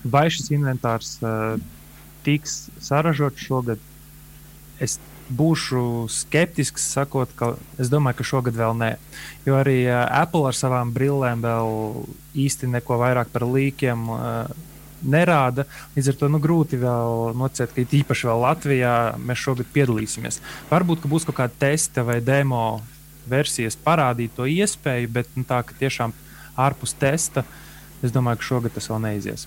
Vai 0.05 0.27
šis 0.33 0.51
inventārs 0.53 1.15
tiks 2.27 2.67
saražots 2.85 3.41
šogad? 3.41 3.81
Es 4.79 4.99
būšu 5.29 6.07
skeptisks, 6.13 6.85
sakot, 6.95 7.33
ka 7.37 7.55
es 7.81 7.91
domāju, 7.93 8.21
ka 8.21 8.29
šogad 8.31 8.57
vēl 8.57 8.77
nē. 8.79 8.91
Jo 9.49 9.59
arī 9.61 9.81
Apple 9.89 10.47
ar 10.49 10.57
savām 10.57 10.93
brillēm 10.95 11.43
vēl 11.45 11.73
īsti 12.39 12.71
neko 12.77 13.01
vairāk 13.01 13.33
par 13.33 13.45
līkiem 13.49 14.07
nerāda. 15.03 15.67
Līdz 15.97 16.13
ar 16.13 16.19
to 16.21 16.29
nu, 16.33 16.41
grūti 16.43 16.81
vēl 16.81 17.35
nocēt, 17.39 17.75
ka 17.75 17.85
īpaši 18.01 18.29
vēl 18.29 18.45
Latvijā 18.45 18.95
mēs 19.23 19.43
šogad 19.45 19.71
piedalīsimies. 19.75 20.41
Varbūt 20.71 21.07
būs 21.11 21.29
kaut 21.29 21.39
kāda 21.41 21.61
testa 21.67 22.05
vai 22.07 22.21
demo 22.25 22.81
versijas 23.29 23.77
parādīt 23.77 24.35
to 24.37 24.49
iespēju, 24.49 25.11
bet 25.13 25.31
nu, 25.37 25.45
tā, 25.49 25.61
ka 25.67 25.77
tiešām 25.79 26.15
ārpus 26.59 26.97
testa, 26.99 27.45
es 28.03 28.15
domāju, 28.15 28.41
ka 28.41 28.51
šogad 28.53 28.77
tas 28.77 28.91
vēl 28.91 29.03
neizies. 29.05 29.47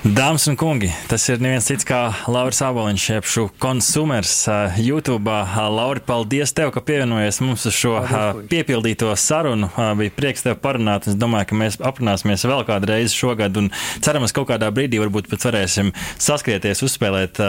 Dāmas 0.00 0.46
un 0.48 0.56
kungi, 0.56 0.88
tas 1.10 1.26
ir 1.28 1.42
neviens 1.44 1.66
cits 1.68 1.84
kā 1.84 1.98
Lauris 2.32 2.62
Aboliņš, 2.64 3.06
jeb 3.12 3.26
šo 3.28 3.42
konsumers 3.60 4.32
YouTube. 4.80 5.28
Lauri, 5.74 6.00
paldies 6.00 6.54
tev, 6.56 6.70
ka 6.72 6.80
pievienojies 6.80 7.42
mums 7.44 7.66
uz 7.68 7.74
šo 7.76 7.98
uh, 7.98 8.14
piepildīto 8.48 9.10
sarunu. 9.20 9.68
Bija 9.98 10.14
prieks 10.16 10.46
tev 10.46 10.56
parunāt. 10.62 11.04
Es 11.10 11.18
domāju, 11.20 11.50
ka 11.50 11.58
mēs 11.60 11.76
aprunāsimies 11.84 12.46
vēl 12.48 12.64
kādu 12.68 12.88
reizi 12.88 13.18
šogad 13.18 13.60
un 13.60 13.68
cerams, 14.00 14.32
ka 14.32 14.40
kaut 14.40 14.54
kādā 14.54 14.70
brīdī 14.72 15.02
varbūt 15.02 15.28
pat 15.28 15.44
varēsim 15.50 15.92
saskrieties, 16.16 16.80
uzspēlēt 16.86 17.42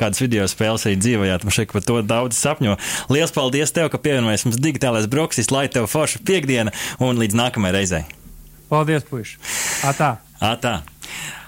kādas 0.00 0.24
video 0.24 0.48
spēles 0.50 0.88
arī 0.88 0.98
dzīvajā. 0.98 1.36
Man 1.46 1.54
šeit 1.54 1.76
par 1.76 1.86
to 1.86 2.00
daudz 2.02 2.40
sapņo. 2.40 2.74
Lielas 3.14 3.34
paldies 3.36 3.74
tev, 3.78 3.92
ka 3.94 4.02
pievienojies 4.02 4.48
mums 4.48 4.58
digitālais 4.58 5.06
broksīs, 5.06 5.54
lai 5.54 5.68
tev 5.70 5.86
forša 5.92 6.24
piekdiena 6.26 6.74
un 6.98 7.22
līdz 7.22 7.38
nākamajai 7.44 7.78
reizei. 7.78 8.21
Paldies, 8.72 9.04
puiši! 9.04 9.36
Atā! 9.84 10.14
Atā! 10.40 10.80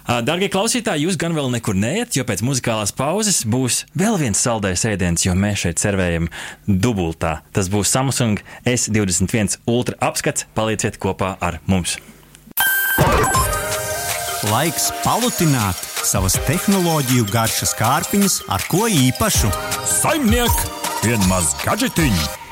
Darbie 0.04 0.50
klausītāji, 0.52 1.06
jūs 1.06 1.16
gan 1.16 1.32
vēl 1.32 1.48
nekur 1.54 1.72
neiet, 1.72 2.12
jo 2.18 2.26
pēc 2.28 2.42
muzikālās 2.44 2.92
pauzes 2.92 3.40
būs 3.48 3.86
vēl 3.96 4.18
viens 4.20 4.42
saldējs 4.44 4.84
ēdiens, 4.90 5.24
jo 5.24 5.32
mēs 5.32 5.62
šeit 5.64 5.80
servējam 5.80 6.28
dubultā. 6.68 7.38
Tas 7.56 7.72
būs 7.72 7.88
Samsung 7.88 8.44
S21 8.68 9.56
Ultra 9.64 9.96
apskats. 10.04 10.44
Palieciet 10.52 11.00
kopā 11.00 11.38
ar 11.40 11.62
mums! 11.64 11.96
Laiks 14.52 14.90
palutināt 15.00 15.80
savas 16.04 16.36
tehnoloģiju 16.44 17.24
garšas 17.32 17.72
kārpiņas 17.80 18.42
ar 18.52 18.68
ko 18.68 18.84
īpašu. 18.92 19.48
Saimniek, 19.88 20.64
vienmaz 21.00 21.54
gadžetiņu! 21.64 22.43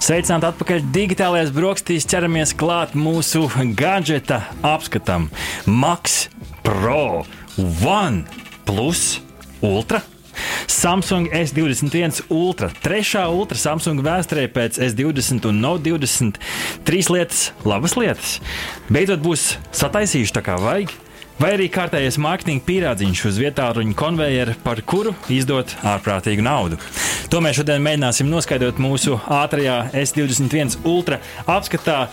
Sveicināti 0.00 0.46
atpakaļ 0.48 0.84
digitālajās 0.94 1.50
brokastīs. 1.52 2.06
ķeramies 2.08 2.54
klāt 2.56 2.94
mūsu 2.96 3.42
gadžeta 3.76 4.38
apskatam. 4.64 5.26
Max 5.68 6.30
Pro 6.64 7.26
One 7.84 8.24
Plus 8.64 9.20
Ultra. 9.60 10.00
Samsung 10.70 11.28
S21 11.28 12.22
Ultra, 12.32 12.70
trešā 12.80 13.26
Ultra 13.28 13.60
Samsung 13.60 14.00
vēsturē 14.00 14.46
pēc 14.48 14.80
S20 14.88 15.50
un 15.50 15.60
Note 15.60 15.84
20. 15.90 16.40
Trīs 16.88 17.12
lietas, 17.12 17.50
labas 17.68 17.98
lietas. 18.00 18.38
Beidzot 18.88 19.20
būs 19.20 19.58
sataisījuši 19.76 20.36
tā 20.38 20.46
kā 20.48 20.56
vajag 20.64 20.96
vai 21.40 21.54
arī 21.56 21.70
kārtējais 21.72 22.18
mārketinga 22.20 22.64
pīrādziņš 22.66 23.20
uz 23.30 23.38
vietāluņa 23.40 23.96
konvejeru, 23.96 24.54
par 24.64 24.82
kuru 24.84 25.14
izdot 25.32 25.72
ārprātīgu 25.86 26.44
naudu. 26.44 26.76
To 27.30 27.38
mēs 27.40 27.60
šodien 27.60 27.82
mēģināsim 27.84 28.28
noskaidrot 28.28 28.80
mūsu 28.82 29.14
ātrajā 29.30 29.76
S21 29.94 30.80
Ultra 30.88 31.20
apskatā. 31.48 32.08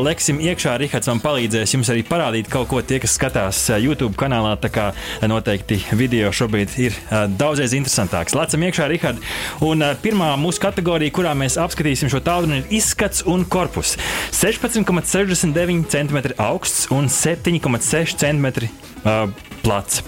Leksim 0.00 0.40
iekšā, 0.40 0.78
Rihards 0.80 1.10
man 1.10 1.20
palīdzēs 1.22 1.74
jums 1.76 1.90
arī 1.92 2.02
parādīt 2.08 2.48
kaut 2.50 2.70
ko 2.70 2.80
tie, 2.80 2.98
kas 3.02 3.14
skatās 3.18 3.60
YouTube 3.76 4.16
kanālā. 4.18 4.54
Tā 4.62 4.72
kā 4.72 4.88
noteikti 5.28 5.78
video 5.92 6.32
šobrīd 6.32 6.78
ir 6.80 6.96
daudzreiz 7.36 7.76
interesantāks. 7.76 8.34
Lecam 8.38 8.64
iekšā, 8.64 8.88
Rihards. 8.90 9.34
Un 9.62 9.84
pirmā 10.02 10.32
mūsu 10.40 10.64
kategorija, 10.64 11.12
kurā 11.14 11.36
mēs 11.36 11.60
apskatīsim 11.60 12.10
šo 12.12 12.22
tālruni, 12.24 12.62
ir 12.62 12.78
izskats 12.80 13.26
un 13.28 13.44
korpus. 13.44 13.98
16,69 14.32 15.84
cm 15.92 16.22
augsts 16.40 16.88
un 16.90 17.12
7,6 17.12 18.16
cm 18.24 18.71
uh, 19.04 19.26
plats. 19.62 20.02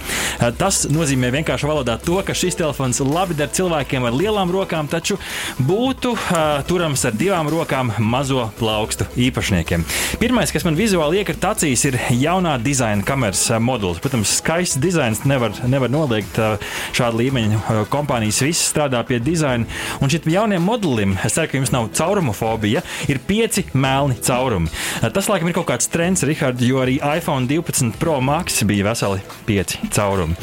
Tas 0.59 0.85
nozīmē 0.91 1.31
vienkārši 1.35 1.69
valodā 1.71 1.97
to, 2.03 2.19
ka 2.27 2.37
šis 2.37 2.59
telefons 2.59 3.01
labi 3.05 3.37
der 3.39 3.53
cilvēkiem 3.55 4.07
ar 4.09 4.17
lielām 4.17 4.53
rokām, 4.55 4.89
taču 4.91 5.19
būtu 5.63 6.15
turams 6.69 7.05
ar 7.09 7.17
divām 7.19 7.51
rokām 7.53 7.93
mazo 7.99 8.49
plaukstu 8.59 9.07
īpašniekiem. 9.29 9.87
Pirmais, 10.21 10.53
kas 10.55 10.67
man 10.67 10.79
vizuāli 10.79 11.23
iekrita 11.23 11.55
acīs, 11.55 11.87
ir 11.89 11.99
jaunā 12.19 12.57
dizaina 12.63 13.07
kameras 13.07 13.47
modulis. 13.63 14.03
Protams, 14.03 14.37
skaists 14.41 14.81
dizains 14.83 15.25
nevar, 15.29 15.55
nevar 15.71 15.93
noliegt 15.93 16.39
šādu 16.95 17.23
līmeņu. 17.23 17.63
Uh, 17.65 17.85
kompānijas 17.91 18.43
visas 18.45 18.69
strādā 18.73 19.01
pie 19.07 19.21
dizaina, 19.23 19.69
un 20.03 20.13
šim 20.13 20.29
jaunajam 20.33 20.67
modulim, 20.67 21.17
es 21.25 21.37
ceru, 21.37 21.51
ka 21.51 21.61
jums 21.61 21.73
nav 21.75 21.91
caurumofobija, 21.97 22.83
ir 23.11 23.21
pieci 23.29 23.67
melni 23.73 24.19
caurumi. 24.25 24.73
Tas, 25.05 25.29
laikam, 25.31 25.51
ir 25.51 25.57
kaut 25.57 25.69
kāds 25.71 25.91
trends, 25.93 26.25
Rihards, 26.27 26.65
jo 26.65 26.81
arī 26.83 26.99
iPhone 26.99 27.49
12 27.51 27.99
Pro 28.01 28.19
Max 28.25 28.63
bija 28.67 28.89
veseli 28.89 29.23
pieci 29.47 29.79
caurumi. 29.95 30.37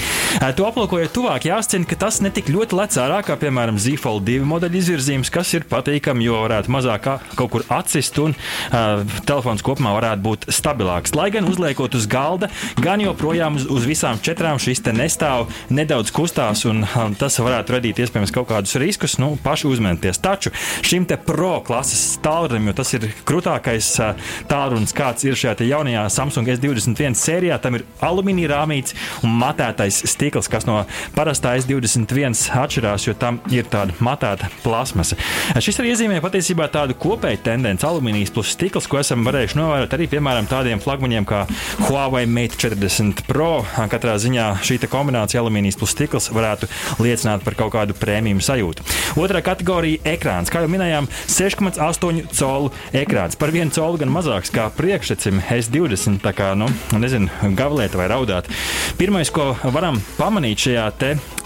To 0.58 0.66
aplūkojot 0.70 1.12
tuvāk, 1.16 1.45
jāsacina, 1.49 1.88
ka 1.89 1.97
tas 2.06 2.22
netik 2.24 2.49
ļoti 2.52 2.78
lec 2.78 2.95
ārā, 3.02 3.20
kā 3.26 3.36
piemēram 3.39 3.80
Zīfold 3.82 4.24
2 4.28 4.45
modeļa 4.47 4.80
izvirzījums, 4.80 5.32
kas 5.34 5.54
ir 5.58 5.66
patīkami, 5.70 6.26
jo 6.28 6.39
varētu 6.43 6.72
mazāk 6.72 7.10
kaut 7.36 7.52
kur 7.52 7.66
atsist 7.74 8.18
un 8.22 8.36
uh, 8.36 9.02
telefons 9.28 9.64
kopumā 9.66 9.93
varētu 9.97 10.26
būt 10.26 10.47
stabilāks. 10.54 11.16
Lai 11.18 11.30
gan 11.34 11.47
uzliekot 11.49 11.97
uz 11.97 12.08
galda, 12.10 12.52
gan 12.82 13.02
joprojām 13.04 13.58
uz, 13.60 13.68
uz 13.72 13.88
visām 13.89 14.22
četrām 14.24 14.60
šis 14.62 14.84
te 14.86 14.93
nestāv, 14.95 15.49
nedaudz 15.74 16.14
kustās, 16.16 16.64
un 16.70 16.84
um, 16.86 17.16
tas 17.18 17.39
varētu 17.41 17.78
radīt 17.78 18.02
iespējams 18.04 18.34
kaut 18.36 18.49
kādus 18.52 18.78
riskus, 18.82 19.18
nu, 19.22 19.34
paši 19.43 19.70
uzmanties. 19.72 20.22
Taču 20.22 20.54
šim 20.86 21.08
te 21.10 21.18
pro 21.20 21.58
klases 21.66 22.20
tālrunim, 22.24 22.70
jo 22.72 22.78
tas 22.82 22.93
ir 22.97 23.10
krūtākais 23.28 23.91
uh, 24.04 24.32
tālrunis, 24.52 24.95
kāds 24.95 25.26
ir 25.28 25.38
šajā 25.38 25.68
jaunajā 25.68 26.06
Samsung 26.14 26.49
S21 26.56 27.18
sērijā, 27.18 27.58
tam 27.62 27.80
ir 27.80 27.86
alumīnija 28.04 28.54
rāmīts 28.91 29.23
un 29.23 29.35
matētais 29.39 30.03
stikls, 30.09 30.49
kas 30.49 30.65
no 30.65 30.85
parastā 31.15 31.55
S21 31.59 32.35
atšķirās, 32.61 33.07
jo 33.07 33.13
tam 33.13 33.39
ir 33.51 33.65
tāda 33.65 33.93
matēta 33.99 34.49
plasmasa. 34.63 35.15
Šis 35.59 35.79
arī 35.79 35.93
iezīmē 35.93 36.21
patiesībā 36.21 36.69
tādu 36.71 36.95
kopēju 36.95 37.41
tendenci 37.43 37.85
alumīnijas 37.85 38.31
plus 38.33 38.53
stikls, 38.55 38.87
ko 38.87 38.99
esam 38.99 39.25
varējuši 39.25 39.57
novērot 39.57 39.93
arī 39.93 40.07
piemēram 40.11 40.47
tādiem 40.49 40.81
flagmaņiem 40.81 41.25
kā 41.25 41.45
Huawei 41.87 42.25
Mate 42.27 42.57
40 42.57 43.25
Pro. 43.27 43.63
Katrā 43.91 44.17
ziņā 44.17 44.61
šī 44.63 44.79
kombinācija 44.91 45.41
alumīnijas 45.41 45.77
plus 45.79 45.93
stikls 45.95 46.31
varētu 46.31 46.69
liecināt 47.01 47.43
par 47.45 47.55
kaut 47.59 47.73
kādu 47.75 47.95
prēmiju 47.97 48.41
sajūtu. 48.41 48.85
Otrā 49.21 49.41
kategorija- 49.45 50.01
ekrāns. 50.15 50.51
Kā 50.51 50.63
jau 50.63 50.71
minējām, 50.71 51.07
6,8 51.27 52.25
colu 52.31 52.71
ekrāns. 52.93 53.37
Par 53.37 53.51
vienu 53.51 53.71
colu 53.71 53.97
gan 53.97 54.09
mazāks 54.09 54.51
kā 54.51 54.69
priekšsacim 54.71 55.41
S20. 55.49 56.19
Tā 56.21 56.33
kā, 56.33 56.55
nu, 56.57 56.67
nezinu, 56.97 57.29
gavlēt 57.55 57.95
vai 57.97 58.07
raudāt. 58.11 58.49
Pirmais, 58.97 59.32
ko 59.34 59.51
varam 59.73 59.97
pamanīt 60.17 60.67
šajā 60.67 60.88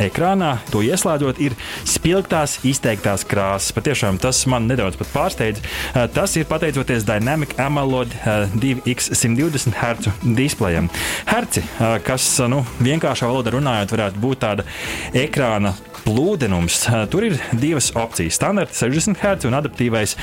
ekrānā, 0.01 0.57
to 0.71 0.81
ieslēdzot, 0.83 1.39
ir 1.43 1.55
spilgtās, 1.88 2.57
izteiktās 2.67 3.23
krāsas. 3.27 3.73
Patiešām 3.75 4.19
tas 4.21 4.41
man 4.51 4.67
nedaudz 4.67 4.97
pārsteidz. 4.99 5.61
Eh, 5.61 6.07
tas 6.13 6.36
ir 6.36 6.47
pateicoties 6.49 7.05
Dynamic 7.07 7.55
AMOLED 7.61 8.15
2X 8.59 9.13
120 9.15 9.75
Hz 9.75 10.11
displejam. 10.36 10.89
Herci, 11.25 11.63
eh, 11.63 11.97
kas 12.03 12.27
nu, 12.51 12.65
vienkāršā 12.81 13.29
valodā 13.29 13.55
runājot, 13.55 13.95
varētu 13.95 14.23
būt 14.23 14.43
tāda 14.43 14.65
ekrāna 15.13 15.75
plūdenums. 16.05 16.86
Tur 17.09 17.25
ir 17.25 17.39
divas 17.51 17.91
opcijas- 17.97 18.36
standarta 18.39 18.73
60 18.73 19.17
Hz 19.17 19.45
un 19.45 19.57
adaptīvais 19.57 20.15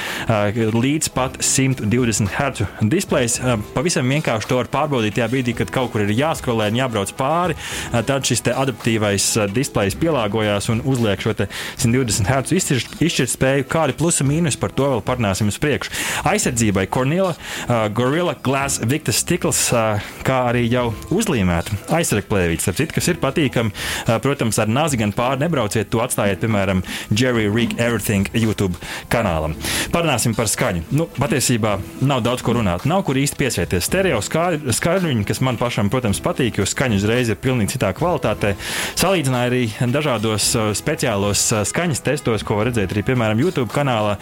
līdz 0.72 1.08
pat 1.14 1.42
120 1.42 2.30
Hz 2.30 2.66
displejs. 2.88 3.40
Pavisam 3.74 4.06
vienkārši 4.06 4.46
to 4.46 4.56
var 4.56 4.66
pārbaudīt 4.70 5.16
tajā 5.16 5.28
brīdī, 5.28 5.56
kad 5.56 5.70
kaut 5.70 5.92
kur 5.92 6.02
ir 6.02 6.14
jāskrolē 6.14 6.70
un 6.70 6.78
jābrauc 6.78 7.01
pāri. 7.10 7.56
Tad 7.90 8.28
šis 8.28 8.44
adaptīvais 8.52 9.26
displejs 9.50 9.96
pielāgojās 9.98 10.70
un 10.72 10.84
uzliek 10.86 11.20
šo 11.22 11.34
120 11.34 12.28
Hz 12.30 12.54
izšķirtspēju. 13.02 13.66
Kādi 13.72 13.96
plusi 13.98 14.22
un 14.22 14.30
mīnus 14.30 14.58
par 14.60 14.70
to 14.76 14.86
vēl 14.94 15.02
parunāsim 15.06 15.50
uz 15.50 15.58
priekšu. 15.62 15.90
Aizsardzībai 16.30 16.86
Cornela, 16.92 17.32
uh, 17.34 17.88
Gorilla 17.96 18.36
Glass 18.38 18.78
Victus 18.86 19.22
stikls, 19.24 19.64
uh, 19.74 19.98
kā 20.26 20.38
arī 20.52 20.66
jau 20.68 20.90
uzlīmēta 21.10 21.80
aizsargplēvīte, 21.98 22.76
kas 22.94 23.10
ir 23.10 23.20
patīkami. 23.22 23.72
Uh, 23.72 24.16
protams, 24.22 24.60
ar 24.62 24.70
nazi 24.70 25.00
gan 25.00 25.14
pāri 25.16 25.42
nebrauc 25.42 25.72
nebrauciet, 25.72 25.90
to 25.90 26.02
atstājiet, 26.02 26.40
piemēram, 26.42 26.82
Jerry 27.10 27.48
Rig 27.48 27.78
Everything 27.78 28.28
YouTube 28.34 28.76
kanālam. 29.10 29.54
Parunāsim 29.92 30.34
par 30.34 30.48
skaņu. 30.50 30.84
Nu, 30.90 31.06
patiesībā 31.18 31.78
nav 32.02 32.22
daudz 32.22 32.42
ko 32.42 32.54
runāt. 32.56 32.86
Nav 32.88 33.04
kur 33.06 33.16
īsti 33.16 33.38
piesieties. 33.38 33.86
Stereo 33.86 34.20
skaļruņi, 34.22 35.24
kas 35.28 35.42
man 35.44 35.58
pašam, 35.60 35.90
protams, 35.92 36.20
patīk, 36.22 36.58
jo 36.58 36.66
skaņa 36.66 36.91
uzreiz 37.00 37.30
ir 37.32 37.38
pilnīgi 37.42 37.76
citā 37.76 37.92
kvalitātē. 37.96 38.54
Salīdzināja 39.00 39.50
arī 39.50 39.62
dažādos 39.92 40.50
speciālos 40.78 41.44
skaņas 41.70 42.04
testos, 42.04 42.44
ko 42.46 42.58
var 42.58 42.70
redzēt 42.70 42.94
arī, 42.94 43.04
piemēram, 43.06 43.40
YouTube 43.42 43.72
kanālā. 43.72 44.18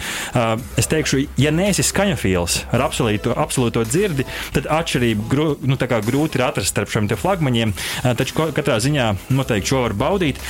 Es 0.81 0.91
teikšu, 0.91 1.25
ja 1.41 1.53
neesi 1.55 1.85
skaņafils 1.87 2.61
ar 2.75 2.87
absolūto, 2.87 3.35
absolūto 3.39 3.85
dzirdi, 3.89 4.27
tad 4.57 4.71
atšķirību 4.71 5.29
grū, 5.31 5.49
nu, 5.67 5.79
grūti 5.81 6.39
ir 6.39 6.47
atrast 6.47 6.75
starp 6.75 6.93
šiem 6.93 7.11
flagmaņiem. 7.11 7.75
Taču 8.19 8.49
katrā 8.55 8.79
ziņā 8.83 9.11
noteikti 9.35 9.73
šo 9.75 9.85
var 9.87 9.97
baudīt. 9.99 10.41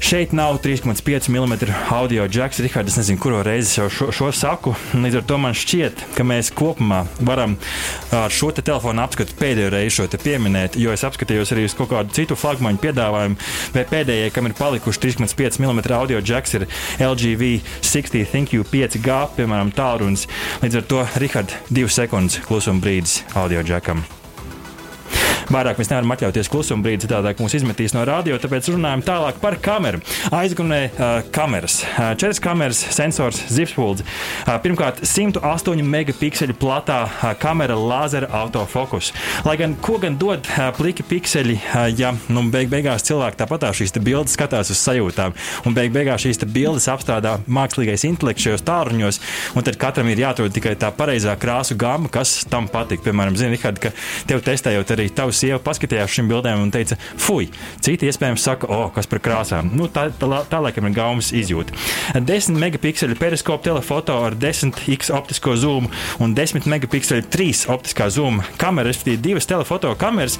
Šeit 0.00 0.32
nav 0.32 0.62
3,5 0.64 1.28
mm 1.28 1.74
audio 1.92 2.24
jacks. 2.24 2.58
Rihards, 2.64 2.94
es 2.94 2.96
nezinu, 3.02 3.20
kuru 3.20 3.42
reizi 3.44 3.76
jau 3.76 3.90
šo, 3.92 4.08
šo 4.16 4.30
saku. 4.32 4.72
Līdz 4.96 5.20
ar 5.20 5.26
to 5.28 5.36
man 5.42 5.56
šķiet, 5.56 6.06
ka 6.16 6.24
mēs 6.24 6.48
kopumā 6.56 7.02
varam 7.20 7.58
ar 8.16 8.32
šo 8.32 8.48
te 8.56 8.64
telefonu 8.64 9.04
apskatu 9.04 9.36
pēdējo 9.36 9.68
reizi 9.74 9.98
šo 9.98 10.08
pieminēt, 10.24 10.78
jo 10.80 10.94
es 10.94 11.04
apskatījos 11.04 11.49
arī 11.54 11.66
uz 11.68 11.76
kaut 11.78 11.90
kādu 11.92 12.14
citu 12.16 12.38
flagmaņu 12.38 12.82
piedāvājumu. 12.84 13.40
Vai 13.74 13.84
pēdējie, 13.90 14.30
kam 14.34 14.50
ir 14.50 14.56
palikuši 14.58 15.04
3,5 15.06 15.60
mm 15.62 15.82
audio 15.96 16.22
jacks, 16.22 16.54
ir 16.58 16.68
LGV 17.00 17.58
60 17.80 18.30
ThinQ 18.32 18.64
5G, 18.70 19.18
piemēram, 19.38 19.74
tālrunis. 19.76 20.28
Līdz 20.64 20.80
ar 20.82 20.88
to, 20.92 21.04
Rihards, 21.22 21.60
divas 21.70 22.00
sekundes 22.00 22.40
klusuma 22.46 22.82
brīdis 22.84 23.22
audio 23.34 23.64
jackam. 23.66 24.04
Vairāk 25.50 25.80
mēs 25.80 25.88
nevaram 25.90 26.12
atļauties 26.14 26.48
klusuma 26.50 26.84
brīdi, 26.84 27.08
citādi 27.08 27.32
mūs 27.42 27.56
izmetīs 27.58 27.90
no 27.96 28.04
radio. 28.06 28.36
Tāpēc 28.38 28.68
runājam 28.70 29.00
tālāk 29.02 29.40
par 29.42 29.56
kameru. 29.58 29.98
Aizgunē 30.30 30.78
uh, 30.86 31.08
kameras. 31.34 31.80
Uh, 31.82 32.12
četras 32.14 32.38
kameras, 32.44 32.82
sensors, 32.94 33.40
zipspulds. 33.50 34.04
Uh, 34.44 34.52
pirmkārt, 34.62 35.02
108 35.02 35.82
megapikseli 35.82 36.54
platā 36.54 37.00
uh, 37.08 37.32
kamera 37.40 37.74
lāzera 37.74 38.28
autofokus. 38.38 39.08
Lai 39.42 39.56
gan 39.58 39.74
ko 39.82 39.96
gan 39.98 40.20
dod 40.20 40.46
uh, 40.52 40.68
pliki 40.76 41.02
pikseli, 41.08 41.56
uh, 41.58 41.88
ja 41.98 42.12
nu, 42.30 42.46
beig 42.54 42.70
beigās 42.70 43.08
cilvēki 43.10 43.42
tāpat 43.42 43.66
šīs 43.80 43.96
bildes 43.98 44.38
skatās 44.38 44.70
uz 44.70 44.78
sajūtām. 44.84 45.34
Un 45.66 45.74
beig 45.74 45.90
beigās 45.96 46.22
šīs 46.28 46.44
bildes 46.46 46.86
apstrādā 46.94 47.40
mākslīgais 47.50 48.06
intelekts 48.06 48.46
šajos 48.46 48.66
tālruņos, 48.70 49.20
un 49.58 49.66
tad 49.66 49.80
katram 49.82 50.14
ir 50.14 50.22
jāatrod 50.22 50.54
tikai 50.54 50.76
tā 50.78 50.94
pareizā 50.94 51.34
krāsu 51.42 51.74
gama, 51.74 52.06
kas 52.06 52.44
tam 52.46 52.70
patīk. 52.70 53.02
Piemēram, 53.02 53.34
zini, 53.34 53.58
Rihard, 53.58 53.82
ka 53.82 53.90
tev 54.30 54.46
testējot 54.46 54.94
arī 54.94 55.10
tavs 55.10 55.39
sieva 55.40 55.60
paskatījās 55.64 56.12
šīm 56.14 56.30
bildēm 56.30 56.64
un 56.64 56.72
teica, 56.74 56.98
fuj, 57.20 57.48
citi 57.84 58.08
iespējams 58.10 58.44
saka, 58.44 58.68
o, 58.70 58.88
kas 58.94 59.08
par 59.10 59.22
krāsām. 59.24 59.72
Nu, 59.76 59.88
tā, 59.92 60.08
tā, 60.20 60.28
tā 60.50 60.60
laikam 60.62 60.88
ir 60.88 60.96
gaumas 60.96 61.30
izjūta. 61.36 61.76
10 62.14 62.58
megapikseli 62.60 63.16
periskopu 63.18 63.64
telefoto 63.70 64.16
ar 64.26 64.36
10x 64.38 65.12
optisko 65.14 65.56
zūmu 65.60 65.90
un 66.22 66.34
10 66.36 66.68
megapikseli 66.70 67.26
3 67.32 67.64
optiskā 67.72 68.10
zūma 68.12 68.46
kamera, 68.60 68.90
respektīvi 68.90 69.22
divas 69.30 69.48
telefoto 69.50 69.92
kameras. 69.98 70.38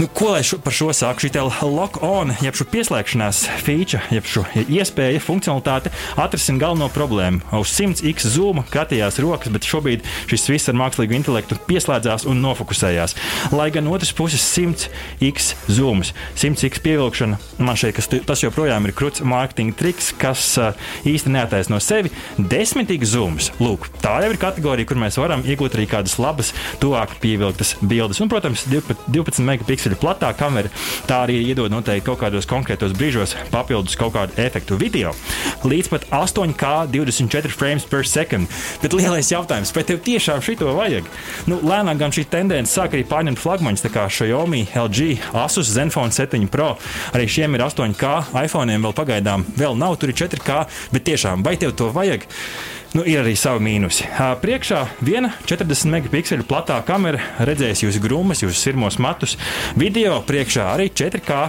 Nu, 0.00 0.08
ko 0.10 0.34
lai 0.34 0.42
šo, 0.46 0.58
par 0.64 0.74
šo 0.74 0.90
sāku? 0.96 1.24
Šī 1.24 1.30
lock-on, 1.64 2.34
jeb 2.44 2.56
šo 2.58 2.66
pieslēgšanās 2.72 3.44
feature, 3.64 4.02
jeb 4.12 4.26
šo 4.28 4.44
iespēja, 4.64 5.22
funkcionalitāte 5.22 5.92
atrisina 6.20 6.60
galveno 6.62 6.90
problēmu. 6.92 7.42
Uz 7.60 7.72
100x 7.78 8.28
zūma 8.34 8.66
katījās 8.72 9.20
rokas, 9.22 9.52
bet 9.54 9.68
šobrīd 9.68 10.04
šis 10.30 10.48
viss 10.50 10.70
ar 10.72 10.78
mākslīgu 10.78 11.16
intelektu 11.16 11.58
pieslēdzās 11.68 12.26
un 12.30 12.42
nofokusējās. 12.44 13.16
Lai 13.54 13.70
gan 13.74 13.88
otrs 13.90 14.12
puses 14.16 14.23
100x 14.32 15.52
zūmus, 15.68 16.14
100x 16.40 16.80
pievilkšana. 16.84 17.38
Man 17.58 17.76
šeit 17.76 18.00
tas 18.26 18.42
joprojām 18.42 18.88
ir 18.88 18.94
krūts 18.96 19.22
mārketinga 19.24 19.76
triks, 19.78 20.12
kas 20.16 20.46
īsti 21.04 21.32
neataisno 21.34 21.80
sevi. 21.82 22.12
10x 22.38 23.12
zūmus. 23.12 23.50
Lūk, 23.60 23.90
tā 24.02 24.16
jau 24.24 24.32
ir 24.32 24.40
kategorija, 24.40 24.88
kur 24.88 25.00
mēs 25.00 25.18
varam 25.20 25.44
iegūt 25.44 25.76
arī 25.76 25.86
kādas 25.90 26.16
labas, 26.22 26.54
tuvāk 26.82 27.18
pievilktas 27.22 27.76
bildes. 27.82 28.22
Un, 28.24 28.32
protams, 28.32 28.64
12 28.70 29.44
megapikseli 29.44 29.98
platā 30.00 30.32
kamera 30.36 30.72
tā 31.08 31.20
arī 31.26 31.40
iedod 31.44 31.72
noteikti 31.72 32.06
kaut 32.08 32.22
kādos 32.22 32.48
konkrētos 32.48 32.94
brīžos 32.96 33.36
papildus 33.52 33.98
kaut 34.00 34.14
kādu 34.16 34.36
efektu 34.40 34.78
video. 34.80 35.12
Līdz 35.64 35.90
pat 35.92 36.08
8K 36.14 36.72
24 36.94 37.52
frames 37.54 37.86
per 37.88 38.06
second. 38.08 38.50
Bet 38.82 38.96
lielais 38.96 39.30
jautājums, 39.32 39.72
vai 39.74 39.84
tev 39.86 40.00
tiešām 40.04 40.42
šito 40.44 40.72
vajag? 40.76 41.08
Nu, 41.50 41.60
lēnāk 41.64 42.00
gan 42.00 42.14
šī 42.14 42.26
tendence 42.30 42.74
sāk 42.74 42.96
arī 42.96 43.04
pārņemt 43.08 43.40
flagmaņus, 43.40 43.84
kā 44.04 44.10
Xiaomi, 44.12 44.66
LG, 44.76 45.16
Asus 45.32 45.72
Zenfone 45.72 46.12
7 46.12 46.48
Pro. 46.52 46.74
Arī 47.16 47.28
šiem 47.30 47.56
ir 47.56 47.64
8K, 47.64 48.12
iPhone 48.44 48.76
vēl 48.76 48.96
pagaidām 48.96 49.46
vēl 49.56 49.78
nav, 49.80 49.96
tur 50.00 50.12
ir 50.12 50.18
4K, 50.18 50.64
bet 50.92 51.06
tiešām 51.08 51.44
vai 51.46 51.56
tev 51.60 51.74
to 51.78 51.88
vajag? 51.94 52.26
Nu, 52.94 53.02
ir 53.06 53.20
arī 53.24 53.34
savi 53.38 53.62
mīnusi. 53.66 54.06
Priekšā 54.42 54.80
viena 55.04 55.32
40 55.48 55.90
megapikseļu 55.90 56.46
platā 56.46 56.76
kamera 56.86 57.18
redzēs 57.42 57.82
jūsu 57.82 58.02
grūmas, 58.04 58.44
jūsu 58.44 58.54
sirmos 58.54 59.00
matus. 59.02 59.34
Video 59.78 60.20
priekšā 60.26 60.68
arī 60.76 60.86
4K 60.94 61.40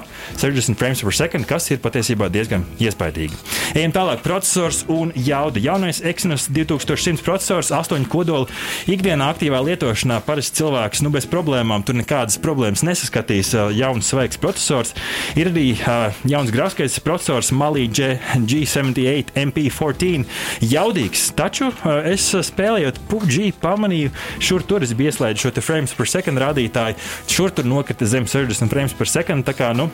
60 0.41 0.80
frames 0.80 1.04
per 1.06 1.16
second, 1.16 1.46
kas 1.50 1.70
ir 1.70 1.82
patiesībā 1.84 2.32
diezgan 2.34 2.66
iespaidīgi. 2.82 3.38
Ejam 3.78 3.93
tālāk, 3.96 4.24
processors 4.26 4.84
un 4.89 5.14
jauda. 5.16 5.62
Jaunais 5.62 6.02
Exynos 6.06 6.48
2100 6.50 7.22
processors, 7.26 7.70
8 7.76 8.08
kodoli. 8.10 8.50
Ikdienā 8.89 9.30
aktīvā 9.36 9.62
lietošanā 9.70 10.22
parasti 10.26 10.62
cilvēks 10.64 11.04
nu, 11.06 11.14
bez 11.14 11.30
problēmām 11.30 11.86
tur 11.86 12.00
nekādas 12.00 12.39
problēmas 12.41 12.86
nesaskatīs. 12.88 13.54
Jauns, 13.78 14.10
svaigs 14.10 14.41
processors. 14.41 14.96
Ir 15.38 15.52
arī 15.52 15.68
uh, 15.78 16.10
jauns 16.26 16.54
grafiskais 16.56 16.98
processors 17.06 17.54
Mali 17.54 17.86
G78 17.91 19.36
MP14. 19.46 20.26
Jaudīgs, 20.66 21.30
Taču 21.36 21.67
eh, 21.67 22.11
es 22.13 22.29
eh, 22.33 22.43
spēlējot 22.45 23.01
PUBG, 23.11 23.51
pamanīju, 23.61 24.13
šur 24.39 24.63
tur 24.67 24.86
es 24.86 24.95
biju 24.95 25.11
ieslēdzis 25.11 25.47
šo 25.49 25.63
frames 25.65 25.95
per 25.95 26.09
second 26.09 26.39
rādītāju. 26.41 26.99
Šur 27.31 27.51
tur 27.55 27.67
nokrita 27.67 28.07
zem 28.07 28.27
60 28.29 28.71
frames 28.71 28.95
per 28.95 29.11
second. 29.11 29.43
Tā 29.45 29.55
kā, 29.57 29.73
nu, 29.75 29.89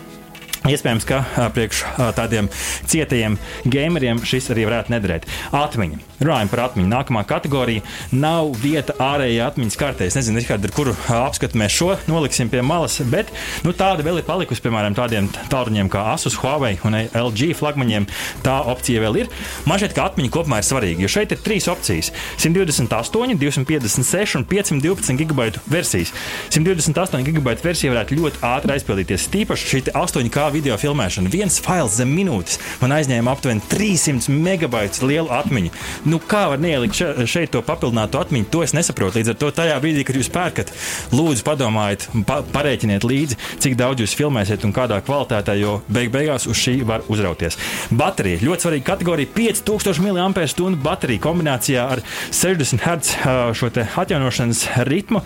Iespējams, 0.61 1.05
ka 1.09 1.23
priekš 1.55 1.79
tādiem 2.13 2.45
cietajiem 2.85 3.39
gameriem 3.65 4.19
šis 4.21 4.51
arī 4.53 4.67
varētu 4.69 4.93
nederēt. 4.93 5.23
Atmiņa. 5.57 5.97
Runājam 6.21 6.51
par 6.51 6.61
atmiņu. 6.67 6.89
Nākamā 6.91 7.23
kategorija 7.25 7.81
nav 8.13 8.51
vieta 8.61 8.93
ārējā 9.01 9.47
atmiņas 9.49 9.77
kartē. 9.81 10.05
Es 10.05 10.19
nezinu, 10.19 10.43
kādu, 10.45 10.69
ar 10.69 10.75
kuru 10.75 10.93
apskatu 11.17 11.57
mēs 11.57 11.73
šo 11.73 11.95
noliksim 12.05 12.51
pie 12.51 12.61
malas, 12.61 12.99
bet 13.09 13.31
nu, 13.65 13.73
tāda 13.73 14.05
vēl 14.05 14.19
ir 14.21 14.27
palikusi, 14.27 14.61
piemēram, 14.61 14.93
tādiem 14.97 15.31
tālruņiem 15.49 15.89
kā 15.89 16.03
Asus, 16.11 16.37
Huawei 16.43 16.75
un 16.85 16.99
LG 17.09 17.55
flagmaņiem. 17.57 18.05
Tā 18.45 18.59
opcija 18.69 19.01
vēl 19.01 19.23
ir. 19.23 19.33
Man 19.65 19.81
šķiet, 19.81 19.97
ka 19.97 20.11
atmiņa 20.11 20.33
kopumā 20.37 20.61
ir 20.61 20.69
svarīga, 20.69 21.01
jo 21.01 21.09
šeit 21.09 21.33
ir 21.33 21.41
trīs 21.41 21.65
opcijas- 21.73 22.11
128, 22.45 23.39
256 23.41 24.37
un 24.37 24.45
512 24.45 25.17
gigabaitu 25.17 25.65
versijas. 25.65 26.13
128 26.53 27.25
gigabaitu 27.25 27.65
versija 27.65 27.95
varētu 27.95 28.21
ļoti 28.21 28.45
ātri 28.45 28.77
aizpildīties. 28.77 29.29
Tīpaši 29.33 29.73
šī 29.73 29.83
8K 29.97 30.50
video 30.53 30.77
filmēšana. 30.79 31.31
Viens 31.31 31.59
fails 31.63 31.97
zem 31.99 32.11
minūtes 32.15 32.59
man 32.81 32.95
aizņēma 32.97 33.31
aptuveni 33.31 33.63
300 33.71 34.31
megabaitus 34.31 35.03
lielu 35.05 35.31
atmiņu. 35.33 35.71
Nu, 36.09 36.19
kā 36.19 36.47
var 36.51 36.61
neielikt 36.61 36.99
šeit 37.29 37.53
to 37.53 37.63
papildinātu 37.65 38.19
atmiņu, 38.21 38.49
to 38.53 38.63
es 38.65 38.75
nesaprotu. 38.77 39.19
Līdz 39.19 39.33
ar 39.33 39.39
to 39.41 39.51
tajā 39.61 39.77
brīdī, 39.83 40.05
kad 40.07 40.19
jūs 40.19 40.31
pērkat, 40.33 40.73
lūdzu 41.15 41.45
padomājiet, 41.47 42.07
pa, 42.27 42.41
parēķiniet 42.53 43.07
līdzi, 43.07 43.39
cik 43.63 43.77
daudz 43.79 44.05
jūs 44.05 44.15
filmēsiet 44.19 44.65
un 44.67 44.75
kādā 44.75 45.01
kvalitātē, 45.05 45.57
jo 45.59 45.79
beig 45.91 46.11
beigās 46.13 46.47
uz 46.49 46.59
šī 46.61 46.77
var 46.87 47.05
uzrauties. 47.11 47.57
Baterija 47.91 48.41
ļoti 48.45 48.67
svarīga 48.67 48.89
kategorija- 48.93 49.31
5000 49.37 50.01
mAh 50.01 50.81
baterija 50.81 51.19
kombinācijā 51.21 51.87
ar 51.95 52.01
60 52.31 52.81
Hz 52.81 53.15
šo 53.53 53.69
atjaunošanas 54.01 54.65
ritmu 54.87 55.21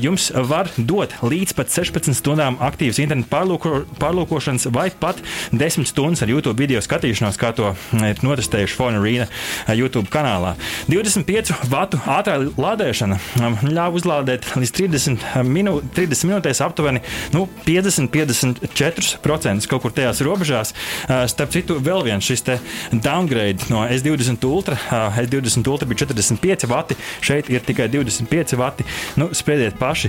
jums 0.00 0.30
var 0.34 0.68
dot 0.76 1.14
līdz 1.22 1.54
pat 1.56 1.72
16 1.72 2.14
stundām 2.18 2.58
aktīvas 2.62 3.00
internetu 3.02 3.30
pārlūko, 3.32 3.72
pārlūkošanas 4.00 4.59
stundas 4.60 4.74
vai 4.74 4.90
pat 4.90 5.16
10 5.52 5.86
stundas 5.86 6.22
ar 6.22 6.28
YouTube 6.28 6.60
video 6.60 6.80
skatīšanos, 6.80 7.38
kā 7.40 7.52
to 7.56 7.74
ir 7.92 8.16
notestējuši 8.22 8.76
Fona 8.76 8.98
Rīna 9.00 9.26
eh, 9.26 9.30
YouTube 9.78 10.08
kanālā. 10.12 10.54
25 10.88 11.52
vatu 11.70 11.96
ātrā 12.06 12.38
lādēšana 12.56 13.18
um, 13.40 13.56
ļāva 13.64 13.96
uzlādēt 13.96 14.44
līdz 14.56 14.72
30, 14.76 15.16
eh, 15.16 15.20
minū, 15.44 15.80
30 15.96 16.26
minūtēs 16.28 16.60
aptuveni 16.64 17.00
nu, 17.34 17.48
50-54% 17.66 19.66
kaut 19.70 19.82
kur 19.82 19.90
tajās 19.94 20.20
robežās. 20.26 20.68
Eh, 21.08 21.26
starp 21.30 21.50
citu, 21.54 21.72
vēl 21.80 22.04
viens 22.08 22.24
šis 22.24 22.42
downgrade 22.92 23.58
no 23.70 23.78
S20 23.86 24.44
Ultra. 24.48 24.76
S20 24.90 25.68
Ultra 25.70 25.88
bija 25.88 25.98
45 26.06 26.66
vati, 26.70 26.94
šeit 27.24 27.50
ir 27.52 27.60
tikai 27.64 27.88
25 27.92 28.56
vati. 28.58 28.82
Nu, 29.20 29.24
Spēdiet 29.36 29.74
paši, 29.78 30.08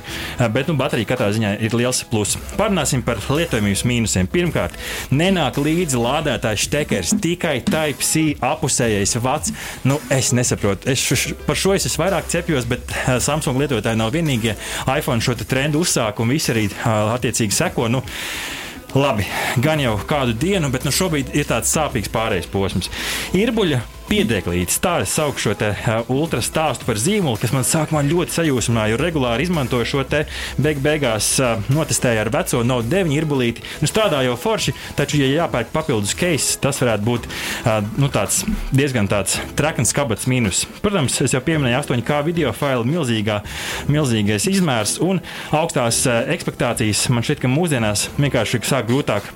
bet 0.52 0.68
nu, 0.68 0.74
baterija 0.80 1.08
katrā 1.14 1.28
ziņā 1.36 1.50
ir 1.64 1.72
liels 1.78 2.00
pluss. 2.10 2.38
Parunāsim 2.58 3.02
par 3.06 3.18
lietojamības 3.30 3.84
mīnusiem. 3.88 4.26
Pirmkārt, 4.42 4.74
nenāk 5.14 5.60
līdzi 5.62 6.00
lādētājs 6.02 6.64
štekers, 6.66 7.12
tikai 7.22 7.60
Type-C 7.68 8.40
apusējais 8.42 9.14
vats. 9.22 9.54
Nu, 9.86 10.00
es 10.10 10.32
nesaprotu, 10.34 10.90
es 10.90 11.04
š, 11.14 11.36
par 11.46 11.60
šo 11.60 11.76
es 11.78 12.00
vairāk 12.02 12.26
cepjos, 12.32 12.66
bet 12.70 12.90
uh, 12.90 13.20
Samsung 13.22 13.62
lietotāji 13.62 14.00
nav 14.02 14.16
vienīgie. 14.16 14.56
iPhone 14.90 15.22
šo 15.22 15.38
trendu 15.46 15.84
uzsāka 15.86 16.26
un 16.26 16.34
visi 16.34 16.50
arī 16.56 16.66
uh, 16.72 17.14
attiecīgi 17.14 17.54
seko. 17.54 17.86
Nu, 17.92 18.02
Labi, 18.98 19.24
gan 19.64 19.80
jau 19.80 19.94
kādu 20.04 20.34
dienu, 20.36 20.68
bet 20.74 20.84
nu 20.84 20.92
šobrīd 20.92 21.30
ir 21.38 21.46
tāds 21.48 21.70
sāpīgs 21.72 22.12
pārējais 22.12 22.50
posms. 22.52 22.90
Irbuļa 23.38 23.80
piedēklītis. 24.12 24.80
Tā 24.84 24.98
es 25.06 25.14
saukšu 25.16 25.46
šo 25.46 25.54
te, 25.60 25.70
uh, 25.72 26.10
ultra 26.12 26.42
stāstu 26.44 26.88
par 26.88 27.00
zīmolu, 27.00 27.40
kas 27.40 27.54
man 27.56 27.64
sākumā 27.68 28.04
ļoti 28.10 28.36
sajūsmināja, 28.36 28.94
jo 28.94 29.00
regulāri 29.00 29.46
izmantoju 29.48 29.88
šo 29.88 30.04
te 30.08 30.26
beig 30.60 30.82
beigās 30.84 31.30
uh, 31.40 31.62
notestēju 31.72 32.24
ar 32.26 32.32
veco 32.34 32.62
Note 32.68 32.92
9 32.92 33.16
irbulīti. 33.16 33.64
Nu, 33.80 33.88
strādā 33.90 34.20
jau 34.26 34.36
forši, 34.40 34.76
taču, 35.00 35.22
ja 35.22 35.30
jāpērk 35.32 35.72
papildus 35.72 36.16
case, 36.18 36.58
tas 36.64 36.82
varētu 36.84 37.08
būt 37.08 37.30
uh, 37.30 37.80
nu, 38.02 38.12
tāds 38.12 38.42
diezgan 38.76 39.08
tāds 39.12 39.40
trakns 39.60 39.96
kabats 39.96 40.28
mīnus. 40.32 40.66
Protams, 40.84 41.22
es 41.24 41.36
jau 41.36 41.44
pieminēju 41.46 41.80
8K 41.80 42.22
video 42.28 42.52
failu 42.56 42.88
milzīgā, 42.90 43.40
milzīgais 43.92 44.50
izmērs 44.52 44.98
un 45.04 45.24
augstās 45.56 46.04
ekspektācijas. 46.08 47.08
Man 47.14 47.24
šķiet, 47.24 47.46
ka 47.46 47.52
mūsdienās 47.52 48.10
vienkārši 48.20 48.66
sāk 48.68 48.92
grūtāk 48.92 49.32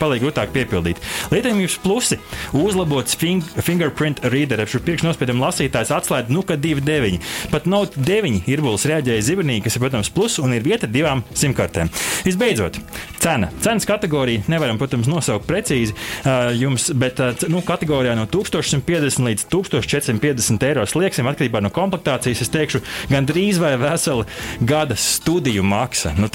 paliek 0.00 0.22
grūtāk 0.24 0.52
piepildīt. 0.54 1.00
Lietojamības 1.32 1.78
plusi- 1.82 2.18
uzlabots 2.66 3.16
fing 3.18 3.44
fingerprint 3.62 4.22
reader, 4.24 4.60
jeb 4.64 4.84
priekšnospiedumu 4.86 5.44
lasītājs 5.44 5.92
atslēdz 5.94 6.32
nu, 6.32 6.42
2,9. 6.46 7.20
Pat 7.50 7.66
Note 7.66 7.98
9 8.00 8.46
ir 8.46 8.62
būs 8.64 8.86
reaģēja 8.88 9.24
zibenī, 9.26 9.62
kas 9.62 9.76
ir, 9.76 9.82
protams, 9.84 10.10
plus 10.12 10.38
un 10.38 10.54
ir 10.56 10.62
vieta 10.62 10.86
divām 10.86 11.22
simkartēm. 11.34 11.90
Visbeidzot, 12.26 12.78
cena. 13.22 13.50
Cenas 13.62 13.86
kategorija 13.88 14.44
nevaram, 14.48 14.78
protams, 14.78 15.08
nosaukt 15.10 15.46
precīzi 15.48 15.94
uh, 15.94 16.52
jums, 16.56 16.90
bet 16.94 17.20
uh, 17.20 17.46
nu, 17.52 17.62
kategorijā 17.66 18.14
no 18.18 18.26
1150 18.30 19.26
līdz 19.26 19.46
1450 19.52 20.66
eiro 20.68 20.86
slieksim 20.86 21.28
atkarībā 21.30 21.62
no 21.64 21.72
komplektācijas. 21.74 22.44
Es 22.46 22.52
teikšu, 22.54 22.82
gandrīz 23.10 23.60
vai 23.62 23.74
vesela 23.80 24.26
gada 24.60 24.96
studiju 24.98 25.64
maksa. 25.66 26.14
Nu, 26.18 26.30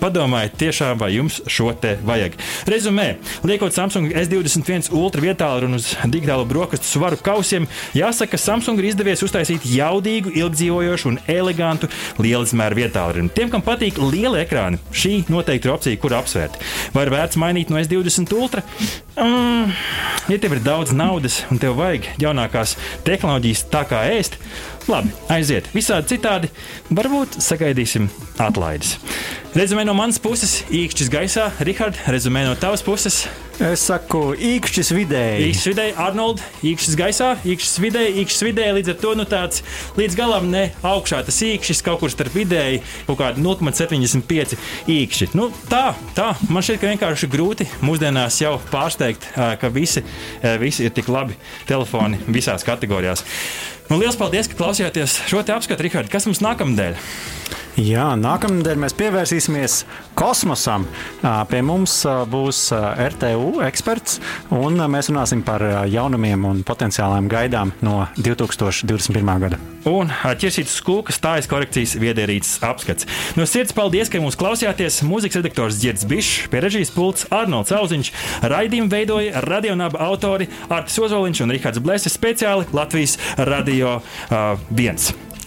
padomājiet, 0.00 0.56
tiešām 0.60 1.00
vai 1.00 1.12
jums 1.16 1.40
šo 1.50 1.72
te 1.80 1.96
vajag. 2.06 2.38
Rezumē, 2.70 3.16
liekot 3.42 3.74
Samsung 3.74 4.12
S21 4.14 4.92
Ultra 4.94 5.22
vietā 5.24 5.48
un 5.66 5.74
uz 5.74 5.88
digitālo 6.06 6.44
brokastu 6.46 6.86
svaru 6.86 7.16
kausiem, 7.18 7.66
jāsaka, 7.98 8.36
ka 8.36 8.38
Samsung 8.38 8.78
ir 8.78 8.92
izdevies 8.92 9.24
uztaisīt 9.26 9.66
jaudīgu, 9.66 10.30
ilgdzīvojošu 10.38 11.10
un 11.10 11.18
elegantu 11.26 11.90
lielizmēru 12.22 12.78
vietā. 12.78 13.08
Tiem, 13.34 13.50
kam 13.50 13.64
patīk 13.66 13.98
liela 13.98 14.44
ekrāna, 14.44 14.78
šī 14.94 15.24
noteikti 15.32 15.66
ir 15.66 15.74
opcija, 15.74 15.98
kur 15.98 16.14
apsvērt. 16.20 16.60
Vai 16.94 17.08
ir 17.08 17.14
vērts 17.16 17.40
mainīt 17.42 17.74
no 17.74 17.80
S20 17.80 18.38
Ultra? 18.38 18.62
Mm, 19.18 19.74
ja 20.30 20.38
tev 20.38 20.54
ir 20.54 20.62
daudz 20.62 20.94
naudas 20.94 21.42
un 21.50 21.58
tev 21.58 21.74
vajag 21.80 22.06
jaunākās 22.22 22.76
tehnoloģijas 23.08 23.66
tā 23.72 23.82
kā 23.90 24.04
ēst, 24.14 24.38
labi, 24.86 25.10
aiziet. 25.32 25.68
Visādi 25.74 26.14
citādi 26.14 26.50
varbūt 26.94 27.40
sagaidīsim 27.42 28.08
atlaides. 28.40 28.96
Rezumē 29.50 29.82
no 29.82 29.96
manas 29.98 30.20
puses, 30.22 30.60
īkšķis 30.70 31.08
gaisā, 31.10 31.48
Rihard, 31.66 31.98
rezumē 32.06 32.44
no 32.46 32.54
tavas 32.60 32.82
puses. 32.84 33.24
Es 33.60 33.82
saku, 33.84 34.30
īkšķis 34.36 34.90
vidēji. 34.96 35.48
Īkšķis 35.50 35.66
vidēji, 35.68 35.92
Arnold, 36.00 36.40
īkšķis 36.64 36.96
gaisā, 36.96 37.28
īkšķis 37.44 37.80
vidēji, 37.84 38.14
īkšķis 38.22 38.44
vidēji. 38.46 38.74
Līdz 38.78 38.92
ar 38.92 38.98
to 39.00 39.12
nu, 39.20 39.26
tāds 39.28 39.62
līdz 39.98 40.16
galam 40.16 40.46
ne 40.52 40.62
augšā 40.86 41.20
tas 41.26 41.40
īkšķis, 41.44 41.82
kaut 41.84 42.00
kur 42.00 42.12
starp 42.12 42.36
vidēji, 42.36 42.80
kaut 43.08 43.20
kāda 43.20 43.40
0,75 43.44 44.56
īkšķi. 44.96 45.28
Nu, 45.36 45.50
tā, 45.68 45.90
tā, 46.16 46.30
man 46.48 46.64
šķiet, 46.64 46.80
ka 46.80 46.92
vienkārši 46.94 47.28
grūti 47.32 47.68
mūsdienās 47.84 48.40
jau 48.40 48.54
pārsteigt, 48.72 49.28
ka 49.34 49.72
visi, 49.72 50.04
visi 50.60 50.88
ir 50.88 50.96
tik 50.96 51.12
labi 51.12 51.36
telefoni 51.68 52.20
visās 52.32 52.64
kategorijās. 52.64 53.24
Nu, 53.90 54.00
liels 54.00 54.16
paldies, 54.16 54.48
ka 54.48 54.56
klausījāties 54.56 55.20
šo 55.28 55.44
te 55.44 55.52
apskatu, 55.56 55.84
Rihard. 55.84 56.12
Kas 56.12 56.28
mums 56.28 56.40
nākamnedēļ? 56.44 56.96
Jā, 57.78 58.08
nākamnedēļ 58.18 58.78
mēs 58.82 58.94
pievērsīsimies 58.98 59.74
kosmosam. 60.18 60.86
Pie 61.22 61.60
mums 61.62 62.00
būs 62.32 62.64
RTU 63.14 63.60
eksperts, 63.66 64.18
un 64.56 64.80
mēs 64.90 65.10
runāsim 65.12 65.44
par 65.46 65.62
jaunumiem 65.88 66.48
un 66.50 66.64
potenciālām 66.66 67.28
gaidām 67.30 67.70
no 67.86 68.02
2021. 68.18 69.30
gada. 69.44 69.60
Un 69.88 70.10
ķersītas 70.10 70.74
skūkas 70.80 71.16
stājas 71.20 71.48
korekcijas 71.48 71.94
viedierīces 72.02 72.58
apskats. 72.66 73.08
No 73.38 73.46
sirds 73.48 73.72
paldies, 73.76 74.10
ka 74.12 74.20
mūs 74.20 74.36
klausījāties. 74.40 75.00
Mūzikas 75.08 75.40
redaktors 75.40 75.80
Girds 75.80 76.04
Bišs, 76.10 76.50
pie 76.52 76.60
režijas 76.66 76.92
pults 76.92 77.30
Arnolds 77.32 77.72
Auziņš, 77.76 78.12
raidījumu 78.50 78.92
veidoja 78.92 79.46
radionāba 79.46 80.02
autori 80.10 80.50
Artis 80.68 81.00
Ozoliņš 81.00 81.46
un 81.46 81.56
Rihards 81.56 81.80
Blēsis 81.80 82.18
speciāli 82.18 82.68
Latvijas 82.76 83.16
Radio 83.38 84.00
uh, 84.02 84.58
1. 84.74 85.29